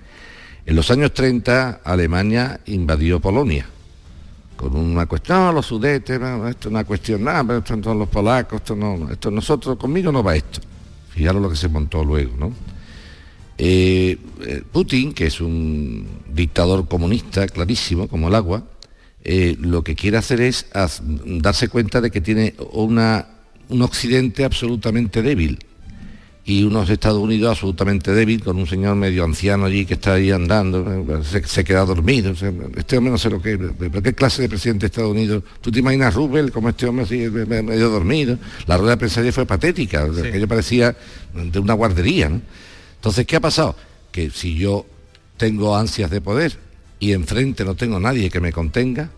En 0.66 0.74
los 0.74 0.90
años 0.90 1.14
30 1.14 1.82
Alemania 1.84 2.58
invadió 2.66 3.20
Polonia 3.20 3.68
con 4.70 4.76
una 4.76 5.06
cuestión, 5.06 5.38
no, 5.38 5.52
los 5.52 5.66
sudetes, 5.66 6.18
no, 6.18 6.48
esto 6.48 6.68
es 6.68 6.72
una 6.72 6.84
cuestión, 6.84 7.22
nada, 7.22 7.44
pero 7.44 7.58
esto 7.58 7.78
son 7.82 7.98
los 7.98 8.08
polacos, 8.08 8.60
esto 8.60 8.74
no, 8.74 8.96
no, 8.96 9.10
esto 9.10 9.30
nosotros, 9.30 9.76
conmigo 9.76 10.10
no 10.10 10.22
va 10.22 10.36
esto. 10.36 10.60
Fijaros 11.10 11.42
lo 11.42 11.50
que 11.50 11.56
se 11.56 11.68
montó 11.68 12.02
luego, 12.02 12.36
¿no? 12.36 12.52
Eh, 13.58 14.18
eh, 14.40 14.62
Putin, 14.72 15.12
que 15.12 15.26
es 15.26 15.40
un 15.40 16.06
dictador 16.32 16.88
comunista 16.88 17.46
clarísimo, 17.46 18.08
como 18.08 18.28
el 18.28 18.34
agua, 18.34 18.64
eh, 19.22 19.56
lo 19.60 19.84
que 19.84 19.94
quiere 19.94 20.16
hacer 20.16 20.40
es 20.40 20.66
darse 21.24 21.68
cuenta 21.68 22.00
de 22.00 22.10
que 22.10 22.20
tiene 22.20 22.54
una, 22.72 23.26
un 23.68 23.82
occidente 23.82 24.44
absolutamente 24.44 25.22
débil 25.22 25.58
y 26.46 26.62
unos 26.62 26.90
Estados 26.90 27.18
Unidos 27.22 27.52
absolutamente 27.52 28.12
débil, 28.12 28.42
con 28.44 28.58
un 28.58 28.66
señor 28.66 28.96
medio 28.96 29.24
anciano 29.24 29.64
allí 29.64 29.86
que 29.86 29.94
está 29.94 30.12
ahí 30.14 30.30
andando, 30.30 30.84
eh, 31.18 31.22
se, 31.24 31.42
se 31.46 31.64
queda 31.64 31.86
dormido. 31.86 32.32
o 32.32 32.34
sea, 32.36 32.52
este 32.76 32.98
hombre 32.98 33.12
no 33.12 33.16
sé 33.18 33.30
lo 33.30 33.40
que 33.40 33.56
pero 33.56 34.02
¿qué 34.02 34.12
clase 34.12 34.42
de 34.42 34.48
presidente 34.50 34.80
de 34.82 34.86
Estados 34.88 35.10
Unidos? 35.12 35.42
¿Tú 35.62 35.72
te 35.72 35.78
imaginas 35.78 36.12
Rubel 36.14 36.52
como 36.52 36.68
este 36.68 36.86
hombre 36.86 37.04
así 37.06 37.16
me- 37.30 37.46
me- 37.46 37.62
medio 37.62 37.88
dormido? 37.88 38.38
La 38.66 38.76
rueda 38.76 38.90
de 38.92 38.96
prensa 38.98 39.20
ayer 39.20 39.32
fue 39.32 39.46
patética, 39.46 40.02
aquello 40.04 40.46
parecía 40.46 40.94
de 41.34 41.58
una 41.58 41.72
guardería. 41.72 42.28
¿no? 42.28 42.42
Entonces, 42.96 43.26
¿qué 43.26 43.36
ha 43.36 43.40
pasado? 43.40 43.74
Que 44.12 44.28
si 44.30 44.54
yo 44.56 44.84
tengo 45.38 45.74
ansias 45.76 46.10
de 46.10 46.20
poder 46.20 46.58
y 47.00 47.12
enfrente 47.12 47.64
no 47.64 47.74
tengo 47.74 47.98
nadie 48.00 48.28
que 48.28 48.40
me 48.40 48.52
contenga, 48.52 49.08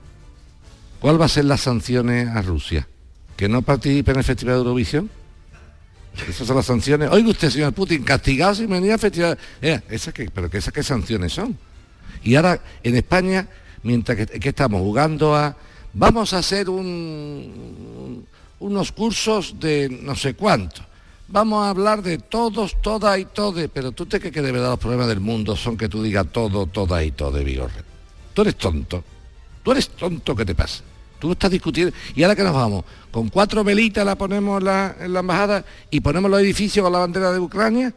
¿cuál 1.01 1.21
va 1.21 1.25
a 1.27 1.29
ser 1.29 1.45
las 1.47 1.61
sanciones 1.63 2.29
a 2.29 2.41
Rusia? 2.43 2.87
¿Que 3.37 3.49
no 3.49 3.63
participe 3.63 4.13
en 4.13 4.19
el 4.19 4.25
Festival 4.25 4.55
de 4.55 4.59
Eurovisión? 4.61 5.11
Esas 6.29 6.47
son 6.47 6.57
las 6.57 6.67
sanciones. 6.67 7.11
Oiga 7.11 7.29
usted, 7.31 7.51
señor 7.51 7.73
Putin, 7.73 8.03
castigado 8.03 8.55
sin 8.55 8.69
venir 8.71 8.93
al 8.93 8.99
festival. 8.99 9.39
Eh, 9.61 9.81
¿esas 9.91 10.15
qué? 10.15 10.31
¿Pero 10.33 10.49
que 10.51 10.59
esas 10.59 10.73
qué 10.73 10.83
sanciones 10.83 11.33
son? 11.33 11.57
Y 12.25 12.35
ahora 12.35 12.61
en 12.83 12.97
España, 12.97 13.47
mientras 13.83 14.17
que, 14.17 14.27
que 14.41 14.49
estamos 14.49 14.81
jugando 14.81 15.35
a... 15.37 15.57
Vamos 15.93 16.33
a 16.35 16.39
hacer 16.39 16.69
un- 16.69 18.27
unos 18.59 18.93
cursos 18.93 19.59
de 19.61 19.89
no 20.03 20.15
sé 20.17 20.35
cuánto. 20.35 20.83
Vamos 21.29 21.65
a 21.65 21.71
hablar 21.71 22.03
de 22.03 22.19
todos, 22.19 22.81
todas 22.83 23.19
y 23.19 23.25
todes. 23.27 23.69
Pero 23.73 23.93
tú 23.93 24.07
te 24.07 24.19
crees 24.21 24.33
que 24.35 24.43
de 24.43 24.53
verdad 24.53 24.71
los 24.71 24.79
problemas 24.79 25.09
del 25.09 25.21
mundo 25.21 25.57
son 25.57 25.77
que 25.77 25.89
tú 25.89 26.03
digas 26.03 26.27
todo, 26.33 26.67
todas 26.67 27.05
y 27.05 27.13
todes, 27.13 27.45
Vigorre. 27.45 27.83
Tú 28.35 28.43
eres 28.43 28.57
tonto. 28.57 29.03
Tú 29.63 29.73
eres 29.73 29.89
tonto, 29.91 30.35
¿qué 30.37 30.45
te 30.45 30.55
pasa? 30.55 30.83
Tú 31.19 31.33
estás 31.33 31.51
discutiendo. 31.51 31.95
¿Y 32.15 32.23
ahora 32.23 32.37
que 32.37 32.43
nos 32.43 32.55
vamos? 32.55 32.85
Con 33.11 33.29
cuatro 33.29 33.65
velitas 33.65 34.05
la 34.05 34.17
ponemos 34.17 34.63
la, 34.63 34.97
en 35.01 35.13
la 35.13 35.21
embajada 35.21 35.65
y 35.91 36.01
ponemos 36.01 36.31
los 36.31 36.41
edificios 36.41 36.83
con 36.85 36.93
la 36.93 36.99
bandera 37.01 37.33
de 37.33 37.39
Ucrania. 37.39 37.95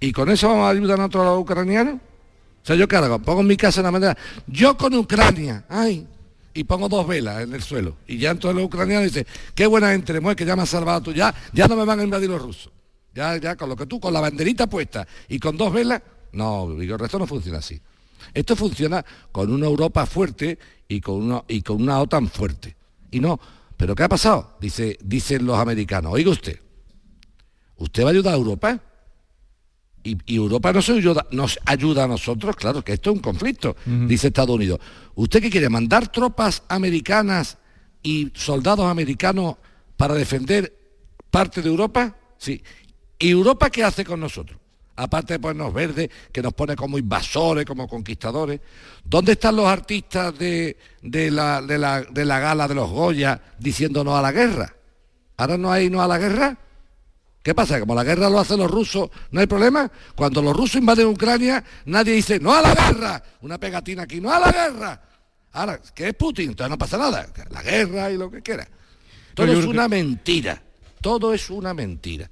¿Y 0.00 0.12
con 0.12 0.30
eso 0.30 0.48
vamos 0.48 0.66
a 0.66 0.70
ayudar 0.70 0.94
a 0.94 1.02
nosotros 1.02 1.22
a 1.22 1.30
los 1.30 1.38
ucranianos? 1.40 1.94
O 1.94 2.66
sea, 2.66 2.76
yo 2.76 2.86
hago, 2.90 3.18
pongo 3.20 3.40
en 3.42 3.46
mi 3.46 3.56
casa 3.56 3.80
una 3.80 3.90
bandera. 3.90 4.16
Yo 4.46 4.76
con 4.76 4.94
Ucrania. 4.94 5.64
Ay, 5.68 6.06
y 6.52 6.64
pongo 6.64 6.88
dos 6.88 7.06
velas 7.06 7.42
en 7.42 7.54
el 7.54 7.62
suelo. 7.62 7.96
Y 8.06 8.18
ya 8.18 8.30
entonces 8.30 8.56
los 8.56 8.64
ucranianos 8.64 9.04
dicen, 9.04 9.26
qué 9.54 9.66
buena 9.66 9.92
gente, 9.92 10.18
mueve 10.20 10.36
que 10.36 10.44
ya 10.44 10.56
me 10.56 10.62
has 10.62 10.68
salvado 10.68 11.00
tú, 11.00 11.12
ya, 11.12 11.34
ya 11.52 11.68
no 11.68 11.76
me 11.76 11.84
van 11.84 12.00
a 12.00 12.02
invadir 12.02 12.28
los 12.28 12.42
rusos. 12.42 12.72
Ya, 13.14 13.36
ya, 13.36 13.56
con 13.56 13.68
lo 13.68 13.76
que 13.76 13.86
tú, 13.86 13.98
con 13.98 14.12
la 14.12 14.20
banderita 14.20 14.68
puesta 14.68 15.06
y 15.28 15.38
con 15.38 15.56
dos 15.56 15.72
velas, 15.72 16.02
no, 16.32 16.70
el 16.80 16.98
resto 16.98 17.18
no 17.18 17.26
funciona 17.26 17.58
así. 17.58 17.80
Esto 18.34 18.56
funciona 18.56 19.04
con 19.32 19.52
una 19.52 19.66
Europa 19.66 20.06
fuerte 20.06 20.58
y 20.88 21.00
con 21.00 21.22
una, 21.22 21.44
y 21.48 21.62
con 21.62 21.82
una 21.82 22.00
OTAN 22.00 22.28
fuerte. 22.28 22.76
Y 23.10 23.20
no, 23.20 23.38
pero 23.76 23.94
¿qué 23.94 24.02
ha 24.02 24.08
pasado? 24.08 24.56
Dice, 24.60 24.98
dicen 25.02 25.46
los 25.46 25.58
americanos, 25.58 26.12
oiga 26.12 26.30
usted, 26.30 26.60
¿usted 27.76 28.04
va 28.04 28.08
a 28.08 28.10
ayudar 28.12 28.34
a 28.34 28.36
Europa? 28.36 28.80
Y, 30.02 30.16
Europa 30.34 30.72
no 30.72 30.78
ayuda, 30.78 31.26
nos 31.30 31.58
ayuda 31.66 32.04
a 32.04 32.08
nosotros, 32.08 32.56
claro 32.56 32.82
que 32.82 32.94
esto 32.94 33.10
es 33.10 33.16
un 33.16 33.22
conflicto, 33.22 33.76
dice 33.84 34.28
Estados 34.28 34.56
Unidos. 34.56 34.80
¿Usted 35.14 35.42
qué 35.42 35.50
quiere? 35.50 35.68
¿Mandar 35.68 36.10
tropas 36.10 36.62
americanas 36.68 37.58
y 38.02 38.30
soldados 38.34 38.86
americanos 38.86 39.56
para 39.96 40.14
defender 40.14 40.74
parte 41.30 41.60
de 41.60 41.68
Europa? 41.68 42.16
Sí. 42.38 42.62
¿Y 43.18 43.28
Europa 43.28 43.68
qué 43.68 43.84
hace 43.84 44.04
con 44.04 44.20
nosotros? 44.20 44.58
Aparte 45.02 45.34
de 45.34 45.38
ponernos 45.38 45.72
verdes, 45.72 46.10
que 46.30 46.42
nos 46.42 46.52
pone 46.52 46.76
como 46.76 46.98
invasores, 46.98 47.64
como 47.64 47.88
conquistadores. 47.88 48.60
¿Dónde 49.02 49.32
están 49.32 49.56
los 49.56 49.66
artistas 49.66 50.38
de, 50.38 50.76
la, 51.02 51.62
de, 51.62 51.78
la, 51.78 52.02
de 52.02 52.24
la 52.26 52.38
gala 52.38 52.68
de 52.68 52.74
los 52.74 52.90
Goya 52.90 53.40
diciendo 53.58 54.04
no 54.04 54.14
a 54.14 54.20
la 54.20 54.30
guerra? 54.30 54.74
¿Ahora 55.38 55.56
no 55.56 55.72
hay 55.72 55.88
no 55.88 56.02
a 56.02 56.06
la 56.06 56.18
guerra? 56.18 56.54
¿Qué 57.42 57.54
pasa? 57.54 57.80
Como 57.80 57.94
la 57.94 58.04
guerra 58.04 58.28
lo 58.28 58.40
hacen 58.40 58.58
los 58.58 58.70
rusos, 58.70 59.08
¿no 59.30 59.40
hay 59.40 59.46
problema? 59.46 59.90
Cuando 60.14 60.42
los 60.42 60.54
rusos 60.54 60.76
invaden 60.76 61.06
Ucrania, 61.06 61.64
nadie 61.86 62.12
dice, 62.12 62.38
no 62.38 62.52
a 62.52 62.60
la 62.60 62.74
guerra. 62.74 63.22
Una 63.40 63.56
pegatina 63.56 64.02
aquí, 64.02 64.20
no 64.20 64.30
a 64.30 64.38
la 64.38 64.52
guerra. 64.52 65.02
Ahora, 65.52 65.80
¿qué 65.94 66.08
es 66.08 66.14
Putin? 66.14 66.50
Entonces 66.50 66.70
no 66.70 66.76
pasa 66.76 66.98
nada. 66.98 67.26
La 67.48 67.62
guerra 67.62 68.10
y 68.10 68.18
lo 68.18 68.30
que 68.30 68.42
quiera. 68.42 68.68
Todo 69.32 69.50
es 69.50 69.64
una 69.64 69.88
mentira. 69.88 70.62
Todo 71.00 71.32
es 71.32 71.48
una 71.48 71.72
mentira. 71.72 72.30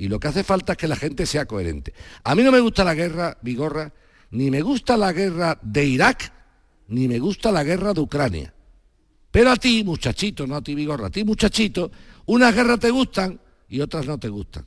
Y 0.00 0.08
lo 0.08 0.18
que 0.18 0.28
hace 0.28 0.42
falta 0.44 0.72
es 0.72 0.78
que 0.78 0.88
la 0.88 0.96
gente 0.96 1.26
sea 1.26 1.44
coherente. 1.44 1.92
A 2.24 2.34
mí 2.34 2.42
no 2.42 2.50
me 2.50 2.60
gusta 2.60 2.82
la 2.84 2.94
guerra, 2.94 3.36
Vigorra, 3.42 3.92
ni 4.30 4.50
me 4.50 4.62
gusta 4.62 4.96
la 4.96 5.12
guerra 5.12 5.58
de 5.60 5.84
Irak, 5.84 6.32
ni 6.88 7.06
me 7.06 7.18
gusta 7.18 7.52
la 7.52 7.62
guerra 7.62 7.92
de 7.92 8.00
Ucrania. 8.00 8.54
Pero 9.30 9.50
a 9.50 9.56
ti, 9.56 9.84
muchachito, 9.84 10.46
no 10.46 10.56
a 10.56 10.62
ti, 10.62 10.74
Vigorra, 10.74 11.08
a 11.08 11.10
ti, 11.10 11.22
muchachito, 11.22 11.90
unas 12.26 12.54
guerras 12.54 12.80
te 12.80 12.90
gustan 12.90 13.38
y 13.68 13.82
otras 13.82 14.06
no 14.06 14.18
te 14.18 14.30
gustan. 14.30 14.64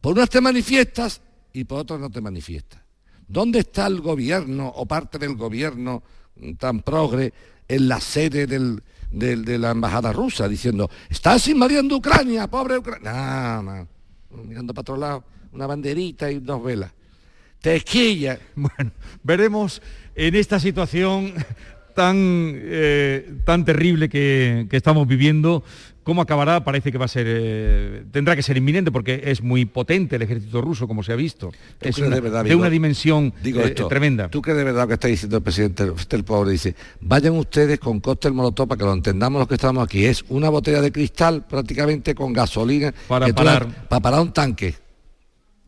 Por 0.00 0.12
unas 0.12 0.30
te 0.30 0.40
manifiestas 0.40 1.20
y 1.52 1.64
por 1.64 1.80
otras 1.80 1.98
no 1.98 2.08
te 2.08 2.20
manifiestas. 2.20 2.80
¿Dónde 3.26 3.58
está 3.58 3.88
el 3.88 4.00
gobierno 4.00 4.68
o 4.68 4.86
parte 4.86 5.18
del 5.18 5.34
gobierno 5.34 6.04
tan 6.58 6.82
progre 6.82 7.32
en 7.66 7.88
la 7.88 8.00
sede 8.00 8.46
de 8.46 9.58
la 9.58 9.72
embajada 9.72 10.12
rusa 10.12 10.46
diciendo, 10.46 10.88
estás 11.10 11.48
invadiendo 11.48 11.96
Ucrania, 11.96 12.46
pobre 12.46 12.78
Ucrania? 12.78 13.60
No, 13.60 13.93
mirando 14.42 14.74
para 14.74 14.82
otro 14.82 14.96
lado, 14.96 15.24
una 15.52 15.66
banderita 15.66 16.30
y 16.30 16.40
dos 16.40 16.62
velas. 16.62 16.92
Te 17.60 17.76
esquilla. 17.76 18.38
Bueno, 18.54 18.92
veremos 19.22 19.80
en 20.14 20.34
esta 20.34 20.60
situación 20.60 21.34
tan, 21.94 22.16
eh, 22.18 23.34
tan 23.44 23.64
terrible 23.64 24.08
que, 24.08 24.66
que, 24.68 24.76
estamos 24.76 25.06
viviendo, 25.06 25.64
¿Cómo 26.04 26.20
acabará? 26.20 26.62
Parece 26.62 26.92
que 26.92 26.98
va 26.98 27.06
a 27.06 27.08
ser, 27.08 27.26
eh, 27.26 28.04
tendrá 28.12 28.36
que 28.36 28.42
ser 28.42 28.58
inminente 28.58 28.92
porque 28.92 29.22
es 29.24 29.42
muy 29.42 29.64
potente 29.64 30.16
el 30.16 30.22
ejército 30.22 30.60
ruso, 30.60 30.86
como 30.86 31.02
se 31.02 31.12
ha 31.12 31.16
visto. 31.16 31.50
Es 31.80 31.96
de, 31.96 32.20
verdad, 32.20 32.44
de, 32.44 32.54
una 32.54 32.68
dimensión 32.68 33.32
digo 33.42 33.62
eh, 33.62 33.70
tremenda. 33.70 34.28
¿Tú 34.28 34.42
crees 34.42 34.58
de 34.58 34.64
verdad 34.64 34.86
que 34.86 34.94
está 34.94 35.08
diciendo 35.08 35.38
el 35.38 35.42
presidente 35.42 35.90
el 36.10 36.24
pobre? 36.24 36.50
Dice, 36.50 36.74
vayan 37.00 37.32
ustedes 37.38 37.80
con 37.80 38.00
cóctel 38.00 38.34
molotov 38.34 38.68
para 38.68 38.78
que 38.78 38.84
lo 38.84 38.92
entendamos 38.92 39.38
los 39.38 39.48
que 39.48 39.54
estamos 39.54 39.82
aquí. 39.82 40.04
Es 40.04 40.22
una 40.28 40.50
botella 40.50 40.82
de 40.82 40.92
cristal 40.92 41.46
prácticamente 41.46 42.14
con 42.14 42.34
gasolina 42.34 42.92
para 43.08 43.26
parar. 43.32 43.66
para 43.88 44.02
parar 44.02 44.20
un 44.20 44.32
tanque. 44.32 44.74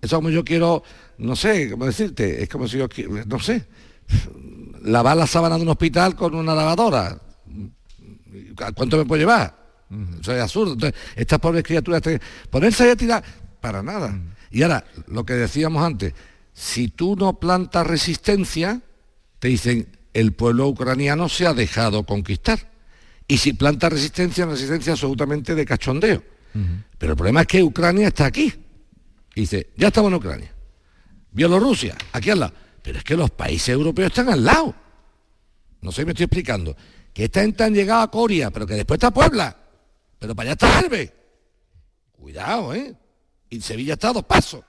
Eso 0.03 0.17
como 0.17 0.29
yo 0.29 0.45
quiero, 0.45 0.83
no 1.17 1.35
sé, 1.35 1.71
cómo 1.71 1.87
decirte, 1.87 2.43
es 2.43 2.49
como 2.51 2.69
si 2.69 2.77
yo, 2.77 2.89
no 3.27 3.41
sé, 3.41 3.65
lavar 4.83 5.17
la 5.17 5.27
sábana 5.27 5.57
de 5.57 5.63
un 5.63 5.71
hospital 5.71 6.15
con 6.15 6.35
una 6.35 6.55
lavadora. 6.55 7.19
¿Cuánto 8.75 8.99
me 8.99 9.07
puede 9.07 9.23
llevar? 9.23 9.66
Eso 10.21 10.35
es 10.35 10.43
absurdo. 10.43 10.73
Entonces, 10.73 11.01
estas 11.15 11.39
pobres 11.39 11.63
criaturas, 11.63 12.03
ponerse 12.51 12.91
a 12.91 12.97
tirar, 12.97 13.23
para 13.61 13.83
nada. 13.83 14.19
Y 14.51 14.63
ahora, 14.63 14.85
lo 15.09 15.25
que 15.25 15.35
decíamos 15.35 15.83
antes, 15.83 16.15
si 16.53 16.89
tú 16.89 17.17
no 17.17 17.39
plantas 17.39 17.87
resistencia, 17.87 18.81
te 19.39 19.49
dicen, 19.49 19.89
el 20.13 20.33
pueblo 20.33 20.69
ucraniano 20.69 21.29
se 21.29 21.47
ha 21.47 21.53
dejado 21.53 22.05
conquistar. 22.05 22.71
Y 23.29 23.39
si 23.39 23.53
planta 23.53 23.89
resistencia, 23.89 24.47
resistencia 24.47 24.93
absolutamente 24.93 25.55
de 25.55 25.65
cachondeo. 25.67 26.23
Pero 26.99 27.13
el 27.13 27.17
problema 27.17 27.43
es 27.43 27.47
que 27.47 27.63
Ucrania 27.63 28.09
está 28.09 28.27
aquí. 28.27 28.53
Y 29.35 29.41
dice, 29.43 29.71
ya 29.77 29.89
estamos 29.89 30.11
en 30.11 30.15
Ucrania. 30.15 30.53
Bielorrusia, 31.33 31.97
aquí 32.13 32.31
al 32.31 32.41
lado. 32.41 32.55
Pero 32.81 32.99
es 32.99 33.05
que 33.05 33.17
los 33.17 33.31
países 33.31 33.69
europeos 33.69 34.09
están 34.09 34.31
al 34.31 34.43
lado. 34.43 34.75
No 35.83 35.93
sé 35.93 36.03
si 36.03 36.07
me 36.07 36.13
estoy 36.13 36.25
explicando. 36.25 36.75
Que 37.13 37.25
esta 37.25 37.43
gente 37.43 37.65
han 37.65 37.75
llegado 37.75 38.01
a 38.01 38.11
Coria, 38.11 38.51
pero 38.51 38.67
que 38.67 38.75
después 38.75 38.97
está 38.97 39.11
Puebla. 39.11 39.55
Pero 40.19 40.35
para 40.35 40.53
allá 40.53 40.53
está. 40.53 41.13
Cuidado, 42.13 42.75
¿eh? 42.75 42.97
Y 43.51 43.61
Sevilla 43.61 43.95
está 43.95 44.11
a 44.11 44.15
dos 44.15 44.25
pasos. 44.25 44.65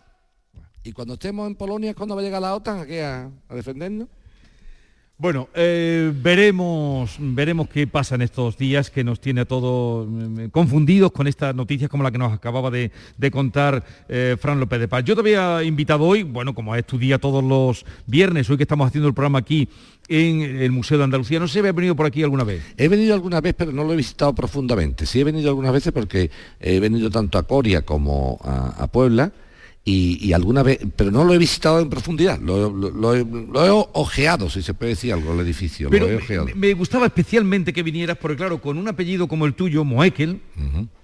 Y 0.84 0.92
cuando 0.92 1.16
estemos 1.16 1.48
en 1.48 1.56
Polonia, 1.56 1.94
¿cuándo 1.94 2.16
va 2.16 2.22
a 2.22 2.24
llegar 2.24 2.42
la 2.42 2.56
OTAN 2.56 2.80
aquí 2.80 3.00
a, 3.00 3.30
defendernos? 3.50 4.08
Bueno, 5.20 5.50
eh, 5.56 6.14
veremos, 6.14 7.16
veremos 7.18 7.68
qué 7.70 7.88
pasa 7.88 8.14
en 8.14 8.22
estos 8.22 8.56
días 8.56 8.92
que 8.92 9.04
nos 9.04 9.20
tiene 9.20 9.42
a 9.42 9.46
todos 9.46 10.08
mm, 10.08 10.50
confundidos 10.50 11.12
con 11.12 11.26
estas 11.26 11.56
noticias 11.56 11.90
como 11.90 12.04
la 12.04 12.12
que 12.12 12.20
nos 12.20 12.32
acababa 12.32 12.70
de, 12.70 12.92
contar 13.32 13.84
eh, 14.10 14.38
Fran 14.40 14.60
López 14.60 14.80
de 14.80 14.88
Paz. 14.88 15.04
Yo 15.06 15.16
te 15.16 15.22
había 15.22 15.64
invitado 15.64 16.04
hoy, 16.04 16.22
bueno, 16.22 16.54
como 16.54 16.76
es 16.76 16.86
tu 16.86 17.00
día 17.00 17.18
todos 17.18 17.44
los 17.44 17.84
viernes, 18.06 18.48
hoy 18.48 18.58
que 18.58 18.64
estamos 18.64 18.86
haciendo 18.86 19.08
el 19.08 19.16
programa 19.16 19.40
aquí 19.40 19.68
en 20.08 20.42
el 20.42 20.72
Museo 20.72 21.00
de 21.00 21.06
Andalucía. 21.06 21.40
No 21.40 21.48
sé 21.48 21.54
si 21.54 21.60
había 21.60 21.72
venido 21.72 21.96
por 21.96 22.06
aquí 22.06 22.22
alguna 22.22 22.44
vez. 22.44 22.64
He 22.78 22.88
venido 22.88 23.16
alguna 23.16 23.42
vez, 23.42 23.56
pero 23.58 23.72
no 23.72 23.84
lo 23.86 23.94
he 23.94 23.98
visitado 23.98 24.36
profundamente. 24.36 25.08
Sí 25.08 25.22
he 25.22 25.24
venido 25.24 25.50
algunas 25.50 25.74
veces 25.74 25.94
porque 25.94 26.30
he 26.60 26.80
venido 26.80 27.10
tanto 27.10 27.40
a 27.40 27.44
Coria 27.48 27.82
como 27.82 28.40
a, 28.44 28.86
Puebla. 28.86 29.32
Y, 29.90 30.34
alguna 30.34 30.64
vez, 30.64 30.80
pero 30.98 31.12
no 31.12 31.24
lo 31.24 31.34
he 31.34 31.38
visitado 31.38 31.80
en 31.80 31.90
profundidad, 31.90 32.38
lo, 32.42 33.16
he, 33.16 33.70
ojeado, 33.94 34.50
si 34.50 34.62
se 34.62 34.74
puede 34.74 34.90
decir 34.90 35.14
algo, 35.14 35.34
el 35.34 35.40
edificio. 35.40 35.90
Pero 35.90 36.10
me, 36.56 36.74
gustaba 36.74 37.06
especialmente 37.06 37.72
que 37.72 37.84
vinieras, 37.84 38.18
porque 38.18 38.36
claro, 38.36 38.60
con 38.60 38.78
un 38.78 38.90
apellido 38.90 39.30
como 39.30 39.46
el 39.46 39.54
tuyo, 39.54 39.86
Moekel, 39.86 40.42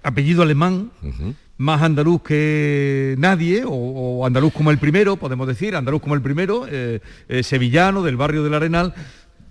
apellido 0.02 0.42
alemán, 0.42 0.90
más 1.56 1.80
andaluz 1.80 2.20
que 2.22 3.14
nadie, 3.16 3.62
o, 3.66 4.26
andaluz 4.26 4.52
como 4.52 4.70
el 4.70 4.76
primero, 4.76 5.16
podemos 5.16 5.46
decir, 5.46 5.74
andaluz 5.76 6.02
como 6.02 6.14
el 6.14 6.20
primero, 6.20 6.66
eh, 6.70 7.00
eh, 7.30 7.42
sevillano, 7.42 8.02
del 8.02 8.18
barrio 8.18 8.44
del 8.44 8.52
Arenal. 8.52 8.94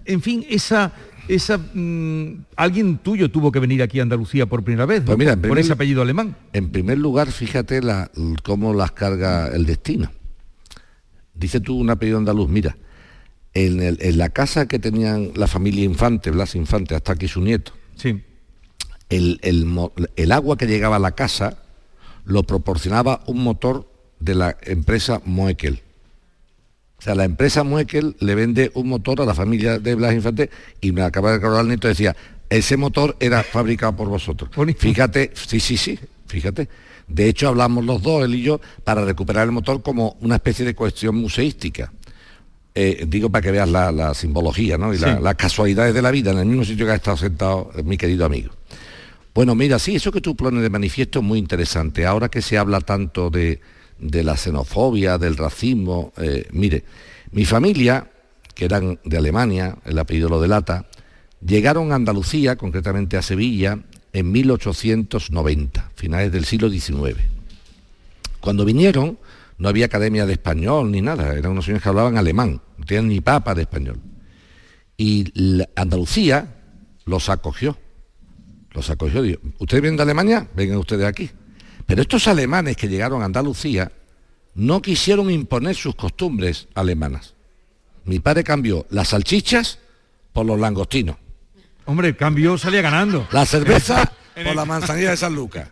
En 0.05 0.21
fin, 0.21 0.45
esa, 0.49 0.93
esa 1.27 1.57
mm, 1.57 2.45
alguien 2.55 2.97
tuyo 2.97 3.31
tuvo 3.31 3.51
que 3.51 3.59
venir 3.59 3.81
aquí 3.81 3.99
a 3.99 4.03
Andalucía 4.03 4.45
por 4.45 4.63
primera 4.63 4.85
vez, 4.85 5.01
pues 5.05 5.17
mira, 5.17 5.35
por 5.35 5.57
ese 5.57 5.73
apellido 5.73 6.01
alemán. 6.01 6.35
En 6.53 6.69
primer 6.69 6.97
lugar, 6.97 7.31
fíjate 7.31 7.81
la, 7.81 8.11
cómo 8.43 8.73
las 8.73 8.91
carga 8.91 9.47
el 9.47 9.65
destino. 9.65 10.11
Dice 11.33 11.59
tú 11.59 11.77
un 11.77 11.89
apellido 11.89 12.17
andaluz, 12.17 12.49
mira, 12.49 12.77
en, 13.53 14.17
la 14.17 14.29
casa 14.29 14.67
que 14.67 14.79
tenían 14.79 15.31
la 15.35 15.47
familia 15.47 15.83
Infante, 15.83 16.31
Blas 16.31 16.55
Infante, 16.55 16.95
hasta 16.95 17.13
aquí 17.13 17.27
su 17.27 17.41
nieto, 17.41 17.73
sí. 17.95 18.21
el, 19.09 19.39
el 20.15 20.31
agua 20.31 20.57
que 20.57 20.67
llegaba 20.67 20.97
a 20.97 20.99
la 20.99 21.11
casa 21.11 21.59
lo 22.25 22.43
proporcionaba 22.43 23.21
un 23.27 23.43
motor 23.43 23.89
de 24.19 24.35
la 24.35 24.57
empresa 24.63 25.21
Moekel. 25.25 25.81
O 27.03 27.05
sea, 27.05 27.15
la 27.15 27.25
empresa 27.25 27.65
Moekel 27.65 28.15
le 28.21 28.33
vende 28.33 28.71
un 28.75 28.87
motor 28.87 29.19
a 29.19 29.25
la 29.25 29.33
familia 29.33 29.77
de 29.77 29.93
Blas 29.93 30.13
Infante 30.13 30.49
y 30.79 30.93
me 30.93 31.01
acaba 31.01 31.31
de 31.31 31.35
recordar 31.35 31.63
el 31.63 31.67
nieto 31.67 31.89
decía, 31.89 32.15
ese 32.49 32.77
motor 32.77 33.17
era 33.19 33.43
fabricado 33.43 33.93
por 33.93 34.07
vosotros. 34.07 34.49
Fíjate, 34.77 35.31
sí, 35.33 35.59
sí, 35.59 35.75
sí, 35.75 35.99
fíjate. 36.27 36.69
De 37.09 37.27
hecho, 37.27 37.49
hablamos 37.49 37.83
los 37.83 38.01
dos, 38.01 38.23
él 38.23 38.35
y 38.35 38.43
yo, 38.43 38.61
para 38.85 39.03
recuperar 39.03 39.43
el 39.43 39.51
motor 39.51 39.81
como 39.81 40.15
una 40.21 40.35
especie 40.35 40.63
de 40.63 40.75
cuestión 40.75 41.17
museística. 41.17 41.91
Eh, 42.73 43.03
digo 43.05 43.29
para 43.29 43.41
que 43.41 43.51
veas 43.51 43.67
la, 43.67 44.13
simbología 44.13 44.77
¿no? 44.77 44.93
y 44.93 44.97
las 44.97 45.35
casualidades 45.35 45.93
de 45.93 46.01
la 46.01 46.09
vida 46.09 46.31
en 46.31 46.37
el 46.37 46.45
mismo 46.45 46.63
sitio 46.63 46.85
que 46.85 46.93
ha 46.93 46.95
estado 46.95 47.17
sentado 47.17 47.69
mi 47.83 47.97
querido 47.97 48.23
amigo. 48.23 48.53
Bueno, 49.33 49.55
mira, 49.55 49.77
sí, 49.77 49.95
eso 49.97 50.09
que 50.09 50.21
tú 50.21 50.37
pones 50.37 50.63
de 50.63 50.69
manifiesto 50.69 51.19
es 51.19 51.25
muy 51.25 51.37
interesante. 51.37 52.05
Ahora 52.05 52.29
que 52.29 52.41
se 52.41 52.57
habla 52.57 52.79
tanto 52.79 53.29
de, 53.29 53.59
la 54.23 54.37
xenofobia, 54.37 55.17
del 55.17 55.37
racismo, 55.37 56.13
eh, 56.17 56.47
mire, 56.51 56.83
mi 57.31 57.45
familia, 57.45 58.09
que 58.53 58.65
eran 58.65 58.99
de 59.03 59.17
Alemania, 59.17 59.77
el 59.85 59.97
apellido 59.97 60.29
lo 60.29 60.41
delata, 60.41 60.85
llegaron 61.45 61.91
a 61.91 61.95
Andalucía, 61.95 62.55
concretamente 62.55 63.17
a 63.17 63.21
Sevilla, 63.21 63.79
en 64.11 64.31
1890, 64.31 65.91
finales 65.95 66.31
del 66.31 66.45
siglo 66.45 66.69
XIX. 66.69 67.17
Cuando 68.39 68.65
vinieron, 68.65 69.17
no 69.57 69.69
había 69.69 69.85
academia 69.85 70.25
de 70.25 70.33
español 70.33 70.91
ni 70.91 71.01
nada, 71.01 71.33
eran 71.33 71.51
unos 71.51 71.65
señores 71.65 71.81
que 71.83 71.89
hablaban 71.89 72.17
alemán, 72.17 72.61
no 72.77 72.85
tenían 72.85 73.07
ni 73.07 73.21
papa 73.21 73.55
de 73.55 73.63
español. 73.63 73.99
Y 74.97 75.31
Andalucía 75.75 76.55
los 77.05 77.29
acogió. 77.29 77.77
Los 78.71 78.89
acogió. 78.89 79.21
Dijo, 79.21 79.41
¿Ustedes 79.59 79.81
vienen 79.81 79.97
de 79.97 80.03
Alemania? 80.03 80.47
Vengan 80.55 80.77
ustedes 80.77 81.05
aquí. 81.05 81.29
Pero 81.85 82.01
estos 82.01 82.27
alemanes 82.27 82.77
que 82.77 82.87
llegaron 82.87 83.21
a 83.21 83.25
Andalucía 83.25 83.91
no 84.55 84.81
quisieron 84.81 85.29
imponer 85.31 85.75
sus 85.75 85.95
costumbres 85.95 86.67
alemanas. 86.75 87.33
Mi 88.05 88.19
padre 88.19 88.43
cambió 88.43 88.85
las 88.89 89.09
salchichas 89.09 89.79
por 90.31 90.45
los 90.45 90.59
langostinos. 90.59 91.17
Hombre, 91.85 92.09
el 92.09 92.15
cambio 92.15 92.57
salía 92.57 92.81
ganando. 92.81 93.27
La 93.31 93.45
cerveza 93.45 94.11
por 94.35 94.55
la 94.55 94.65
manzanilla 94.65 95.11
de 95.11 95.17
San 95.17 95.35
Lucas. 95.35 95.69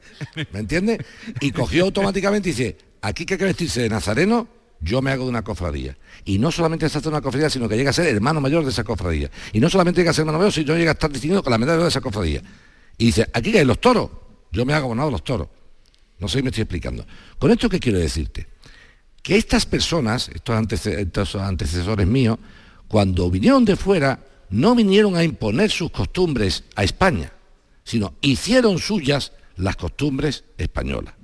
¿Me 0.52 0.60
entiendes? 0.60 1.00
Y 1.40 1.52
cogió 1.52 1.86
automáticamente 1.86 2.50
y 2.50 2.52
dice, 2.54 2.78
aquí 3.02 3.26
que 3.26 3.36
hay 3.36 3.38
que 3.38 3.46
vestirse 3.46 3.82
de 3.82 3.90
nazareno, 3.90 4.48
yo 4.82 5.02
me 5.02 5.12
hago 5.12 5.24
de 5.24 5.30
una 5.30 5.44
cofradía. 5.44 5.98
Y 6.26 6.40
no 6.40 6.52
solamente 6.52 6.90
se 6.90 6.98
hace 6.98 7.10
una 7.10 7.22
cofradía, 7.22 7.50
sino 7.50 7.70
que 7.70 7.78
llega 7.78 7.92
a 7.92 7.94
ser 7.94 8.08
hermano 8.08 8.42
mayor 8.42 8.64
de 8.64 8.72
esa 8.72 8.84
cofradía. 8.84 9.30
Y 9.54 9.60
no 9.60 9.70
solamente 9.70 10.02
llega 10.02 10.12
a 10.12 10.14
ser 10.14 10.24
hermano 10.24 10.40
mayor, 10.40 10.54
sino 10.54 10.76
llega 10.76 10.92
a 10.92 10.94
estar 10.94 11.12
distinguido 11.12 11.44
con 11.44 11.52
la 11.52 11.58
medalla 11.58 11.84
de 11.84 11.90
esa 11.90 12.02
cofradía. 12.02 12.42
Y 12.98 13.06
dice, 13.06 13.30
aquí 13.34 13.52
que 13.52 13.60
hay 13.60 13.66
los 13.66 13.80
toros, 13.80 14.10
yo 14.52 14.66
me 14.66 14.74
hago 14.74 14.86
abonado 14.86 15.10
de 15.10 15.14
los 15.14 15.24
toros. 15.24 15.48
No 16.22 16.28
sé 16.28 16.38
si 16.38 16.44
me 16.44 16.50
estoy 16.50 16.62
explicando. 16.62 17.06
Con 17.38 17.52
esto, 17.52 17.68
¿qué 17.68 17.80
quiero 17.80 17.98
decirte? 18.00 18.48
Que 19.22 19.38
estas 19.38 19.66
personas, 19.66 20.30
estos, 20.30 20.86
estos 20.86 21.36
antecesores 21.36 22.08
míos, 22.08 22.38
cuando 22.88 23.30
vinieron 23.30 23.66
de 23.66 23.76
fuera, 23.76 24.20
no 24.52 24.76
vinieron 24.76 25.16
a 25.16 25.24
imponer 25.24 25.72
sus 25.72 25.92
costumbres 25.92 26.66
a 26.76 26.84
España, 26.84 27.34
sino 27.84 28.14
hicieron 28.22 28.78
suyas 28.78 29.32
las 29.58 29.76
costumbres 29.76 30.44
españolas. 30.58 31.16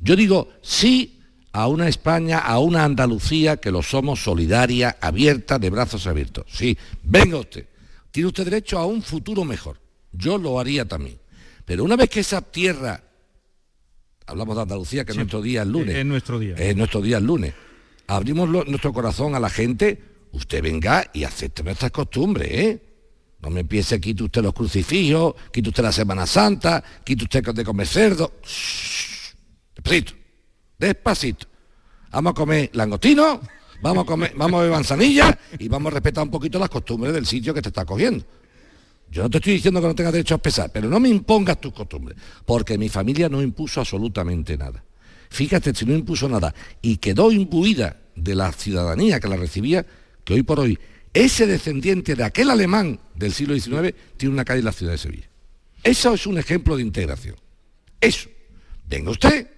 Yo 0.00 0.16
digo 0.16 0.48
sí 0.60 1.20
a 1.52 1.68
una 1.68 1.88
España, 1.88 2.38
a 2.38 2.58
una 2.58 2.84
Andalucía 2.84 3.58
que 3.58 3.70
lo 3.70 3.82
somos 3.82 4.22
solidaria, 4.22 4.98
abierta, 5.00 5.58
de 5.58 5.70
brazos 5.70 6.06
abiertos. 6.06 6.46
Sí, 6.48 6.76
venga 7.02 7.38
usted. 7.38 7.66
Tiene 8.10 8.28
usted 8.28 8.44
derecho 8.44 8.78
a 8.78 8.86
un 8.86 9.02
futuro 9.02 9.44
mejor. 9.44 9.80
Yo 10.12 10.36
lo 10.36 10.58
haría 10.58 10.84
también. 10.84 11.18
Pero 11.64 11.84
una 11.84 11.96
vez 11.96 12.10
que 12.10 12.20
esa 12.20 12.40
tierra, 12.40 13.02
hablamos 14.26 14.56
de 14.56 14.62
Andalucía, 14.62 15.04
que 15.04 15.12
es 15.12 15.16
nuestro 15.16 15.40
día 15.42 15.62
el 15.62 15.70
lunes. 15.72 15.96
es 15.96 16.04
nuestro 16.06 16.38
día. 16.38 16.54
Es 16.56 16.76
nuestro 16.76 17.00
día 17.00 17.18
el 17.18 17.24
lunes. 17.24 17.54
Abrimos 18.08 18.48
lo- 18.48 18.64
nuestro 18.64 18.92
corazón 18.92 19.34
a 19.34 19.40
la 19.40 19.50
gente, 19.50 20.00
usted 20.32 20.62
venga 20.62 21.10
y 21.12 21.24
acepte 21.24 21.62
nuestras 21.62 21.90
costumbres, 21.90 22.48
¿eh? 22.50 22.82
No 23.40 23.50
me 23.50 23.60
empiece, 23.60 24.00
quite 24.00 24.24
usted 24.24 24.42
los 24.42 24.52
crucifijos, 24.54 25.34
quite 25.52 25.68
usted 25.68 25.82
la 25.82 25.92
Semana 25.92 26.26
Santa, 26.26 26.82
quite 27.04 27.24
usted 27.24 27.44
de 27.54 27.64
comer 27.64 27.86
cerdo. 27.86 28.32
Despacito, 29.74 30.12
despacito. 30.78 31.46
Vamos 32.10 32.30
a 32.30 32.34
comer 32.34 32.70
langostino, 32.72 33.40
vamos 33.82 34.04
a 34.04 34.06
comer, 34.06 34.32
vamos 34.36 34.58
a 34.58 34.62
beber 34.62 34.76
manzanilla 34.76 35.38
y 35.58 35.68
vamos 35.68 35.92
a 35.92 35.94
respetar 35.94 36.24
un 36.24 36.30
poquito 36.30 36.58
las 36.58 36.70
costumbres 36.70 37.12
del 37.12 37.26
sitio 37.26 37.52
que 37.52 37.60
te 37.62 37.68
está 37.68 37.84
cogiendo. 37.84 38.24
Yo 39.10 39.22
no 39.22 39.30
te 39.30 39.38
estoy 39.38 39.54
diciendo 39.54 39.80
que 39.80 39.86
no 39.86 39.94
tengas 39.94 40.12
derecho 40.12 40.34
a 40.34 40.38
pesar, 40.38 40.70
pero 40.72 40.88
no 40.88 41.00
me 41.00 41.08
impongas 41.08 41.60
tus 41.60 41.72
costumbres, 41.72 42.18
porque 42.44 42.76
mi 42.76 42.88
familia 42.88 43.28
no 43.28 43.40
impuso 43.40 43.80
absolutamente 43.80 44.56
nada. 44.56 44.84
Fíjate 45.30 45.74
si 45.74 45.84
no 45.84 45.94
impuso 45.94 46.28
nada 46.28 46.54
y 46.82 46.96
quedó 46.98 47.32
imbuida 47.32 47.96
de 48.14 48.34
la 48.34 48.52
ciudadanía 48.52 49.20
que 49.20 49.28
la 49.28 49.36
recibía, 49.36 49.86
que 50.24 50.34
hoy 50.34 50.42
por 50.42 50.60
hoy 50.60 50.78
ese 51.12 51.46
descendiente 51.46 52.14
de 52.14 52.24
aquel 52.24 52.50
alemán 52.50 53.00
del 53.14 53.32
siglo 53.32 53.54
XIX 53.54 53.94
tiene 54.16 54.34
una 54.34 54.44
calle 54.44 54.58
en 54.58 54.66
la 54.66 54.72
ciudad 54.72 54.92
de 54.92 54.98
Sevilla. 54.98 55.28
Eso 55.82 56.14
es 56.14 56.26
un 56.26 56.36
ejemplo 56.36 56.76
de 56.76 56.82
integración. 56.82 57.36
Eso. 58.00 58.28
Venga 58.88 59.10
usted, 59.10 59.48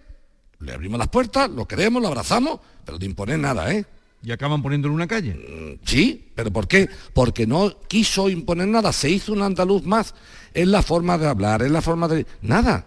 le 0.61 0.72
abrimos 0.72 0.99
las 0.99 1.09
puertas, 1.09 1.51
lo 1.51 1.66
queremos, 1.66 2.01
lo 2.01 2.09
abrazamos, 2.09 2.61
pero 2.84 2.99
de 2.99 3.07
imponer 3.07 3.38
nada, 3.38 3.72
¿eh? 3.72 3.84
Y 4.22 4.32
acaban 4.32 4.62
poniéndolo 4.62 4.92
en 4.92 4.96
una 4.96 5.06
calle. 5.06 5.78
Sí, 5.84 6.30
pero 6.34 6.50
¿por 6.50 6.66
qué? 6.66 6.88
Porque 7.12 7.46
no 7.46 7.72
quiso 7.86 8.28
imponer 8.28 8.68
nada, 8.68 8.92
se 8.92 9.08
hizo 9.10 9.32
un 9.32 9.42
andaluz 9.42 9.84
más 9.84 10.14
en 10.54 10.72
la 10.72 10.82
forma 10.82 11.16
de 11.18 11.28
hablar, 11.28 11.62
en 11.62 11.72
la 11.72 11.80
forma 11.80 12.08
de... 12.08 12.26
Nada. 12.42 12.86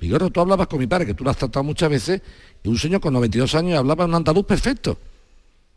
Vigorro, 0.00 0.30
tú 0.30 0.40
hablabas 0.40 0.66
con 0.66 0.80
mi 0.80 0.86
padre, 0.86 1.06
que 1.06 1.14
tú 1.14 1.24
lo 1.24 1.30
has 1.30 1.36
tratado 1.36 1.62
muchas 1.62 1.88
veces, 1.88 2.20
y 2.62 2.68
un 2.68 2.76
señor 2.76 3.00
con 3.00 3.14
92 3.14 3.54
años 3.54 3.78
hablaba 3.78 4.04
un 4.04 4.14
andaluz 4.14 4.44
perfecto. 4.44 4.98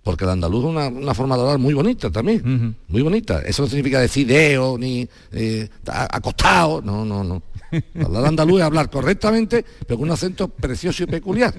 Porque 0.08 0.24
el 0.24 0.30
andaluz 0.32 0.64
es 0.64 0.70
una, 0.70 0.88
una 0.88 1.14
forma 1.14 1.36
de 1.36 1.42
hablar 1.42 1.58
muy 1.60 1.74
bonita 1.74 2.10
también, 2.10 2.78
muy 2.88 3.02
bonita. 3.02 3.42
Eso 3.42 3.64
no 3.64 3.68
significa 3.68 4.00
decir 4.00 4.26
deo, 4.26 4.78
ni 4.78 5.06
eh, 5.34 5.68
acostado, 5.86 6.82
no, 6.82 7.04
no, 7.04 7.26
no. 7.26 7.44
Hablar 8.06 8.24
andaluz 8.28 8.62
es 8.62 8.66
hablar 8.66 8.90
correctamente, 8.90 9.66
pero 9.86 9.98
con 9.98 10.08
un 10.08 10.14
acento 10.14 10.48
precioso 10.48 11.04
y 11.04 11.08
peculiar. 11.08 11.54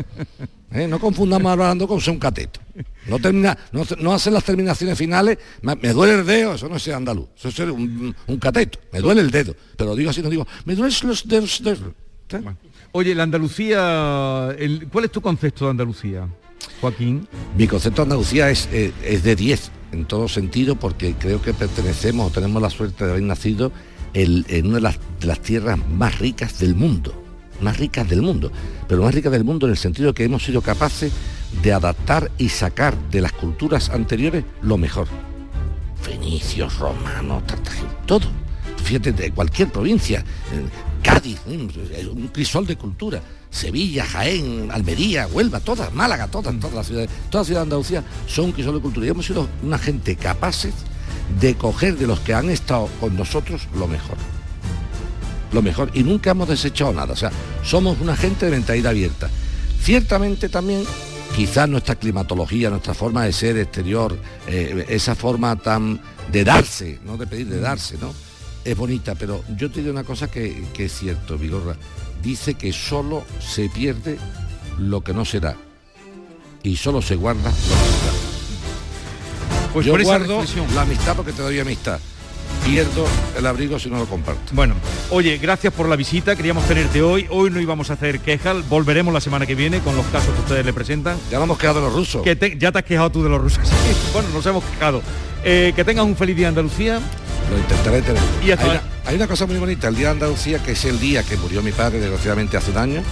¿Eh? 0.72 0.88
No 0.88 0.98
confundamos 0.98 1.52
hablando 1.52 1.86
con 1.86 2.00
ser 2.00 2.14
un 2.14 2.18
cateto. 2.18 2.58
No, 3.06 3.18
termina, 3.18 3.54
no, 3.72 3.82
no 4.00 4.14
hacer 4.14 4.32
las 4.32 4.44
terminaciones 4.44 4.96
finales, 4.96 5.36
me, 5.60 5.76
me 5.76 5.92
duele 5.92 6.14
el 6.20 6.24
dedo, 6.24 6.54
eso 6.54 6.70
no 6.70 6.76
es 6.76 6.82
ser 6.82 6.94
andaluz, 6.94 7.26
eso 7.36 7.48
es 7.48 7.54
ser 7.54 7.70
un, 7.70 8.16
un 8.26 8.38
cateto, 8.38 8.78
me 8.94 9.00
duele 9.00 9.20
el 9.20 9.30
dedo. 9.30 9.54
Pero 9.76 9.94
digo 9.94 10.08
así, 10.08 10.22
no 10.22 10.30
digo, 10.30 10.46
me 10.64 10.74
duelen 10.74 10.96
los 11.04 11.28
dedos. 11.28 11.62
dedos". 11.62 11.80
¿Eh? 12.32 12.40
Oye, 12.92 13.14
la 13.14 13.24
Andalucía, 13.24 14.56
el- 14.58 14.88
¿cuál 14.90 15.04
es 15.04 15.12
tu 15.12 15.20
concepto 15.20 15.66
de 15.66 15.72
Andalucía, 15.72 16.26
Joaquín? 16.80 17.28
Mi 17.56 17.66
concepto 17.66 18.02
de 18.02 18.06
Andalucía 18.06 18.50
es, 18.50 18.68
eh, 18.72 18.92
es 19.04 19.22
de 19.22 19.36
10 19.36 19.70
en 19.92 20.04
todo 20.04 20.28
sentido 20.28 20.76
porque 20.76 21.14
creo 21.18 21.40
que 21.42 21.54
pertenecemos 21.54 22.30
o 22.30 22.30
tenemos 22.30 22.62
la 22.62 22.70
suerte 22.70 23.04
de 23.04 23.10
haber 23.10 23.22
nacido 23.22 23.72
en 24.14 24.66
una 24.66 24.76
de 24.76 24.80
las, 25.26 25.40
tierras 25.40 25.78
más 25.88 26.18
ricas 26.18 26.58
del 26.58 26.74
mundo, 26.74 27.14
más 27.60 27.78
ricas 27.78 28.08
del 28.08 28.22
mundo, 28.22 28.50
pero 28.88 29.02
más 29.02 29.14
ricas 29.14 29.32
del 29.32 29.44
mundo 29.44 29.66
en 29.66 29.72
el 29.72 29.78
sentido 29.78 30.14
que 30.14 30.24
hemos 30.24 30.44
sido 30.44 30.60
capaces 30.62 31.12
de 31.62 31.72
adaptar 31.72 32.30
y 32.38 32.48
sacar 32.48 32.96
de 33.10 33.20
las 33.20 33.32
culturas 33.32 33.90
anteriores 33.90 34.44
lo 34.62 34.76
mejor. 34.76 35.08
Fenicios, 36.00 36.78
romanos, 36.78 37.42
todo. 38.06 38.26
Fíjate, 38.82 39.12
de 39.12 39.30
cualquier 39.32 39.70
provincia, 39.70 40.24
Cádiz, 41.02 41.40
un 41.46 42.28
crisol 42.32 42.66
de 42.66 42.76
cultura, 42.76 43.20
Sevilla, 43.50 44.04
Jaén, 44.04 44.70
Almería, 44.70 45.26
Huelva, 45.26 45.60
todas, 45.60 45.92
Málaga, 45.94 46.28
todas, 46.28 46.58
todas 46.58 46.74
las 46.74 46.86
ciudades, 46.86 47.10
todas 47.30 47.42
las 47.42 47.46
ciudades 47.46 47.68
de 47.68 47.74
Andalucía 47.74 48.04
son 48.26 48.46
un 48.46 48.52
crisol 48.52 48.74
de 48.74 48.80
cultura. 48.80 49.06
Y 49.06 49.10
hemos 49.10 49.26
sido 49.26 49.48
una 49.62 49.78
gente 49.78 50.16
capaces 50.16 50.74
de 51.40 51.54
coger 51.54 51.96
de 51.96 52.06
los 52.06 52.20
que 52.20 52.34
han 52.34 52.50
estado 52.50 52.88
con 53.00 53.16
nosotros 53.16 53.68
lo 53.74 53.86
mejor. 53.86 54.16
Lo 55.52 55.62
mejor. 55.62 55.90
Y 55.94 56.02
nunca 56.02 56.30
hemos 56.30 56.48
desechado 56.48 56.92
nada. 56.92 57.12
O 57.12 57.16
sea, 57.16 57.30
somos 57.64 57.98
una 58.00 58.16
gente 58.16 58.46
de 58.46 58.52
mentalidad 58.52 58.90
abierta. 58.90 59.30
Ciertamente 59.80 60.48
también 60.48 60.84
quizás 61.34 61.68
nuestra 61.68 61.94
climatología, 61.94 62.70
nuestra 62.70 62.94
forma 62.94 63.24
de 63.24 63.32
ser 63.32 63.56
exterior, 63.58 64.18
eh, 64.46 64.84
esa 64.88 65.14
forma 65.14 65.56
tan 65.56 66.00
de 66.30 66.44
darse, 66.44 66.98
no 67.04 67.16
de 67.16 67.26
pedir, 67.26 67.48
de 67.48 67.60
darse, 67.60 67.96
¿no? 67.98 68.12
Es 68.64 68.76
bonita, 68.76 69.14
pero 69.14 69.42
yo 69.56 69.70
te 69.70 69.80
digo 69.80 69.92
una 69.92 70.04
cosa 70.04 70.30
que, 70.30 70.64
que 70.74 70.86
es 70.86 70.92
cierto, 70.92 71.38
Vigorra. 71.38 71.76
Dice 72.22 72.54
que 72.54 72.72
solo 72.72 73.24
se 73.40 73.68
pierde 73.68 74.18
lo 74.78 75.02
que 75.02 75.12
no 75.14 75.24
será 75.24 75.56
y 76.62 76.76
solo 76.76 77.00
se 77.02 77.16
guarda 77.16 77.50
lo 77.50 77.56
que 77.56 77.62
será. 77.62 78.12
Pues 79.72 79.86
yo 79.86 79.92
por 79.92 80.00
esa 80.00 80.08
guardo 80.18 80.40
reflexión. 80.40 80.74
la 80.74 80.82
amistad 80.82 81.14
porque 81.16 81.32
te 81.32 81.42
doy 81.42 81.58
amistad. 81.60 81.98
Pierdo 82.64 83.06
el 83.38 83.46
abrigo 83.46 83.78
si 83.78 83.88
no 83.88 83.98
lo 83.98 84.06
comparto. 84.06 84.52
Bueno, 84.52 84.74
oye, 85.10 85.38
gracias 85.38 85.72
por 85.72 85.88
la 85.88 85.94
visita, 85.96 86.34
queríamos 86.34 86.64
tenerte 86.66 87.00
hoy, 87.02 87.26
hoy 87.30 87.50
no 87.50 87.60
íbamos 87.60 87.88
a 87.90 87.92
hacer 87.94 88.20
quejas, 88.20 88.68
volveremos 88.68 89.14
la 89.14 89.20
semana 89.20 89.46
que 89.46 89.54
viene 89.54 89.78
con 89.80 89.96
los 89.96 90.04
casos 90.06 90.34
que 90.34 90.40
ustedes 90.40 90.66
le 90.66 90.72
presentan. 90.72 91.16
Ya 91.30 91.38
no 91.38 91.44
hemos 91.44 91.58
quejado 91.58 91.80
de 91.80 91.86
los 91.86 91.94
rusos. 91.94 92.22
Que 92.22 92.34
te- 92.36 92.58
ya 92.58 92.72
te 92.72 92.78
has 92.78 92.84
quejado 92.84 93.10
tú 93.10 93.22
de 93.22 93.28
los 93.30 93.40
rusos. 93.40 93.60
Bueno, 94.12 94.28
nos 94.34 94.44
hemos 94.46 94.64
quejado. 94.64 95.02
Eh, 95.44 95.72
que 95.76 95.84
tengas 95.84 96.04
un 96.04 96.16
feliz 96.16 96.36
día 96.36 96.48
Andalucía. 96.48 97.00
Lo 97.50 97.58
intentaré 97.58 98.02
tener. 98.02 98.22
Y 98.44 98.50
hasta- 98.50 98.82
hay, 99.08 99.16
una, 99.16 99.26
cosa 99.26 99.46
muy 99.46 99.56
bonita, 99.56 99.88
el 99.88 99.96
Día 99.96 100.08
de 100.08 100.12
Andalucía, 100.12 100.62
que 100.62 100.72
es 100.72 100.84
el 100.84 101.00
día 101.00 101.22
que 101.22 101.38
murió 101.38 101.62
mi 101.62 101.72
padre, 101.72 101.98
desgraciadamente 101.98 102.58
hace 102.58 102.72
un 102.72 102.76
año. 102.76 103.02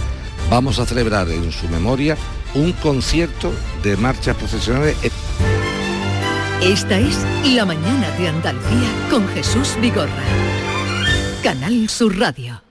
Vamos 0.49 0.77
a 0.77 0.85
celebrar 0.85 1.27
en 1.29 1.51
su 1.51 1.67
memoria 1.69 2.15
un 2.53 2.71
concierto 2.73 3.51
de 3.81 3.97
marchas 3.97 4.35
profesionales. 4.35 4.95
Esta 6.61 6.99
es 6.99 7.17
La 7.55 7.65
mañana 7.65 8.11
de 8.11 8.27
Andalucía 8.27 9.07
con 9.09 9.27
Jesús 9.29 9.75
Vigorra. 9.81 10.23
Canal 11.43 11.89
Sur 11.89 12.17
Radio. 12.17 12.61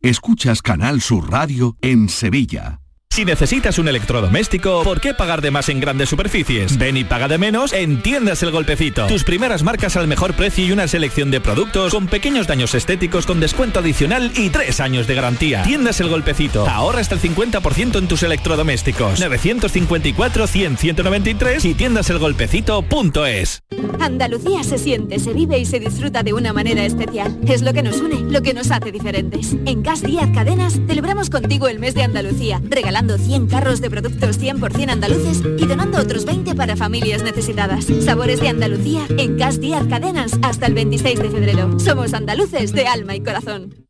Escuchas 0.00 0.62
Canal 0.62 1.00
Sur 1.00 1.30
Radio 1.30 1.76
en 1.80 2.08
Sevilla. 2.08 2.80
Si 3.20 3.26
necesitas 3.26 3.78
un 3.78 3.86
electrodoméstico, 3.86 4.82
¿por 4.82 4.98
qué 4.98 5.12
pagar 5.12 5.42
de 5.42 5.50
más 5.50 5.68
en 5.68 5.78
grandes 5.78 6.08
superficies? 6.08 6.78
Ven 6.78 6.96
y 6.96 7.04
paga 7.04 7.28
de 7.28 7.36
menos 7.36 7.74
en 7.74 8.00
Tiendas 8.00 8.42
El 8.42 8.50
Golpecito. 8.50 9.08
Tus 9.08 9.24
primeras 9.24 9.62
marcas 9.62 9.94
al 9.98 10.08
mejor 10.08 10.32
precio 10.32 10.64
y 10.64 10.72
una 10.72 10.88
selección 10.88 11.30
de 11.30 11.38
productos 11.38 11.92
con 11.92 12.06
pequeños 12.06 12.46
daños 12.46 12.74
estéticos 12.74 13.26
con 13.26 13.38
descuento 13.38 13.80
adicional 13.80 14.32
y 14.34 14.48
tres 14.48 14.80
años 14.80 15.06
de 15.06 15.16
garantía. 15.16 15.64
Tiendas 15.64 16.00
El 16.00 16.08
Golpecito. 16.08 16.66
Ahorra 16.66 17.00
hasta 17.00 17.14
el 17.14 17.20
50% 17.20 17.98
en 17.98 18.08
tus 18.08 18.22
electrodomésticos. 18.22 19.20
954-100-193 19.20 21.62
y 21.62 21.74
tiendaselgolpecito.es. 21.74 23.62
Andalucía 24.00 24.64
se 24.64 24.78
siente, 24.78 25.18
se 25.18 25.34
vive 25.34 25.58
y 25.58 25.66
se 25.66 25.78
disfruta 25.78 26.22
de 26.22 26.32
una 26.32 26.54
manera 26.54 26.86
especial. 26.86 27.38
Es 27.46 27.60
lo 27.60 27.74
que 27.74 27.82
nos 27.82 28.00
une, 28.00 28.32
lo 28.32 28.40
que 28.40 28.54
nos 28.54 28.70
hace 28.70 28.90
diferentes. 28.90 29.54
En 29.66 29.82
Gas 29.82 30.00
Díaz 30.00 30.30
Cadenas 30.32 30.80
celebramos 30.86 31.28
contigo 31.28 31.68
el 31.68 31.80
mes 31.80 31.94
de 31.94 32.04
Andalucía, 32.04 32.62
regalando 32.64 33.09
regalando 33.10 33.18
100 33.18 33.46
carros 33.46 33.80
de 33.80 33.90
productos 33.90 34.40
100% 34.40 34.90
andaluces 34.90 35.42
y 35.58 35.66
donando 35.66 35.98
otros 35.98 36.24
20 36.24 36.54
para 36.54 36.76
familias 36.76 37.22
necesitadas. 37.22 37.86
Sabores 38.04 38.40
de 38.40 38.48
Andalucía 38.48 39.06
en 39.16 39.36
Gas 39.36 39.60
Díaz 39.60 39.86
Cadenas 39.88 40.32
hasta 40.42 40.66
el 40.66 40.74
26 40.74 41.20
de 41.20 41.30
febrero. 41.30 41.78
Somos 41.78 42.14
andaluces 42.14 42.72
de 42.72 42.86
alma 42.86 43.14
y 43.16 43.20
corazón. 43.20 43.89